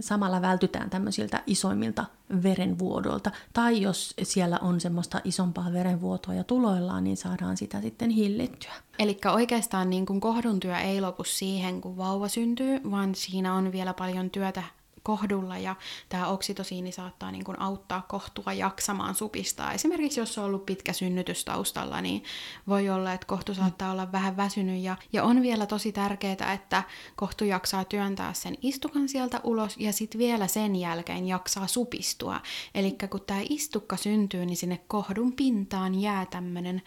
Samalla 0.00 0.42
vältytään 0.42 0.90
tämmöisiltä 0.90 1.42
isoimmilta 1.46 2.04
verenvuodolta. 2.42 3.30
Tai 3.52 3.82
jos 3.82 4.14
siellä 4.22 4.58
on 4.58 4.80
semmoista 4.80 5.20
isompaa 5.24 5.72
verenvuotoa 5.72 6.34
ja 6.34 6.44
tuloillaan, 6.44 7.04
niin 7.04 7.16
saadaan 7.16 7.56
sitä 7.56 7.80
sitten 7.80 8.10
hillittyä. 8.10 8.72
Eli 8.98 9.18
oikeastaan 9.32 9.90
niin 9.90 10.06
kuin 10.06 10.20
kohdun 10.20 10.60
työ 10.60 10.78
ei 10.78 11.00
lopu 11.00 11.24
siihen, 11.24 11.80
kun 11.80 11.96
vauva 11.96 12.28
syntyy, 12.28 12.80
vaan 12.90 13.14
siinä 13.14 13.54
on 13.54 13.72
vielä 13.72 13.94
paljon 13.94 14.30
työtä 14.30 14.62
kohdulla 15.02 15.58
ja 15.58 15.76
tämä 16.08 16.26
oksitosiini 16.26 16.92
saattaa 16.92 17.30
niin 17.30 17.44
kuin 17.44 17.60
auttaa 17.60 18.02
kohtua 18.08 18.52
jaksamaan 18.52 19.14
supistaa. 19.14 19.72
Esimerkiksi 19.72 20.20
jos 20.20 20.38
on 20.38 20.44
ollut 20.44 20.66
pitkä 20.66 20.92
synnytys 20.92 21.44
taustalla, 21.44 22.00
niin 22.00 22.24
voi 22.68 22.90
olla, 22.90 23.12
että 23.12 23.26
kohtu 23.26 23.54
saattaa 23.54 23.92
olla 23.92 24.12
vähän 24.12 24.36
väsynyt 24.36 24.82
ja, 24.82 24.96
ja 25.12 25.24
on 25.24 25.42
vielä 25.42 25.66
tosi 25.66 25.92
tärkeää, 25.92 26.52
että 26.52 26.82
kohtu 27.16 27.44
jaksaa 27.44 27.84
työntää 27.84 28.32
sen 28.32 28.54
istukan 28.62 29.08
sieltä 29.08 29.40
ulos 29.44 29.76
ja 29.78 29.92
sitten 29.92 30.18
vielä 30.18 30.46
sen 30.46 30.76
jälkeen 30.76 31.28
jaksaa 31.28 31.66
supistua. 31.66 32.40
Eli 32.74 32.96
kun 33.10 33.20
tämä 33.26 33.40
istukka 33.48 33.96
syntyy, 33.96 34.46
niin 34.46 34.56
sinne 34.56 34.80
kohdun 34.88 35.32
pintaan 35.32 36.00
jää 36.00 36.26
tämmöinen 36.26 36.82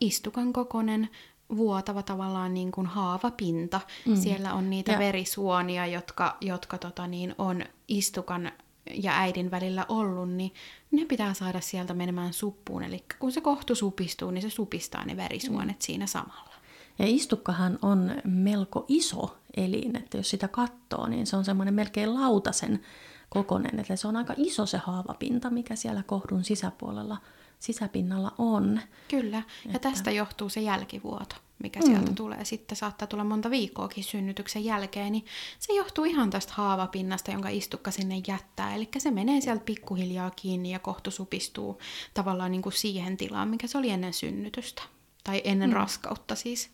istukan 0.00 0.52
kokoinen 0.52 1.08
vuotava 1.56 2.02
tavallaan 2.02 2.54
niin 2.54 2.72
kuin 2.72 2.86
haavapinta. 2.86 3.80
Mm. 4.06 4.16
Siellä 4.16 4.54
on 4.54 4.70
niitä 4.70 4.92
Ja- 4.92 4.98
verisuonia, 4.98 5.86
jotka, 5.86 6.36
jotka 6.40 6.78
tota 6.78 7.06
niin, 7.06 7.34
on 7.38 7.64
istukan 7.88 8.52
ja 8.94 9.12
äidin 9.18 9.50
välillä 9.50 9.86
ollut, 9.88 10.30
niin 10.30 10.54
ne 10.90 11.04
pitää 11.04 11.34
saada 11.34 11.60
sieltä 11.60 11.94
menemään 11.94 12.32
suppuun. 12.32 12.82
Eli 12.82 13.04
kun 13.18 13.32
se 13.32 13.40
kohtu 13.40 13.74
supistuu, 13.74 14.30
niin 14.30 14.42
se 14.42 14.50
supistaa 14.50 15.04
ne 15.04 15.16
verisuonet 15.16 15.76
mm. 15.76 15.80
siinä 15.82 16.06
samalla. 16.06 16.54
Ja 16.98 17.06
istukkahan 17.08 17.78
on 17.82 18.12
melko 18.24 18.84
iso 18.88 19.36
elin, 19.56 19.96
että 19.96 20.16
jos 20.16 20.30
sitä 20.30 20.48
katsoo, 20.48 21.06
niin 21.06 21.26
se 21.26 21.36
on 21.36 21.44
semmoinen 21.44 21.74
melkein 21.74 22.14
lautasen 22.14 22.80
kokonen, 23.28 23.80
että 23.80 23.96
se 23.96 24.08
on 24.08 24.16
aika 24.16 24.34
iso 24.36 24.66
se 24.66 24.78
haavapinta, 24.78 25.50
mikä 25.50 25.76
siellä 25.76 26.02
kohdun 26.02 26.44
sisäpuolella, 26.44 27.16
sisäpinnalla 27.58 28.32
on. 28.38 28.80
Kyllä, 29.08 29.42
ja 29.72 29.78
tästä 29.78 30.10
johtuu 30.10 30.48
se 30.48 30.60
jälkivuoto, 30.60 31.36
mikä 31.62 31.80
sieltä 31.82 32.12
tulee. 32.12 32.44
Sitten 32.44 32.76
saattaa 32.76 33.08
tulla 33.08 33.24
monta 33.24 33.50
viikkoakin 33.50 34.04
synnytyksen 34.04 34.64
jälkeen, 34.64 35.12
niin 35.12 35.24
se 35.58 35.72
johtuu 35.72 36.04
ihan 36.04 36.30
tästä 36.30 36.52
haavapinnasta, 36.56 37.30
jonka 37.30 37.48
istukka 37.48 37.90
sinne 37.90 38.22
jättää. 38.28 38.74
Eli 38.74 38.88
se 38.98 39.10
menee 39.10 39.40
sieltä 39.40 39.64
pikkuhiljaa 39.64 40.30
kiinni 40.30 40.70
ja 40.70 40.78
kohtu 40.78 41.10
supistuu 41.10 41.78
tavallaan 42.14 42.50
niin 42.50 42.62
kuin 42.62 42.72
siihen 42.72 43.16
tilaan, 43.16 43.48
mikä 43.48 43.66
se 43.66 43.78
oli 43.78 43.90
ennen 43.90 44.12
synnytystä. 44.12 44.82
Tai 45.24 45.40
ennen 45.44 45.70
mm. 45.70 45.76
raskautta 45.76 46.34
siis. 46.34 46.70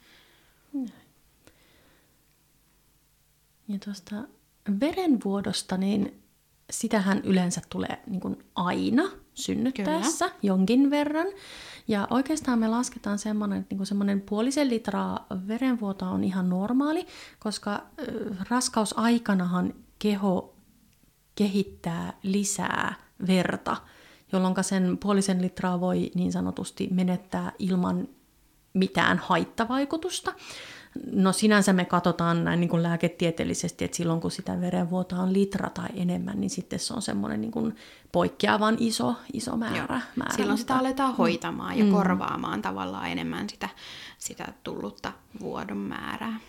Ja 3.69 3.79
tuosta 3.85 4.17
verenvuodosta, 4.81 5.77
niin 5.77 6.22
sitähän 6.73 7.21
yleensä 7.25 7.61
tulee 7.71 8.03
niin 8.07 8.21
kuin 8.21 8.45
aina 8.55 9.03
synnyttäessä 9.35 10.29
Kyllä. 10.29 10.39
jonkin 10.43 10.91
verran. 10.91 11.27
Ja 11.89 12.07
oikeastaan 12.11 12.59
me 12.59 12.69
lasketaan 12.69 13.19
semmoinen, 13.19 13.59
että 13.59 13.75
niin 13.75 13.87
semmoinen 13.87 14.21
puolisen 14.21 14.71
litraa 14.71 15.27
verenvuotoa 15.49 16.09
on 16.11 16.25
ihan 16.25 16.51
normaali, 16.51 17.07
koska 17.39 17.83
raskausaikanahan 18.51 19.75
keho 19.99 20.55
kehittää 21.35 22.13
lisää 22.23 22.95
verta, 23.27 23.77
jolloin 24.33 24.55
sen 24.61 24.99
puolisen 24.99 25.43
litraa 25.43 25.81
voi 25.81 26.11
niin 26.15 26.33
sanotusti 26.33 26.89
menettää 26.91 27.53
ilman 27.59 28.09
mitään 28.75 29.19
haittavaikutusta. 29.19 30.35
No 31.13 31.33
sinänsä 31.33 31.73
me 31.73 31.85
katsotaan 31.85 32.45
näin 32.45 32.61
niin 32.61 32.71
kuin 32.71 32.83
lääketieteellisesti, 32.83 33.85
että 33.85 33.97
silloin 33.97 34.21
kun 34.21 34.31
sitä 34.31 34.61
verenvuotoa 34.61 35.19
on 35.19 35.33
litra 35.33 35.71
tai 35.71 35.89
enemmän, 35.95 36.41
niin 36.41 36.51
sitten 36.51 36.79
se 36.79 36.95
on 36.95 37.03
semmoinen 37.03 37.41
niin 37.41 37.51
kuin 37.51 37.77
poikkeavan 38.13 38.77
iso, 38.81 39.15
iso 39.33 39.57
määrä. 39.57 40.01
määrä 40.17 40.37
Silloin 40.37 40.59
sitä 40.59 40.75
aletaan 40.75 41.17
hoitamaan 41.17 41.79
ja 41.79 41.85
korvaamaan 41.93 42.63
tavallaan 42.63 43.11
enemmän 43.11 43.49
sitä, 43.49 43.69
sitä 44.19 44.53
tullutta 44.63 45.13
vuodon 45.41 45.77
määrää. 45.77 46.41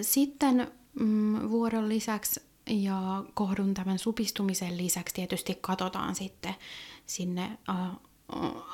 Sitten 0.00 0.72
mm, 1.00 1.50
vuodon 1.50 1.88
lisäksi 1.88 2.40
ja 2.66 3.24
kohdun 3.34 3.74
tämän 3.74 3.98
supistumisen 3.98 4.76
lisäksi 4.76 5.14
tietysti 5.14 5.58
katsotaan 5.60 6.14
sitten 6.14 6.54
sinne 7.06 7.58
äh, 7.68 7.76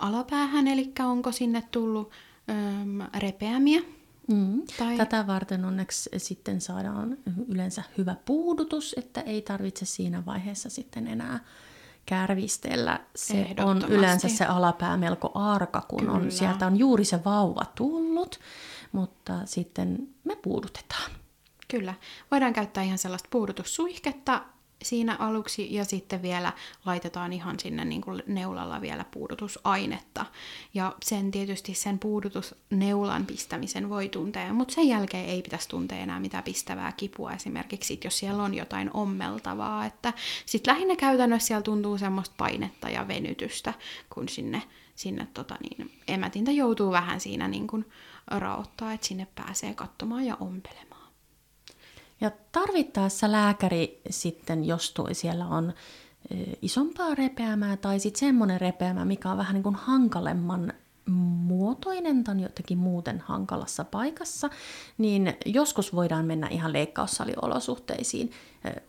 alapäähän, 0.00 0.68
eli 0.68 0.92
onko 1.00 1.32
sinne 1.32 1.62
tullut 1.70 2.10
ähm, 2.50 3.00
repeämiä. 3.16 3.80
Mm. 4.32 4.62
Tai... 4.78 4.96
Tätä 4.96 5.26
varten 5.26 5.64
onneksi 5.64 6.10
sitten 6.16 6.60
saadaan 6.60 7.18
yleensä 7.48 7.82
hyvä 7.98 8.16
puudutus, 8.24 8.94
että 8.98 9.20
ei 9.20 9.42
tarvitse 9.42 9.86
siinä 9.86 10.26
vaiheessa 10.26 10.70
sitten 10.70 11.06
enää 11.06 11.40
kärvistellä. 12.06 13.00
Se 13.16 13.54
on 13.64 13.84
yleensä 13.88 14.28
se 14.28 14.44
alapää 14.44 14.96
melko 14.96 15.30
arka, 15.34 15.80
kun 15.88 16.10
on, 16.10 16.32
sieltä 16.32 16.66
on 16.66 16.78
juuri 16.78 17.04
se 17.04 17.24
vauva 17.24 17.64
tullut, 17.74 18.40
mutta 18.92 19.40
sitten 19.44 20.08
me 20.24 20.36
puudutetaan. 20.36 21.10
Kyllä. 21.68 21.94
Voidaan 22.30 22.52
käyttää 22.52 22.84
ihan 22.84 22.98
sellaista 22.98 23.28
puudutussuihketta 23.32 24.42
siinä 24.82 25.16
aluksi 25.18 25.74
ja 25.74 25.84
sitten 25.84 26.22
vielä 26.22 26.52
laitetaan 26.86 27.32
ihan 27.32 27.60
sinne 27.60 27.84
niin 27.84 28.00
kuin 28.00 28.22
neulalla 28.26 28.80
vielä 28.80 29.04
puudutusainetta. 29.10 30.26
Ja 30.74 30.94
sen 31.02 31.30
tietysti 31.30 31.74
sen 31.74 31.98
puudutusneulan 31.98 33.26
pistämisen 33.26 33.88
voi 33.88 34.08
tuntea, 34.08 34.52
mutta 34.52 34.74
sen 34.74 34.88
jälkeen 34.88 35.28
ei 35.28 35.42
pitäisi 35.42 35.68
tuntea 35.68 35.98
enää 35.98 36.20
mitään 36.20 36.44
pistävää 36.44 36.92
kipua 36.92 37.32
esimerkiksi, 37.32 37.88
sit, 37.88 38.04
jos 38.04 38.18
siellä 38.18 38.42
on 38.42 38.54
jotain 38.54 38.90
ommeltavaa. 38.94 39.86
Että 39.86 40.12
sitten 40.46 40.74
lähinnä 40.74 40.96
käytännössä 40.96 41.46
siellä 41.46 41.62
tuntuu 41.62 41.98
semmoista 41.98 42.34
painetta 42.38 42.90
ja 42.90 43.08
venytystä, 43.08 43.74
kun 44.14 44.28
sinne, 44.28 44.62
sinne 44.94 45.28
tota 45.34 45.56
niin, 45.60 45.90
emätintä 46.08 46.50
joutuu 46.50 46.92
vähän 46.92 47.20
siinä 47.20 47.48
niin 47.48 47.66
kuin 47.66 47.84
raottaa, 48.26 48.92
että 48.92 49.06
sinne 49.06 49.26
pääsee 49.34 49.74
katsomaan 49.74 50.24
ja 50.26 50.36
ompelemaan. 50.40 50.87
Ja 52.20 52.30
tarvittaessa 52.52 53.32
lääkäri 53.32 54.00
sitten, 54.10 54.64
jos 54.64 54.92
tuo 54.92 55.08
siellä 55.12 55.46
on 55.46 55.72
isompaa 56.62 57.14
repeämää 57.14 57.76
tai 57.76 58.00
sitten 58.00 58.20
semmoinen 58.20 58.60
repeämä, 58.60 59.04
mikä 59.04 59.30
on 59.30 59.38
vähän 59.38 59.54
niin 59.54 59.62
kuin 59.62 59.74
hankalemman 59.74 60.72
muotoinen 61.10 62.24
tai 62.24 62.42
jotenkin 62.42 62.78
muuten 62.78 63.20
hankalassa 63.20 63.84
paikassa, 63.84 64.50
niin 64.98 65.36
joskus 65.46 65.94
voidaan 65.94 66.24
mennä 66.24 66.48
ihan 66.48 66.72
leikkaussaliolosuhteisiin 66.72 68.30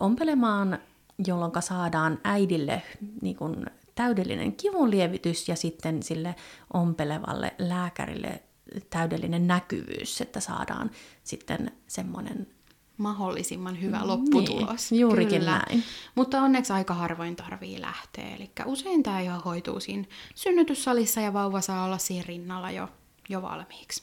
ompelemaan, 0.00 0.78
jolloin 1.26 1.52
saadaan 1.60 2.18
äidille 2.24 2.82
niin 3.22 3.36
kuin 3.36 3.66
täydellinen 3.94 4.52
kivunlievitys 4.52 5.48
ja 5.48 5.56
sitten 5.56 6.02
sille 6.02 6.34
ompelevalle 6.72 7.54
lääkärille 7.58 8.42
täydellinen 8.90 9.46
näkyvyys, 9.46 10.20
että 10.20 10.40
saadaan 10.40 10.90
sitten 11.24 11.72
semmoinen 11.86 12.46
mahdollisimman 13.00 13.80
hyvä 13.80 14.06
lopputulos. 14.06 14.90
Niin, 14.90 15.00
juurikin 15.00 15.38
Kyllä. 15.38 15.62
näin. 15.68 15.82
Mutta 16.14 16.42
onneksi 16.42 16.72
aika 16.72 16.94
harvoin 16.94 17.36
tarvii 17.36 17.80
lähteä. 17.80 18.36
Eli 18.36 18.50
usein 18.66 19.02
tämä 19.02 19.20
ihan 19.20 19.42
hoituu 19.44 19.80
siinä 19.80 20.04
synnytyssalissa 20.34 21.20
ja 21.20 21.32
vauva 21.32 21.60
saa 21.60 21.84
olla 21.84 21.98
siinä 21.98 22.24
rinnalla 22.28 22.70
jo, 22.70 22.88
jo 23.28 23.42
valmiiksi. 23.42 24.02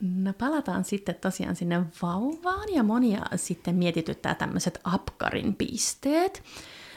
No 0.00 0.32
palataan 0.32 0.84
sitten 0.84 1.14
tosiaan 1.14 1.56
sinne 1.56 1.84
vauvaan 2.02 2.74
ja 2.74 2.82
monia 2.82 3.22
sitten 3.36 3.74
mietityttää 3.74 4.34
tämmöiset 4.34 4.80
apkarin 4.84 5.54
pisteet. 5.54 6.42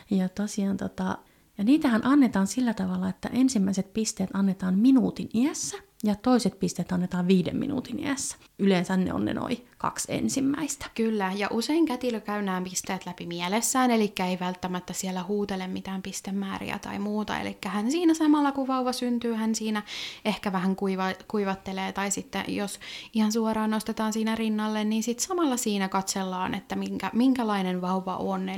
Ja 0.09 0.29
tosiaan 0.29 0.77
tota, 0.77 1.17
ja 1.57 1.63
niitähän 1.63 2.05
annetaan 2.05 2.47
sillä 2.47 2.73
tavalla, 2.73 3.09
että 3.09 3.29
ensimmäiset 3.33 3.93
pisteet 3.93 4.29
annetaan 4.33 4.79
minuutin 4.79 5.29
iässä 5.33 5.77
ja 6.03 6.15
toiset 6.15 6.59
pisteet 6.59 6.91
annetaan 6.91 7.27
viiden 7.27 7.57
minuutin 7.57 7.99
iässä. 7.99 8.37
Yleensä 8.63 8.97
ne 8.97 9.13
on 9.13 9.25
ne 9.25 9.33
noin 9.33 9.67
kaksi 9.77 10.13
ensimmäistä. 10.13 10.85
Kyllä, 10.95 11.31
ja 11.35 11.47
usein 11.51 11.85
kätilö 11.85 12.19
käy 12.19 12.41
nämä 12.41 12.61
pisteet 12.61 13.05
läpi 13.05 13.25
mielessään, 13.25 13.91
eli 13.91 14.13
ei 14.27 14.39
välttämättä 14.39 14.93
siellä 14.93 15.23
huutele 15.23 15.67
mitään 15.67 16.01
pistemääriä 16.01 16.79
tai 16.79 16.99
muuta. 16.99 17.39
Eli 17.39 17.57
hän 17.65 17.91
siinä 17.91 18.13
samalla 18.13 18.51
kun 18.51 18.67
vauva 18.67 18.91
syntyy, 18.91 19.33
hän 19.33 19.55
siinä 19.55 19.83
ehkä 20.25 20.51
vähän 20.51 20.75
kuiva, 20.75 21.03
kuivattelee, 21.27 21.91
tai 21.91 22.11
sitten 22.11 22.43
jos 22.47 22.79
ihan 23.13 23.31
suoraan 23.31 23.69
nostetaan 23.69 24.13
siinä 24.13 24.35
rinnalle, 24.35 24.83
niin 24.83 25.03
sitten 25.03 25.27
samalla 25.27 25.57
siinä 25.57 25.89
katsellaan, 25.89 26.53
että 26.53 26.75
minkä, 26.75 27.09
minkälainen 27.13 27.81
vauva 27.81 28.17
on. 28.17 28.49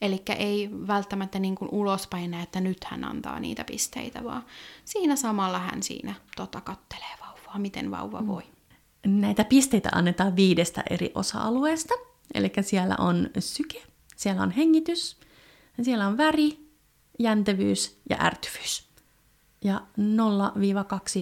Eli 0.00 0.22
ei 0.38 0.70
välttämättä 0.86 1.38
niin 1.38 1.54
kuin 1.54 1.68
ulospäin 1.72 2.34
että 2.34 2.60
nyt 2.60 2.84
hän 2.84 3.04
antaa 3.04 3.40
niitä 3.40 3.64
pisteitä, 3.64 4.24
vaan 4.24 4.44
siinä 4.84 5.16
samalla 5.16 5.58
hän 5.58 5.82
siinä 5.82 6.14
tota, 6.36 6.60
kattelee 6.60 7.16
vauvaa, 7.20 7.58
miten 7.58 7.90
vauva 7.90 8.20
mm. 8.20 8.26
voi. 8.26 8.57
Näitä 9.06 9.44
pisteitä 9.44 9.88
annetaan 9.92 10.36
viidestä 10.36 10.84
eri 10.90 11.12
osa-alueesta. 11.14 11.94
Eli 12.34 12.52
siellä 12.60 12.96
on 12.98 13.30
syke, 13.38 13.82
siellä 14.16 14.42
on 14.42 14.50
hengitys, 14.50 15.16
siellä 15.82 16.06
on 16.06 16.16
väri, 16.16 16.68
jäntevyys 17.18 17.98
ja 18.10 18.16
ärtyvyys. 18.20 18.88
Ja 19.64 19.80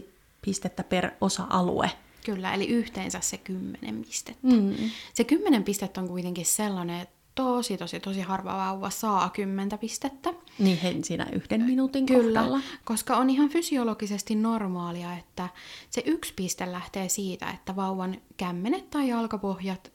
0-2 0.02 0.04
pistettä 0.42 0.84
per 0.84 1.10
osa-alue. 1.20 1.90
Kyllä, 2.24 2.54
eli 2.54 2.66
yhteensä 2.66 3.20
se 3.20 3.36
kymmenen 3.36 4.04
pistettä. 4.04 4.46
Mm. 4.46 4.74
Se 5.14 5.24
kymmenen 5.24 5.64
pistettä 5.64 6.00
on 6.00 6.08
kuitenkin 6.08 6.46
sellainen, 6.46 7.00
että 7.00 7.15
tosi, 7.36 7.76
tosi, 7.76 8.00
tosi 8.00 8.20
harva 8.20 8.56
vauva 8.56 8.90
saa 8.90 9.30
kymmentä 9.30 9.78
pistettä. 9.78 10.34
Niin 10.58 10.78
he 10.78 10.94
siinä 11.02 11.26
yhden 11.32 11.62
minuutin 11.62 12.06
Kyllä, 12.06 12.40
kohdalla. 12.40 12.60
koska 12.84 13.16
on 13.16 13.30
ihan 13.30 13.48
fysiologisesti 13.48 14.34
normaalia, 14.34 15.16
että 15.16 15.48
se 15.90 16.02
yksi 16.06 16.32
piste 16.36 16.72
lähtee 16.72 17.08
siitä, 17.08 17.50
että 17.50 17.76
vauvan 17.76 18.16
kämmenet 18.36 18.90
tai 18.90 19.08
jalkapohjat 19.08 19.92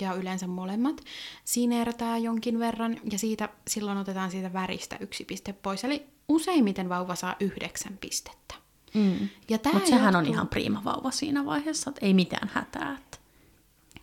ja 0.00 0.14
yleensä 0.14 0.46
molemmat 0.46 1.04
sinertää 1.44 2.18
jonkin 2.18 2.58
verran 2.58 2.96
ja 3.12 3.18
siitä 3.18 3.48
silloin 3.68 3.98
otetaan 3.98 4.30
siitä 4.30 4.52
väristä 4.52 4.96
yksi 5.00 5.24
piste 5.24 5.52
pois. 5.52 5.84
Eli 5.84 6.06
useimmiten 6.28 6.88
vauva 6.88 7.14
saa 7.14 7.36
yhdeksän 7.40 7.98
pistettä. 8.00 8.54
Mm. 8.94 9.28
Mutta 9.50 9.70
sehän 9.86 10.14
johtuu... 10.14 10.18
on 10.18 10.26
ihan 10.26 10.48
prima 10.48 10.84
vauva 10.84 11.10
siinä 11.10 11.44
vaiheessa, 11.44 11.90
että 11.90 12.06
ei 12.06 12.14
mitään 12.14 12.50
hätää. 12.52 12.98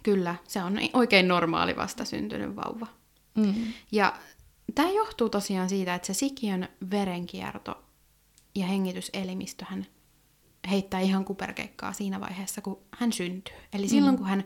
Kyllä, 0.04 0.36
se 0.48 0.64
on 0.64 0.80
oikein 0.94 1.28
normaali 1.28 1.76
vastasyntynyt 1.76 2.56
vauva. 2.56 2.88
Mm. 3.36 3.74
Ja 3.92 4.14
tämä 4.76 4.92
johtuu 4.92 5.30
tosiaan 5.30 5.70
siitä, 5.70 5.96
että 5.96 6.06
se 6.06 6.14
sikiön 6.14 6.68
verenkierto 6.92 7.84
ja 8.56 8.66
hengityselimistöhän 8.66 9.86
heittää 10.70 11.00
ihan 11.00 11.26
kuperkeikkaa 11.26 11.94
siinä 11.94 12.20
vaiheessa, 12.20 12.62
kun 12.62 12.82
hän 12.92 13.14
syntyy. 13.14 13.56
Eli 13.74 13.88
silloin, 13.88 14.16
mm. 14.16 14.18
kun 14.18 14.28
hän 14.28 14.44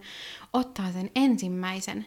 ottaa 0.54 0.92
sen 0.92 1.12
ensimmäisen 1.16 2.06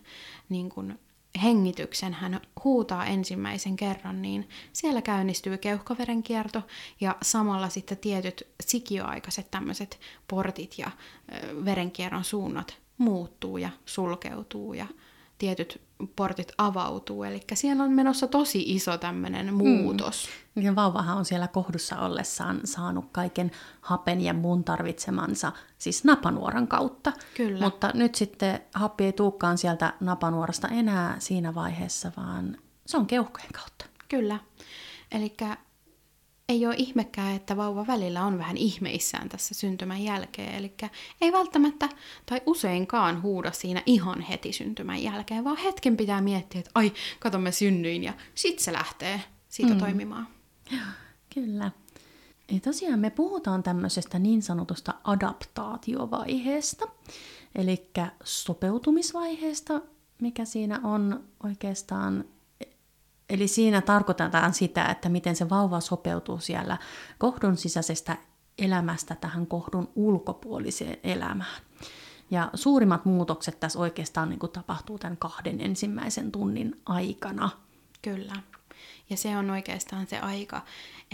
niin 0.49 0.69
kun, 0.69 0.99
hengityksen, 1.43 2.15
hän 2.15 2.41
huutaa 2.65 3.07
ensimmäisen 3.07 3.77
kerran, 3.77 4.23
niin 4.23 4.49
siellä 4.73 5.03
käynnistyy 5.03 5.59
keuhkoverenkierto 5.59 6.63
ja 7.01 7.17
samalla 7.23 7.69
sitten 7.69 7.99
tietyt 7.99 8.47
sikioaikaiset 8.61 9.51
tämmöiset 9.51 10.01
portit 10.29 10.79
ja 10.79 10.91
ö, 11.33 11.65
verenkierron 11.65 12.25
suunnat 12.25 12.79
muuttuu 13.01 13.59
ja 13.59 13.71
sulkeutuu 13.87 14.75
ja 14.75 14.87
tietyt 15.39 15.81
portit 16.17 16.53
avautuu. 16.59 17.25
Eli 17.25 17.41
siellä 17.55 17.83
on 17.83 17.93
menossa 17.93 18.27
tosi 18.27 18.63
iso 18.67 18.99
tämmöinen 18.99 19.55
muutos. 19.55 20.29
Mm. 20.55 20.63
Ja 20.63 20.75
vauvahan 20.75 21.17
on 21.17 21.25
siellä 21.25 21.49
kohdussa 21.49 22.01
ollessaan 22.01 22.61
saanut 22.65 23.05
kaiken 23.13 23.51
hapen 23.81 24.21
ja 24.21 24.35
muun 24.35 24.65
tarvitsemansa, 24.65 25.53
siis 25.79 26.05
napanuoran 26.05 26.69
kautta. 26.69 27.13
Kyllä. 27.37 27.61
Mutta 27.61 27.91
nyt 27.95 28.15
sitten 28.15 28.61
happi 28.75 29.05
ei 29.05 29.13
tuukkaan 29.13 29.59
sieltä 29.59 29.95
napanuorasta 30.01 30.69
enää 30.69 31.17
siinä 31.19 31.55
vaiheessa, 31.55 32.13
vaan 32.17 32.57
se 32.87 32.97
on 32.97 33.07
keuhkojen 33.07 33.53
kautta. 33.53 33.85
Kyllä. 34.09 34.39
Eli 35.13 35.37
ei 36.51 36.67
ole 36.67 36.75
ihmekään, 36.79 37.37
että 37.37 37.57
vauva 37.57 37.87
välillä 37.87 38.25
on 38.25 38.39
vähän 38.39 38.57
ihmeissään 38.57 39.29
tässä 39.29 39.55
syntymän 39.55 40.05
jälkeen. 40.05 40.55
Eli 40.55 40.75
ei 41.21 41.33
välttämättä 41.33 41.89
tai 42.27 42.41
useinkaan 42.47 43.23
huuda 43.23 43.53
siinä 43.53 43.83
ihan 43.87 44.21
heti 44.21 44.53
syntymän 44.53 45.03
jälkeen, 45.03 45.45
vaan 45.45 45.57
hetken 45.57 45.97
pitää 45.97 46.21
miettiä, 46.21 46.59
että 46.59 46.71
ai, 46.75 46.93
kato 47.21 47.39
mä 47.39 47.51
synnyin 47.51 48.05
ja 48.05 48.13
sit 48.35 48.59
se 48.59 48.73
lähtee 48.73 49.21
siitä 49.49 49.75
mm. 49.75 49.81
toimimaan. 49.81 50.29
Kyllä. 51.35 51.71
Ja 52.53 52.61
tosiaan 52.61 53.01
me 53.01 53.11
puhutaan 53.11 53.63
tämmöisestä 53.63 54.19
niin 54.19 54.43
sanotusta 54.43 54.95
adaptaatiovaiheesta, 55.05 56.87
eli 57.55 57.91
sopeutumisvaiheesta, 58.25 59.81
mikä 60.21 60.45
siinä 60.45 60.81
on 60.83 61.25
oikeastaan 61.45 62.25
Eli 63.31 63.49
siinä 63.49 63.81
tarkoitetaan 63.81 64.55
sitä, 64.55 64.85
että 64.85 65.09
miten 65.09 65.37
se 65.37 65.51
vauva 65.51 65.81
sopeutuu 65.81 66.39
siellä 66.39 66.79
kohdun 67.19 67.57
sisäisestä 67.57 68.17
elämästä 68.59 69.15
tähän 69.15 69.47
kohdun 69.47 69.89
ulkopuoliseen 69.95 70.97
elämään. 71.05 71.61
Ja 72.31 72.51
suurimmat 72.55 73.05
muutokset 73.05 73.61
tässä 73.61 73.79
oikeastaan 73.79 74.29
niin 74.29 74.39
kuin 74.39 74.53
tapahtuu 74.53 74.99
tämän 74.99 75.17
kahden 75.17 75.61
ensimmäisen 75.61 76.33
tunnin 76.33 76.81
aikana. 76.87 77.51
Kyllä. 78.03 78.35
Ja 79.11 79.17
se 79.17 79.37
on 79.37 79.51
oikeastaan 79.51 80.07
se 80.07 80.19
aika, 80.19 80.63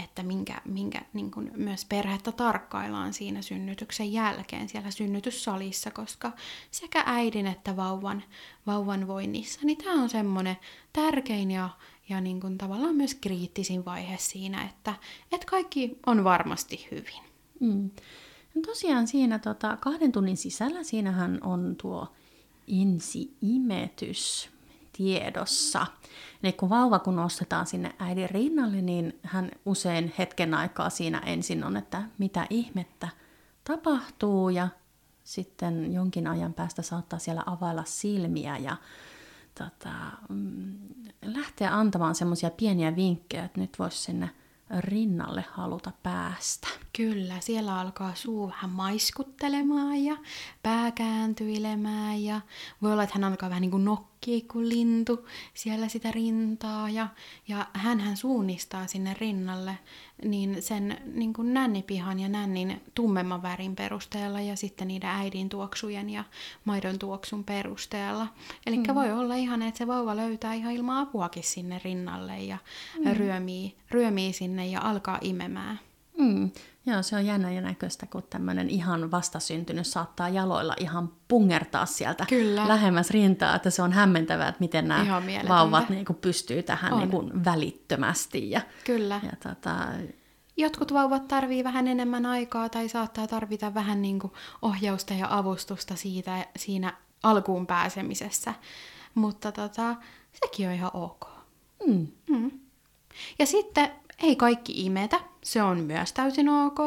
että 0.03 0.23
minkä, 0.23 0.61
minkä 0.65 1.01
niin 1.13 1.31
kuin 1.31 1.51
myös 1.55 1.85
perhettä 1.85 2.31
tarkkaillaan 2.31 3.13
siinä 3.13 3.41
synnytyksen 3.41 4.13
jälkeen 4.13 4.69
siellä 4.69 4.91
synnytyssalissa, 4.91 5.91
koska 5.91 6.31
sekä 6.71 7.03
äidin 7.05 7.47
että 7.47 7.75
vauvan, 7.75 8.23
vauvan 8.67 9.07
voinnissa, 9.07 9.59
niin 9.63 9.77
tämä 9.77 10.01
on 10.01 10.09
semmoinen 10.09 10.57
tärkein 10.93 11.51
ja, 11.51 11.69
ja 12.09 12.21
niin 12.21 12.39
kuin 12.39 12.57
tavallaan 12.57 12.95
myös 12.95 13.15
kriittisin 13.15 13.85
vaihe 13.85 14.17
siinä, 14.19 14.63
että, 14.63 14.93
että 15.31 15.47
kaikki 15.47 15.99
on 16.05 16.23
varmasti 16.23 16.87
hyvin. 16.91 17.23
Mm. 17.59 17.89
No 18.55 18.61
tosiaan 18.65 19.07
siinä 19.07 19.39
tota, 19.39 19.77
kahden 19.81 20.11
tunnin 20.11 20.37
sisällä, 20.37 20.83
siinähän 20.83 21.39
on 21.43 21.75
tuo 21.81 22.07
ensi-imetys 22.81 24.49
tiedossa. 24.93 25.87
Eli 26.43 26.53
kun 26.53 26.69
vauva 26.69 26.99
kun 26.99 27.15
nostetaan 27.15 27.67
sinne 27.67 27.95
äidin 27.99 28.29
rinnalle, 28.29 28.81
niin 28.81 29.19
hän 29.23 29.51
usein 29.65 30.13
hetken 30.17 30.53
aikaa 30.53 30.89
siinä 30.89 31.19
ensin 31.19 31.63
on, 31.63 31.77
että 31.77 32.03
mitä 32.17 32.47
ihmettä 32.49 33.09
tapahtuu 33.63 34.49
ja 34.49 34.67
sitten 35.23 35.93
jonkin 35.93 36.27
ajan 36.27 36.53
päästä 36.53 36.81
saattaa 36.81 37.19
siellä 37.19 37.43
availla 37.45 37.83
silmiä 37.85 38.57
ja 38.57 38.77
tota, 39.57 39.93
mm, 40.29 40.77
lähteä 41.25 41.75
antamaan 41.75 42.15
semmoisia 42.15 42.49
pieniä 42.49 42.95
vinkkejä, 42.95 43.45
että 43.45 43.61
nyt 43.61 43.79
voisi 43.79 43.97
sinne 43.97 44.29
rinnalle 44.79 45.45
haluta 45.51 45.91
päästä. 46.03 46.67
Kyllä, 46.95 47.39
siellä 47.39 47.79
alkaa 47.79 48.15
suu 48.15 48.47
vähän 48.47 48.69
maiskuttelemaan 48.69 50.03
ja 50.03 50.17
pää 50.63 50.91
kääntyilemään 50.91 52.23
ja 52.23 52.41
voi 52.81 52.91
olla, 52.91 53.03
että 53.03 53.15
hän 53.15 53.23
alkaa 53.23 53.49
vähän 53.49 53.61
niin 53.61 53.71
kuin 53.71 53.85
nokkii 53.85 54.41
kuin 54.41 54.69
lintu 54.69 55.27
siellä 55.53 55.87
sitä 55.87 56.11
rintaa 56.11 56.89
ja, 56.89 57.07
ja 57.47 57.67
hän 57.73 58.17
suunnistaa 58.17 58.87
sinne 58.87 59.13
rinnalle 59.13 59.77
niin 60.25 60.61
sen 60.61 60.97
niin 61.13 61.33
kuin 61.33 61.53
nännipihan 61.53 62.19
ja 62.19 62.29
nännin 62.29 62.81
tummemman 62.95 63.41
värin 63.41 63.75
perusteella 63.75 64.41
ja 64.41 64.55
sitten 64.55 64.87
niiden 64.87 65.09
äidin 65.09 65.49
tuoksujen 65.49 66.09
ja 66.09 66.23
maidon 66.65 66.99
tuoksun 66.99 67.43
perusteella. 67.43 68.27
Eli 68.65 68.77
mm. 68.77 68.95
voi 68.95 69.11
olla 69.11 69.35
ihan, 69.35 69.61
että 69.61 69.77
se 69.77 69.87
vauva 69.87 70.15
löytää 70.15 70.53
ihan 70.53 70.73
ilman 70.73 70.97
apuakin 70.97 71.43
sinne 71.43 71.81
rinnalle 71.83 72.39
ja 72.39 72.57
mm. 72.99 73.11
ryömii, 73.11 73.75
ryömii 73.91 74.33
sinne 74.33 74.67
ja 74.67 74.81
alkaa 74.81 75.17
imemään. 75.21 75.79
Mm. 76.17 76.51
Joo, 76.85 77.03
se 77.03 77.15
on 77.15 77.25
jännä 77.25 77.51
ja 77.51 77.61
näköistä, 77.61 78.05
kun 78.05 78.23
tämmöinen 78.29 78.69
ihan 78.69 79.11
vastasyntynyt 79.11 79.87
saattaa 79.87 80.29
jaloilla 80.29 80.75
ihan 80.79 81.11
pungertaa 81.27 81.85
sieltä 81.85 82.25
Kyllä. 82.25 82.67
lähemmäs 82.67 83.09
rintaa, 83.09 83.55
että 83.55 83.69
se 83.69 83.81
on 83.81 83.93
hämmentävää, 83.93 84.47
että 84.47 84.59
miten 84.59 84.87
nämä 84.87 85.21
vauvat 85.47 85.89
niin 85.89 86.05
kuin 86.05 86.17
pystyy 86.17 86.63
tähän 86.63 86.97
niin 86.97 87.11
kuin 87.11 87.45
välittömästi. 87.45 88.51
Ja, 88.51 88.61
Kyllä. 88.83 89.19
Ja 89.23 89.51
tota... 89.51 89.75
Jotkut 90.57 90.93
vauvat 90.93 91.27
tarvii 91.27 91.63
vähän 91.63 91.87
enemmän 91.87 92.25
aikaa 92.25 92.69
tai 92.69 92.89
saattaa 92.89 93.27
tarvita 93.27 93.73
vähän 93.73 94.01
niin 94.01 94.19
kuin 94.19 94.33
ohjausta 94.61 95.13
ja 95.13 95.27
avustusta 95.29 95.95
siitä, 95.95 96.45
siinä 96.55 96.93
alkuun 97.23 97.67
pääsemisessä, 97.67 98.53
mutta 99.15 99.51
tota, 99.51 99.95
sekin 100.33 100.67
on 100.67 100.73
ihan 100.73 100.91
ok. 100.93 101.27
Mm. 101.87 102.07
Mm. 102.29 102.51
Ja 103.39 103.45
sitten 103.45 103.91
ei 104.23 104.35
kaikki 104.35 104.85
imetä, 104.85 105.19
se 105.47 105.63
on 105.63 105.79
myös 105.79 106.13
täysin 106.13 106.49
ok. 106.49 106.79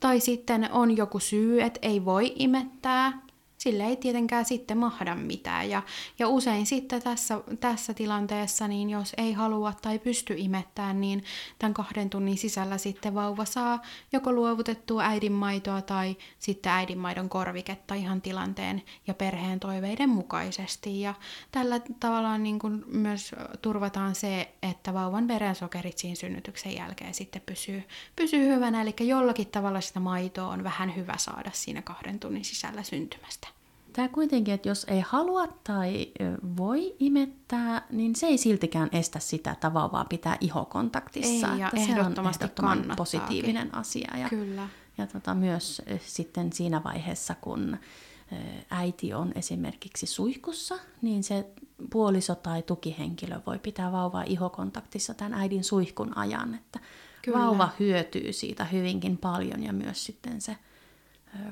Tai 0.00 0.20
sitten 0.20 0.68
on 0.72 0.96
joku 0.96 1.18
syy, 1.18 1.62
että 1.62 1.80
ei 1.82 2.04
voi 2.04 2.32
imettää, 2.36 3.23
sille 3.64 3.84
ei 3.84 3.96
tietenkään 3.96 4.44
sitten 4.44 4.78
mahda 4.78 5.14
mitään. 5.14 5.70
Ja, 5.70 5.82
ja 6.18 6.28
usein 6.28 6.66
sitten 6.66 7.02
tässä, 7.02 7.40
tässä 7.60 7.94
tilanteessa, 7.94 8.68
niin 8.68 8.90
jos 8.90 9.12
ei 9.16 9.32
halua 9.32 9.72
tai 9.82 9.98
pysty 9.98 10.34
imettämään, 10.38 11.00
niin 11.00 11.24
tämän 11.58 11.74
kahden 11.74 12.10
tunnin 12.10 12.38
sisällä 12.38 12.78
sitten 12.78 13.14
vauva 13.14 13.44
saa 13.44 13.82
joko 14.12 14.32
luovutettua 14.32 15.02
äidinmaitoa 15.02 15.82
tai 15.82 16.16
sitten 16.38 16.72
äidinmaidon 16.72 17.28
korviketta 17.28 17.94
ihan 17.94 18.22
tilanteen 18.22 18.82
ja 19.06 19.14
perheen 19.14 19.60
toiveiden 19.60 20.08
mukaisesti. 20.08 21.00
Ja 21.00 21.14
tällä 21.52 21.80
tavalla 22.00 22.38
niin 22.38 22.58
kuin 22.58 22.84
myös 22.86 23.34
turvataan 23.62 24.14
se, 24.14 24.54
että 24.62 24.94
vauvan 24.94 25.28
verensokerit 25.28 25.98
siinä 25.98 26.14
synnytyksen 26.14 26.74
jälkeen 26.74 27.14
sitten 27.14 27.42
pysyy, 27.46 27.82
pysyy 28.16 28.46
hyvänä. 28.54 28.82
Eli 28.82 28.94
jollakin 29.00 29.46
tavalla 29.46 29.80
sitä 29.80 30.00
maitoa 30.00 30.48
on 30.48 30.64
vähän 30.64 30.96
hyvä 30.96 31.14
saada 31.18 31.50
siinä 31.52 31.82
kahden 31.82 32.20
tunnin 32.20 32.44
sisällä 32.44 32.82
syntymästä. 32.82 33.53
Tämä 33.94 34.08
kuitenkin, 34.08 34.54
että 34.54 34.68
jos 34.68 34.84
ei 34.84 35.00
halua 35.00 35.46
tai 35.64 36.12
voi 36.56 36.96
imettää, 36.98 37.86
niin 37.90 38.16
se 38.16 38.26
ei 38.26 38.38
siltikään 38.38 38.88
estä 38.92 39.18
sitä, 39.18 39.50
että 39.50 39.74
vauvaa 39.74 40.04
pitää 40.04 40.36
ihokontaktissa. 40.40 41.52
Ei, 41.52 41.60
ja 41.60 41.68
että 41.68 41.80
ehdottomasti 41.80 42.44
se 42.44 42.44
on 42.62 42.68
ehdottoman 42.70 42.96
positiivinen 42.96 43.74
asia. 43.74 44.16
Ja, 44.16 44.28
Kyllä. 44.28 44.68
ja 44.98 45.06
tota, 45.06 45.34
myös 45.34 45.82
sitten 46.06 46.52
siinä 46.52 46.84
vaiheessa, 46.84 47.34
kun 47.40 47.76
äiti 48.70 49.14
on 49.14 49.32
esimerkiksi 49.34 50.06
suihkussa, 50.06 50.78
niin 51.02 51.24
se 51.24 51.46
puoliso 51.90 52.34
tai 52.34 52.62
tukihenkilö 52.62 53.40
voi 53.46 53.58
pitää 53.58 53.92
vauvaa 53.92 54.22
ihokontaktissa 54.26 55.14
tämän 55.14 55.34
äidin 55.34 55.64
suihkun 55.64 56.16
ajan, 56.16 56.54
että 56.54 56.80
Kyllä. 57.22 57.38
vauva 57.38 57.68
hyötyy 57.80 58.32
siitä 58.32 58.64
hyvinkin 58.64 59.18
paljon 59.18 59.62
ja 59.62 59.72
myös 59.72 60.04
sitten 60.04 60.40
se 60.40 60.56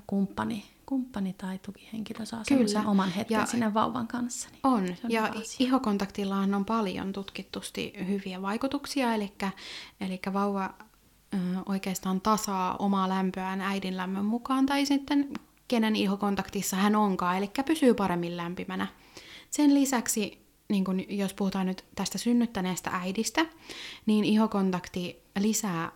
kumppani 0.07 0.65
kumppani 0.93 1.33
tai 1.33 1.59
tukihenkilö 1.59 2.25
saa 2.27 2.43
Kyllä. 2.49 2.83
oman 2.87 3.11
hetken 3.11 3.35
ja 3.35 3.47
sinne 3.47 3.75
vauvan 3.75 4.09
kanssa. 4.09 4.49
Niin 4.51 4.61
on, 4.63 4.83
on 4.83 5.11
ja 5.11 5.35
ihokontaktillahan 5.59 6.55
on 6.55 6.65
paljon 6.65 7.13
tutkitusti 7.13 7.93
hyviä 8.07 8.43
vaikutuksia, 8.43 9.15
eli, 9.15 9.33
eli 10.01 10.21
vauva 10.33 10.75
ö, 11.35 11.37
oikeastaan 11.67 12.21
tasaa 12.21 12.77
omaa 12.77 13.09
lämpöään 13.09 13.61
äidin 13.61 13.97
lämmön 13.97 14.25
mukaan, 14.25 14.67
tai 14.67 14.87
sitten 14.87 15.29
kenen 15.69 15.97
ihokontaktissa 15.97 16.77
hän 16.77 16.97
onkaan, 16.97 17.37
eli 17.37 17.51
pysyy 17.67 17.95
paremmin 17.95 18.37
lämpimänä. 18.37 18.87
Sen 19.51 19.75
lisäksi, 19.75 20.47
niin 20.69 20.85
kun, 20.85 21.05
jos 21.09 21.35
puhutaan 21.35 21.67
nyt 21.67 21.85
tästä 21.95 22.19
synnyttäneestä 22.19 22.91
äidistä, 22.91 23.47
niin 24.07 24.25
ihokontakti 24.25 25.23
lisää 25.39 25.93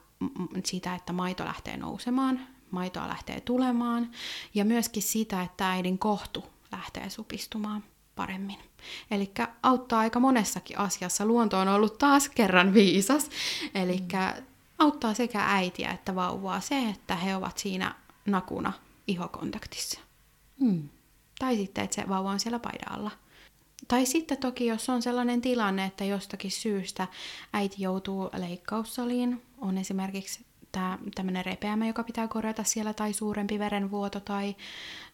sitä, 0.64 0.94
että 0.94 1.12
maito 1.12 1.44
lähtee 1.44 1.76
nousemaan, 1.76 2.55
maitoa 2.70 3.08
lähtee 3.08 3.40
tulemaan 3.40 4.10
ja 4.54 4.64
myöskin 4.64 5.02
sitä, 5.02 5.42
että 5.42 5.70
äidin 5.70 5.98
kohtu 5.98 6.44
lähtee 6.72 7.10
supistumaan 7.10 7.84
paremmin. 8.16 8.58
Eli 9.10 9.32
auttaa 9.62 9.98
aika 10.00 10.20
monessakin 10.20 10.78
asiassa. 10.78 11.26
Luonto 11.26 11.58
on 11.58 11.68
ollut 11.68 11.98
taas 11.98 12.28
kerran 12.28 12.74
viisas. 12.74 13.30
Eli 13.74 13.96
mm. 13.96 14.44
auttaa 14.78 15.14
sekä 15.14 15.44
äitiä 15.46 15.90
että 15.90 16.14
vauvaa 16.14 16.60
se, 16.60 16.88
että 16.88 17.16
he 17.16 17.36
ovat 17.36 17.58
siinä 17.58 17.94
nakuna 18.26 18.72
ihokontaktissa. 19.06 20.00
Mm. 20.60 20.88
Tai 21.38 21.56
sitten, 21.56 21.84
että 21.84 21.94
se 22.02 22.08
vauva 22.08 22.30
on 22.30 22.40
siellä 22.40 22.58
paidalla. 22.58 23.10
Tai 23.88 24.06
sitten 24.06 24.38
toki, 24.38 24.66
jos 24.66 24.88
on 24.88 25.02
sellainen 25.02 25.40
tilanne, 25.40 25.84
että 25.84 26.04
jostakin 26.04 26.50
syystä 26.50 27.06
äiti 27.52 27.76
joutuu 27.78 28.30
leikkaussaliin, 28.36 29.42
on 29.58 29.78
esimerkiksi 29.78 30.46
tämä 30.76 30.98
tämmöinen 31.14 31.46
repeämä, 31.46 31.86
joka 31.86 32.04
pitää 32.04 32.28
korjata 32.28 32.64
siellä, 32.64 32.94
tai 32.94 33.12
suurempi 33.12 33.58
verenvuoto, 33.58 34.20
tai, 34.20 34.56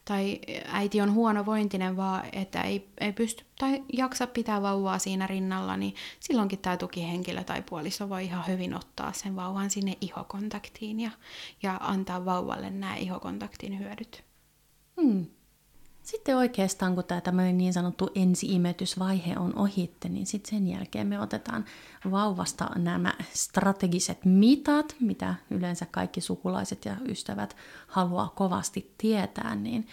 tai 0.05 0.41
äiti 0.67 1.01
on 1.01 1.13
huonovointinen 1.13 1.97
vaan, 1.97 2.25
että 2.33 2.63
ei, 2.63 2.89
ei 3.01 3.13
pysty 3.13 3.45
tai 3.59 3.83
jaksa 3.93 4.27
pitää 4.27 4.63
vauvaa 4.63 4.99
siinä 4.99 5.27
rinnalla, 5.27 5.77
niin 5.77 5.95
silloinkin 6.21 6.59
tämä 6.59 6.77
tukihenkilö 6.77 7.45
tai 7.45 7.63
puoliso 7.63 8.09
voi 8.09 8.25
ihan 8.25 8.47
hyvin 8.47 8.75
ottaa 8.75 9.13
sen 9.13 9.37
vauvan 9.37 9.71
sinne 9.71 9.97
ihokontaktiin 10.01 11.01
ja, 11.01 11.11
ja 11.63 11.77
antaa 11.81 12.25
vauvalle 12.25 12.71
nämä 12.71 12.97
ihokontaktin 12.97 13.79
hyödyt. 13.79 14.25
Hmm. 15.01 15.27
Sitten 16.03 16.37
oikeastaan, 16.37 16.95
kun 16.95 17.05
tämä 17.05 17.21
tämmöinen 17.21 17.59
niin 17.59 17.73
sanottu 17.73 18.11
ensi-imetysvaihe 18.15 19.39
on 19.39 19.59
ohitte, 19.59 20.09
niin 20.09 20.27
sitten 20.27 20.51
sen 20.51 20.69
jälkeen 20.69 21.07
me 21.07 21.21
otetaan 21.21 21.65
vauvasta 22.11 22.71
nämä 22.77 23.15
strategiset 23.33 24.25
mitat, 24.25 24.97
mitä 25.01 25.35
yleensä 25.51 25.87
kaikki 25.91 26.21
sukulaiset 26.21 26.85
ja 26.85 26.97
ystävät 27.09 27.57
haluaa 27.87 28.33
kovasti 28.37 28.95
tietää, 28.99 29.55
niin 29.55 29.87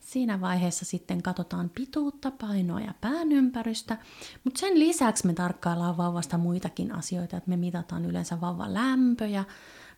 siinä 0.00 0.40
vaiheessa 0.40 0.84
sitten 0.84 1.22
katsotaan 1.22 1.70
pituutta, 1.74 2.30
painoa 2.30 2.80
ja 2.80 2.94
päänympärystä, 3.00 3.96
mutta 4.44 4.60
sen 4.60 4.78
lisäksi 4.78 5.26
me 5.26 5.32
tarkkaillaan 5.32 5.96
vauvasta 5.96 6.38
muitakin 6.38 6.92
asioita, 6.92 7.36
että 7.36 7.50
me 7.50 7.56
mitataan 7.56 8.04
yleensä 8.04 8.40
vauvan 8.40 8.74
lämpö 8.74 9.26
ja 9.26 9.44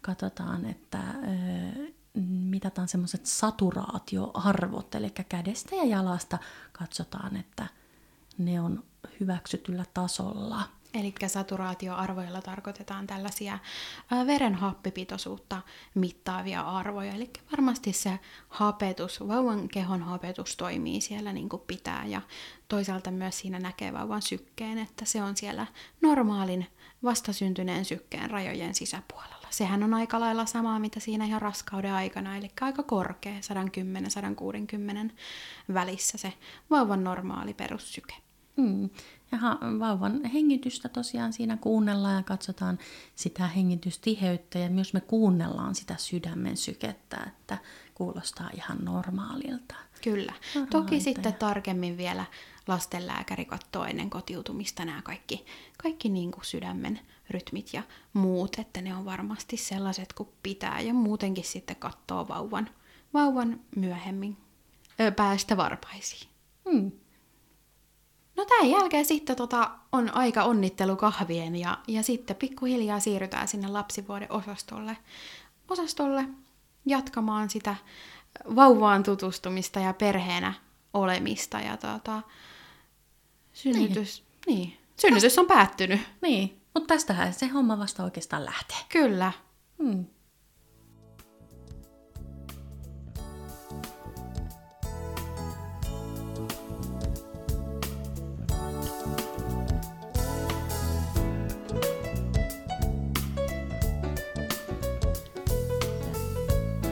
katsotaan, 0.02 0.66
että 0.66 0.98
mitataan 2.14 2.88
semmoiset 2.88 3.26
saturaatioarvot, 3.26 4.94
eli 4.94 5.10
kädestä 5.28 5.76
ja 5.76 5.84
jalasta 5.84 6.38
katsotaan, 6.72 7.36
että 7.36 7.66
ne 8.38 8.60
on 8.60 8.84
hyväksytyllä 9.20 9.84
tasolla. 9.94 10.62
Eli 10.94 11.14
saturaatioarvoilla 11.26 12.42
tarkoitetaan 12.42 13.06
tällaisia 13.06 13.58
veren 14.26 14.54
happipitoisuutta 14.54 15.62
mittaavia 15.94 16.60
arvoja. 16.60 17.14
Eli 17.14 17.30
varmasti 17.52 17.92
se 17.92 18.18
hapetus, 18.48 19.28
vauvan 19.28 19.68
kehon 19.68 20.02
hapetus 20.02 20.56
toimii 20.56 21.00
siellä 21.00 21.32
niin 21.32 21.48
kuin 21.48 21.62
pitää. 21.66 22.04
Ja 22.06 22.22
toisaalta 22.68 23.10
myös 23.10 23.38
siinä 23.38 23.58
näkee 23.58 23.92
vauvan 23.92 24.22
sykkeen, 24.22 24.78
että 24.78 25.04
se 25.04 25.22
on 25.22 25.36
siellä 25.36 25.66
normaalin 26.00 26.66
vastasyntyneen 27.04 27.84
sykkeen 27.84 28.30
rajojen 28.30 28.74
sisäpuolella. 28.74 29.41
Sehän 29.52 29.82
on 29.82 29.94
aika 29.94 30.20
lailla 30.20 30.46
samaa, 30.46 30.78
mitä 30.78 31.00
siinä 31.00 31.24
ihan 31.24 31.42
raskauden 31.42 31.92
aikana, 31.92 32.36
eli 32.36 32.50
aika 32.60 32.82
korkea, 32.82 33.32
110-160 35.08 35.12
välissä 35.74 36.18
se 36.18 36.32
vauvan 36.70 37.04
normaali 37.04 37.54
perussyke. 37.54 38.14
Mm. 38.56 38.90
Ja 39.32 39.38
vauvan 39.78 40.24
hengitystä 40.24 40.88
tosiaan 40.88 41.32
siinä 41.32 41.56
kuunnellaan 41.56 42.16
ja 42.16 42.22
katsotaan 42.22 42.78
sitä 43.14 43.46
hengitystiheyttä 43.46 44.58
ja 44.58 44.70
myös 44.70 44.94
me 44.94 45.00
kuunnellaan 45.00 45.74
sitä 45.74 45.94
sydämen 45.98 46.56
sykettä, 46.56 47.16
että 47.26 47.58
kuulostaa 47.94 48.50
ihan 48.54 48.78
normaalilta. 48.84 49.74
Kyllä. 50.04 50.32
Normaalilta 50.32 50.78
Toki 50.78 51.00
sitten 51.00 51.34
tarkemmin 51.34 51.96
vielä 51.96 52.24
lastenlääkäri 52.66 53.44
katsoo 53.44 53.84
ennen 53.84 54.10
kotiutumista 54.10 54.84
nämä 54.84 55.02
kaikki, 55.02 55.46
kaikki 55.82 56.08
niin 56.08 56.32
kuin 56.32 56.44
sydämen 56.44 57.00
rytmit 57.30 57.74
ja 57.74 57.82
muut, 58.12 58.56
että 58.58 58.80
ne 58.80 58.96
on 58.96 59.04
varmasti 59.04 59.56
sellaiset 59.56 60.12
kuin 60.12 60.28
pitää. 60.42 60.80
Ja 60.80 60.94
muutenkin 60.94 61.44
sitten 61.44 61.76
katsoo 61.76 62.28
vauvan, 62.28 62.70
vauvan 63.14 63.60
myöhemmin 63.76 64.36
ö, 65.00 65.10
päästä 65.10 65.56
varpaisiin. 65.56 66.28
Hmm. 66.70 66.92
No 68.36 68.44
tämän 68.44 68.70
jälkeen 68.70 69.04
sitten 69.04 69.36
tota, 69.36 69.70
on 69.92 70.14
aika 70.14 70.42
onnittelukahvien 70.42 71.56
ja, 71.56 71.78
ja 71.88 72.02
sitten 72.02 72.36
pikkuhiljaa 72.36 73.00
siirrytään 73.00 73.48
sinne 73.48 73.68
lapsivuoden 73.68 74.32
osastolle, 74.32 74.96
osastolle 75.68 76.24
jatkamaan 76.86 77.50
sitä 77.50 77.76
vauvaan 78.54 79.02
tutustumista 79.02 79.80
ja 79.80 79.94
perheenä 79.94 80.54
olemista. 80.94 81.60
Ja 81.60 81.76
tota, 81.76 82.22
synnytys, 83.52 84.22
niin. 84.46 84.58
Niin, 84.68 84.78
synnytys 85.00 85.38
on 85.38 85.46
päättynyt. 85.46 86.00
Niin, 86.22 86.60
mutta 86.74 86.94
tästähän 86.94 87.34
se 87.34 87.46
homma 87.46 87.78
vasta 87.78 88.04
oikeastaan 88.04 88.44
lähtee. 88.44 88.76
Kyllä. 88.88 89.32
Hmm. 89.82 90.06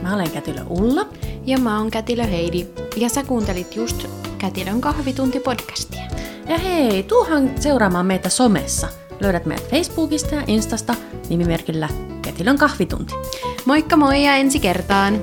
Mä 0.03 0.15
olen 0.15 0.31
Kätilö 0.31 0.65
Ulla. 0.69 1.09
Ja 1.47 1.59
mä 1.59 1.79
oon 1.79 1.91
Kätilö 1.91 2.25
Heidi. 2.25 2.67
Ja 2.97 3.09
sä 3.09 3.23
kuuntelit 3.23 3.77
just 3.77 4.07
Kätilön 4.39 4.81
kahvitunti-podcastia. 4.81 6.20
Ja 6.51 6.59
hei, 6.59 7.03
tuuhan 7.03 7.51
seuraamaan 7.61 8.07
meitä 8.07 8.29
somessa. 8.29 8.89
Löydät 9.21 9.47
meidät 9.47 9.71
Facebookista 9.71 10.35
ja 10.35 10.43
Instasta 10.47 10.95
nimimerkillä 11.29 11.89
Kätilön 12.23 12.59
kahvitunti. 12.59 13.15
Moikka 13.65 13.97
moi 13.97 14.25
ja 14.25 14.35
ensi 14.35 14.61
kertaan! 14.61 15.21